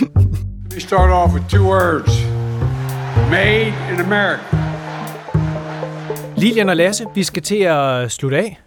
Let 0.00 0.74
me 0.74 0.80
start 0.80 1.10
off 1.10 1.34
with 1.34 1.46
two 1.48 1.64
words. 1.64 2.12
Made 3.30 3.74
in 3.92 4.00
America. 4.00 4.56
Lilian 6.36 6.68
og 6.68 6.76
Lasse, 6.76 7.04
vi 7.14 7.24
skal 7.24 7.42
til 7.42 7.56
at 7.56 8.12
slutte 8.12 8.36
af. 8.36 8.60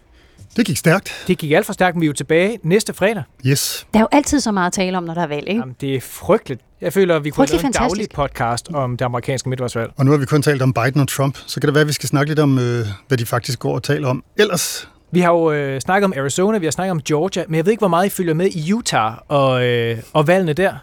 Det 0.56 0.66
gik 0.66 0.76
stærkt. 0.76 1.24
Det 1.26 1.38
gik 1.38 1.52
alt 1.52 1.66
for 1.66 1.72
stærkt, 1.72 1.96
men 1.96 2.00
vi 2.00 2.06
er 2.06 2.08
jo 2.08 2.12
tilbage 2.12 2.58
næste 2.62 2.94
fredag. 2.94 3.22
Yes. 3.46 3.86
Der 3.94 3.98
er 3.98 4.02
jo 4.02 4.08
altid 4.12 4.40
så 4.40 4.52
meget 4.52 4.66
at 4.66 4.72
tale 4.72 4.96
om, 4.98 5.04
når 5.04 5.14
der 5.14 5.22
er 5.22 5.26
valg, 5.26 5.48
ikke? 5.48 5.60
Jamen, 5.60 5.76
det 5.80 5.94
er 5.94 6.00
frygteligt. 6.00 6.60
Jeg 6.80 6.92
føler, 6.92 7.16
at 7.16 7.24
vi 7.24 7.30
kunne 7.30 7.46
lave 7.46 7.66
en 7.66 7.72
daglig 7.72 8.06
podcast 8.14 8.68
om 8.74 8.96
det 8.96 9.04
amerikanske 9.04 9.48
midtvejsvalg. 9.48 9.90
Og 9.96 10.04
nu 10.04 10.10
har 10.10 10.18
vi 10.18 10.26
kun 10.26 10.42
talt 10.42 10.62
om 10.62 10.72
Biden 10.72 11.00
og 11.00 11.08
Trump, 11.08 11.38
så 11.46 11.60
kan 11.60 11.66
det 11.66 11.74
være, 11.74 11.80
at 11.80 11.88
vi 11.88 11.92
skal 11.92 12.08
snakke 12.08 12.30
lidt 12.30 12.38
om, 12.38 12.58
øh, 12.58 12.86
hvad 13.08 13.18
de 13.18 13.26
faktisk 13.26 13.58
går 13.58 13.74
og 13.74 13.82
taler 13.82 14.08
om. 14.08 14.24
Ellers 14.36 14.88
vi 15.12 15.20
har 15.20 15.32
jo 15.32 15.52
øh, 15.52 15.80
snakket 15.80 16.04
om 16.04 16.12
Arizona, 16.16 16.58
vi 16.58 16.66
har 16.66 16.70
snakket 16.70 16.90
om 16.90 17.02
Georgia, 17.02 17.44
men 17.48 17.54
jeg 17.54 17.64
ved 17.64 17.72
ikke, 17.72 17.80
hvor 17.80 17.88
meget 17.88 18.06
I 18.06 18.08
følger 18.08 18.34
med 18.34 18.46
i 18.46 18.72
Utah 18.72 19.12
og, 19.28 19.66
øh, 19.66 19.98
og 20.12 20.26
valgene 20.26 20.52
der. 20.52 20.74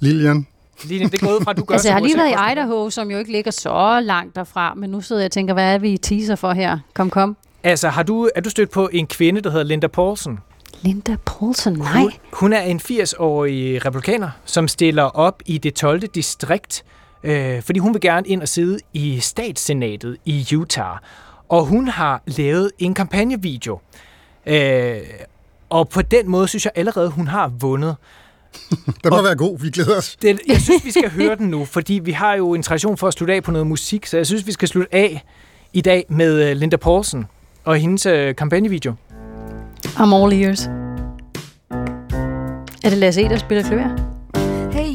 Lilian, 0.00 0.46
Line, 0.84 1.10
det 1.10 1.20
går 1.20 1.28
ud 1.28 1.44
fra, 1.44 1.50
at 1.50 1.56
du 1.56 1.64
gør 1.68 1.74
altså, 1.74 1.88
jeg 1.88 1.94
har 1.94 2.00
lige 2.00 2.16
været 2.16 2.30
i 2.30 2.52
Idaho, 2.52 2.90
som 2.90 3.10
jo 3.10 3.18
ikke 3.18 3.32
ligger 3.32 3.50
så 3.50 4.00
langt 4.02 4.36
derfra, 4.36 4.74
men 4.74 4.90
nu 4.90 5.00
sidder 5.00 5.22
jeg 5.22 5.26
og 5.26 5.32
tænker, 5.32 5.54
hvad 5.54 5.74
er 5.74 5.78
vi 5.78 5.96
teaser 5.96 6.36
for 6.36 6.52
her? 6.52 6.78
Kom, 6.94 7.10
kom. 7.10 7.36
Altså, 7.66 7.88
har 7.88 8.02
du, 8.02 8.28
er 8.34 8.40
du 8.40 8.50
stødt 8.50 8.70
på 8.70 8.88
en 8.92 9.06
kvinde, 9.06 9.40
der 9.40 9.50
hedder 9.50 9.64
Linda 9.64 9.86
Paulson? 9.86 10.38
Linda 10.82 11.16
Paulson, 11.24 11.72
nej. 11.72 12.00
Hun, 12.00 12.12
hun 12.32 12.52
er 12.52 12.60
en 12.60 12.80
80-årig 12.80 13.86
republikaner, 13.86 14.30
som 14.44 14.68
stiller 14.68 15.02
op 15.02 15.42
i 15.46 15.58
det 15.58 15.74
12. 15.74 16.00
distrikt, 16.00 16.84
øh, 17.22 17.62
fordi 17.62 17.78
hun 17.78 17.94
vil 17.94 18.00
gerne 18.00 18.28
ind 18.28 18.42
og 18.42 18.48
sidde 18.48 18.78
i 18.92 19.20
statssenatet 19.20 20.16
i 20.24 20.46
Utah. 20.56 20.96
Og 21.48 21.64
hun 21.64 21.88
har 21.88 22.22
lavet 22.26 22.70
en 22.78 22.94
kampagnevideo. 22.94 23.80
Øh, 24.46 24.96
og 25.70 25.88
på 25.88 26.02
den 26.02 26.28
måde 26.28 26.48
synes 26.48 26.64
jeg 26.64 26.72
allerede, 26.74 27.10
hun 27.10 27.28
har 27.28 27.48
vundet. 27.48 27.96
Den 29.04 29.10
må 29.10 29.16
og 29.16 29.24
være 29.24 29.36
god, 29.36 29.58
vi 29.58 29.70
glæder 29.70 29.96
os. 29.96 30.16
Det, 30.22 30.40
jeg 30.48 30.60
synes, 30.60 30.84
vi 30.84 30.90
skal 30.90 31.10
høre 31.20 31.36
den 31.36 31.48
nu, 31.48 31.64
fordi 31.64 31.94
vi 31.94 32.12
har 32.12 32.34
jo 32.34 32.54
en 32.54 32.62
tradition 32.62 32.96
for 32.96 33.08
at 33.08 33.14
slutte 33.14 33.34
af 33.34 33.42
på 33.42 33.50
noget 33.50 33.66
musik, 33.66 34.06
så 34.06 34.16
jeg 34.16 34.26
synes, 34.26 34.46
vi 34.46 34.52
skal 34.52 34.68
slutte 34.68 34.94
af 34.94 35.24
i 35.72 35.80
dag 35.80 36.04
med 36.08 36.50
øh, 36.50 36.56
Linda 36.56 36.76
Paulsen 36.76 37.26
og 37.66 37.76
hendes 37.76 38.06
øh, 38.06 38.34
kampagnevideo. 38.34 38.94
I'm 39.84 40.14
all 40.14 40.42
ears. 40.42 40.66
Er 42.84 42.90
det 42.90 42.98
Lasse 42.98 43.22
E., 43.22 43.28
der 43.28 43.36
spiller 43.36 43.64
klaver? 43.64 44.15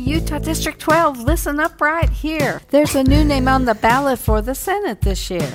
Hey, 0.03 0.15
Utah 0.15 0.39
District 0.39 0.79
12, 0.79 1.19
listen 1.23 1.59
up 1.59 1.79
right 1.81 2.09
here. 2.09 2.59
There's 2.69 2.95
a 2.95 3.03
new 3.03 3.23
name 3.23 3.47
on 3.47 3.65
the 3.65 3.75
ballot 3.75 4.19
for 4.19 4.41
the 4.41 4.53
Senate 4.55 5.01
this 5.01 5.29
year. 5.29 5.47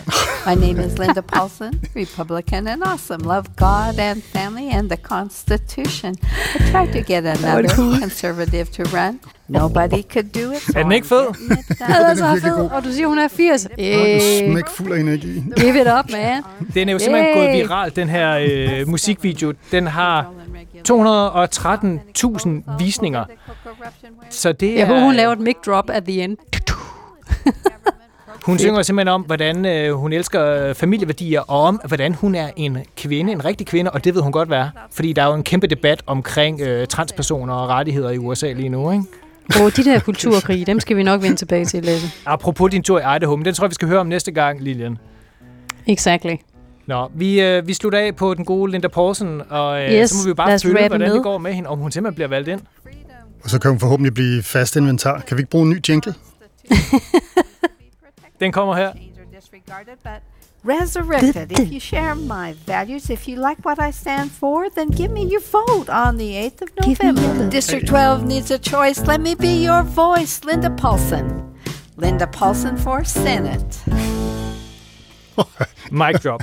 My 0.47 0.55
name 0.55 0.79
is 0.81 0.99
Linda 0.99 1.23
Paulson, 1.23 1.81
Republican 1.95 2.69
and 2.69 2.83
awesome. 2.85 3.21
Love 3.23 3.57
God 3.57 3.99
and 3.99 4.23
family 4.23 4.69
and 4.71 4.89
the 4.91 4.97
Constitution. 4.97 6.15
I 6.55 6.71
tried 6.71 6.93
to 6.93 7.03
get 7.03 7.25
another 7.25 7.69
conservative 8.01 8.71
to 8.73 8.83
run. 8.85 9.21
Nobody 9.49 10.03
could 10.03 10.33
do 10.33 10.53
it. 10.53 10.61
So 10.63 10.73
Er 10.79 10.83
den 10.83 10.93
ikke 10.93 11.05
I'm 11.05 11.09
fed? 11.09 11.27
getting 11.27 11.59
it 11.59 11.79
done. 11.79 11.89
Den 11.89 12.05
er 12.05 12.09
den 12.09 12.17
så 12.19 12.25
er 12.25 12.33
virkelig 12.33 12.53
fed, 12.53 12.59
god. 12.69 12.71
og 12.71 12.85
du 12.85 12.93
siger, 12.93 13.07
hun 13.09 13.19
er 13.19 13.29
80. 13.29 13.65
Og 13.67 13.71
Øh, 13.79 14.21
smæk 14.51 14.69
fuld 14.69 14.93
af 14.93 15.01
energi. 15.01 15.43
give 15.57 15.81
it 15.81 15.87
up, 15.99 16.11
man. 16.13 16.43
Den 16.75 16.89
er 16.89 16.93
jo 16.93 16.99
simpelthen 16.99 17.35
Yay! 17.37 17.43
gået 17.47 17.53
viralt, 17.53 17.97
den 17.97 18.09
her 18.09 18.39
øh, 18.81 18.89
musikvideo. 18.89 19.53
Den 19.73 19.87
har 19.87 20.31
213.000 20.91 22.77
visninger. 22.79 23.25
Så 24.31 24.53
det 24.53 24.71
er, 24.71 24.77
Jeg 24.79 24.87
håber, 24.87 25.01
hun 25.01 25.15
laver 25.15 25.33
et 25.33 25.41
mic 25.41 25.57
drop 25.67 25.91
at 25.91 26.05
the 26.05 26.25
end. 26.25 26.37
Hun 28.47 28.59
synger 28.59 28.83
simpelthen 28.83 29.09
om, 29.15 29.23
hvordan 29.23 29.67
øh, 29.67 29.93
hun 29.93 30.13
elsker 30.13 30.47
øh, 30.47 30.75
familieværdier, 30.75 31.41
og 31.41 31.61
om, 31.61 31.81
hvordan 31.87 32.15
hun 32.15 32.35
er 32.35 32.51
en 32.57 32.79
kvinde, 32.97 33.33
en 33.33 33.45
rigtig 33.45 33.67
kvinde, 33.67 33.91
og 33.91 34.05
det 34.05 34.15
ved 34.15 34.23
hun 34.23 34.33
godt 34.33 34.51
være. 34.51 34.71
Fordi 34.93 35.13
der 35.13 35.23
er 35.23 35.27
jo 35.27 35.35
en 35.35 35.43
kæmpe 35.43 35.67
debat 35.67 36.03
omkring 36.07 36.61
øh, 36.61 36.87
transpersoner 36.87 37.55
og 37.55 37.69
rettigheder 37.69 38.11
i 38.11 38.19
USA 38.19 38.53
lige 38.53 38.69
nu, 38.69 38.93
ikke? 38.93 39.05
Og 39.65 39.77
de 39.77 39.85
der 39.85 40.01
kulturkrige, 40.01 40.65
dem 40.65 40.81
skal 40.81 40.97
vi 40.97 41.03
nok 41.03 41.23
vende 41.23 41.37
tilbage 41.37 41.65
til, 41.65 41.85
Lasse. 41.85 42.09
Apropos 42.27 42.71
din 42.71 42.83
tur 42.83 42.99
i 43.01 43.17
Idaho, 43.17 43.37
men 43.37 43.45
den 43.45 43.55
tror 43.55 43.65
jeg, 43.65 43.71
vi 43.71 43.75
skal 43.75 43.89
høre 43.89 44.01
om 44.01 44.07
næste 44.07 44.33
gang, 44.33 44.63
Lilian. 44.63 44.99
Exactly. 45.87 46.35
Nå, 46.87 47.11
vi, 47.15 47.41
øh, 47.41 47.67
vi 47.67 47.75
slutter 47.75 47.99
af 47.99 48.17
på 48.17 48.35
den 48.35 48.45
gode 48.45 48.73
Linda 48.73 48.89
Paulsen, 48.89 49.43
og 49.49 49.83
øh, 49.83 49.91
Yes, 49.93 50.11
så 50.11 50.17
må 50.17 50.25
vi 50.25 50.29
jo 50.29 50.35
bare 50.35 50.59
følge, 50.59 50.79
hvordan 50.89 51.01
med. 51.01 51.15
det 51.15 51.23
går 51.23 51.39
med 51.39 51.53
hende, 51.53 51.69
om 51.69 51.79
hun 51.79 51.91
simpelthen 51.93 52.15
bliver 52.15 52.29
valgt 52.29 52.49
ind. 52.49 52.61
Og 53.45 53.51
så 53.51 53.59
kan 53.59 53.71
hun 53.71 53.81
forhåbentlig 53.81 54.15
blive 54.15 54.43
fast 54.43 54.77
inventar. 54.77 55.21
Kan 55.21 55.37
vi 55.37 55.41
ikke 55.41 55.51
bruge 55.51 55.65
en 55.65 55.71
ny 55.71 55.81
jingle? 55.89 56.15
Den 58.41 58.53
kommer 58.53 58.75
her. 58.77 58.93
resurrected. 60.65 61.53
If 61.53 61.73
you 61.73 61.81
share 61.81 62.15
my 62.15 62.55
values, 62.67 63.11
if 63.11 63.29
you 63.29 63.37
like 63.49 63.65
what 63.65 63.79
I 63.89 63.93
stand 63.93 64.31
for, 64.31 64.69
then 64.75 64.89
give 64.91 65.11
me 65.13 65.23
your 65.33 65.41
vote 65.41 65.89
on 65.89 66.17
the 66.17 66.35
8th 66.35 66.63
of 66.63 66.69
November. 66.87 67.51
District 67.51 67.87
12 67.87 68.25
needs 68.25 68.51
a 68.51 68.59
choice. 68.59 69.07
Let 69.07 69.21
me 69.21 69.35
be 69.35 69.65
your 69.65 69.83
voice, 69.83 70.45
Linda 70.45 70.71
Paulson. 70.71 71.55
Linda 71.97 72.27
Paulson 72.27 72.77
for 72.77 73.05
Senate. 73.05 73.79
Mic 75.91 76.21
drop. 76.21 76.43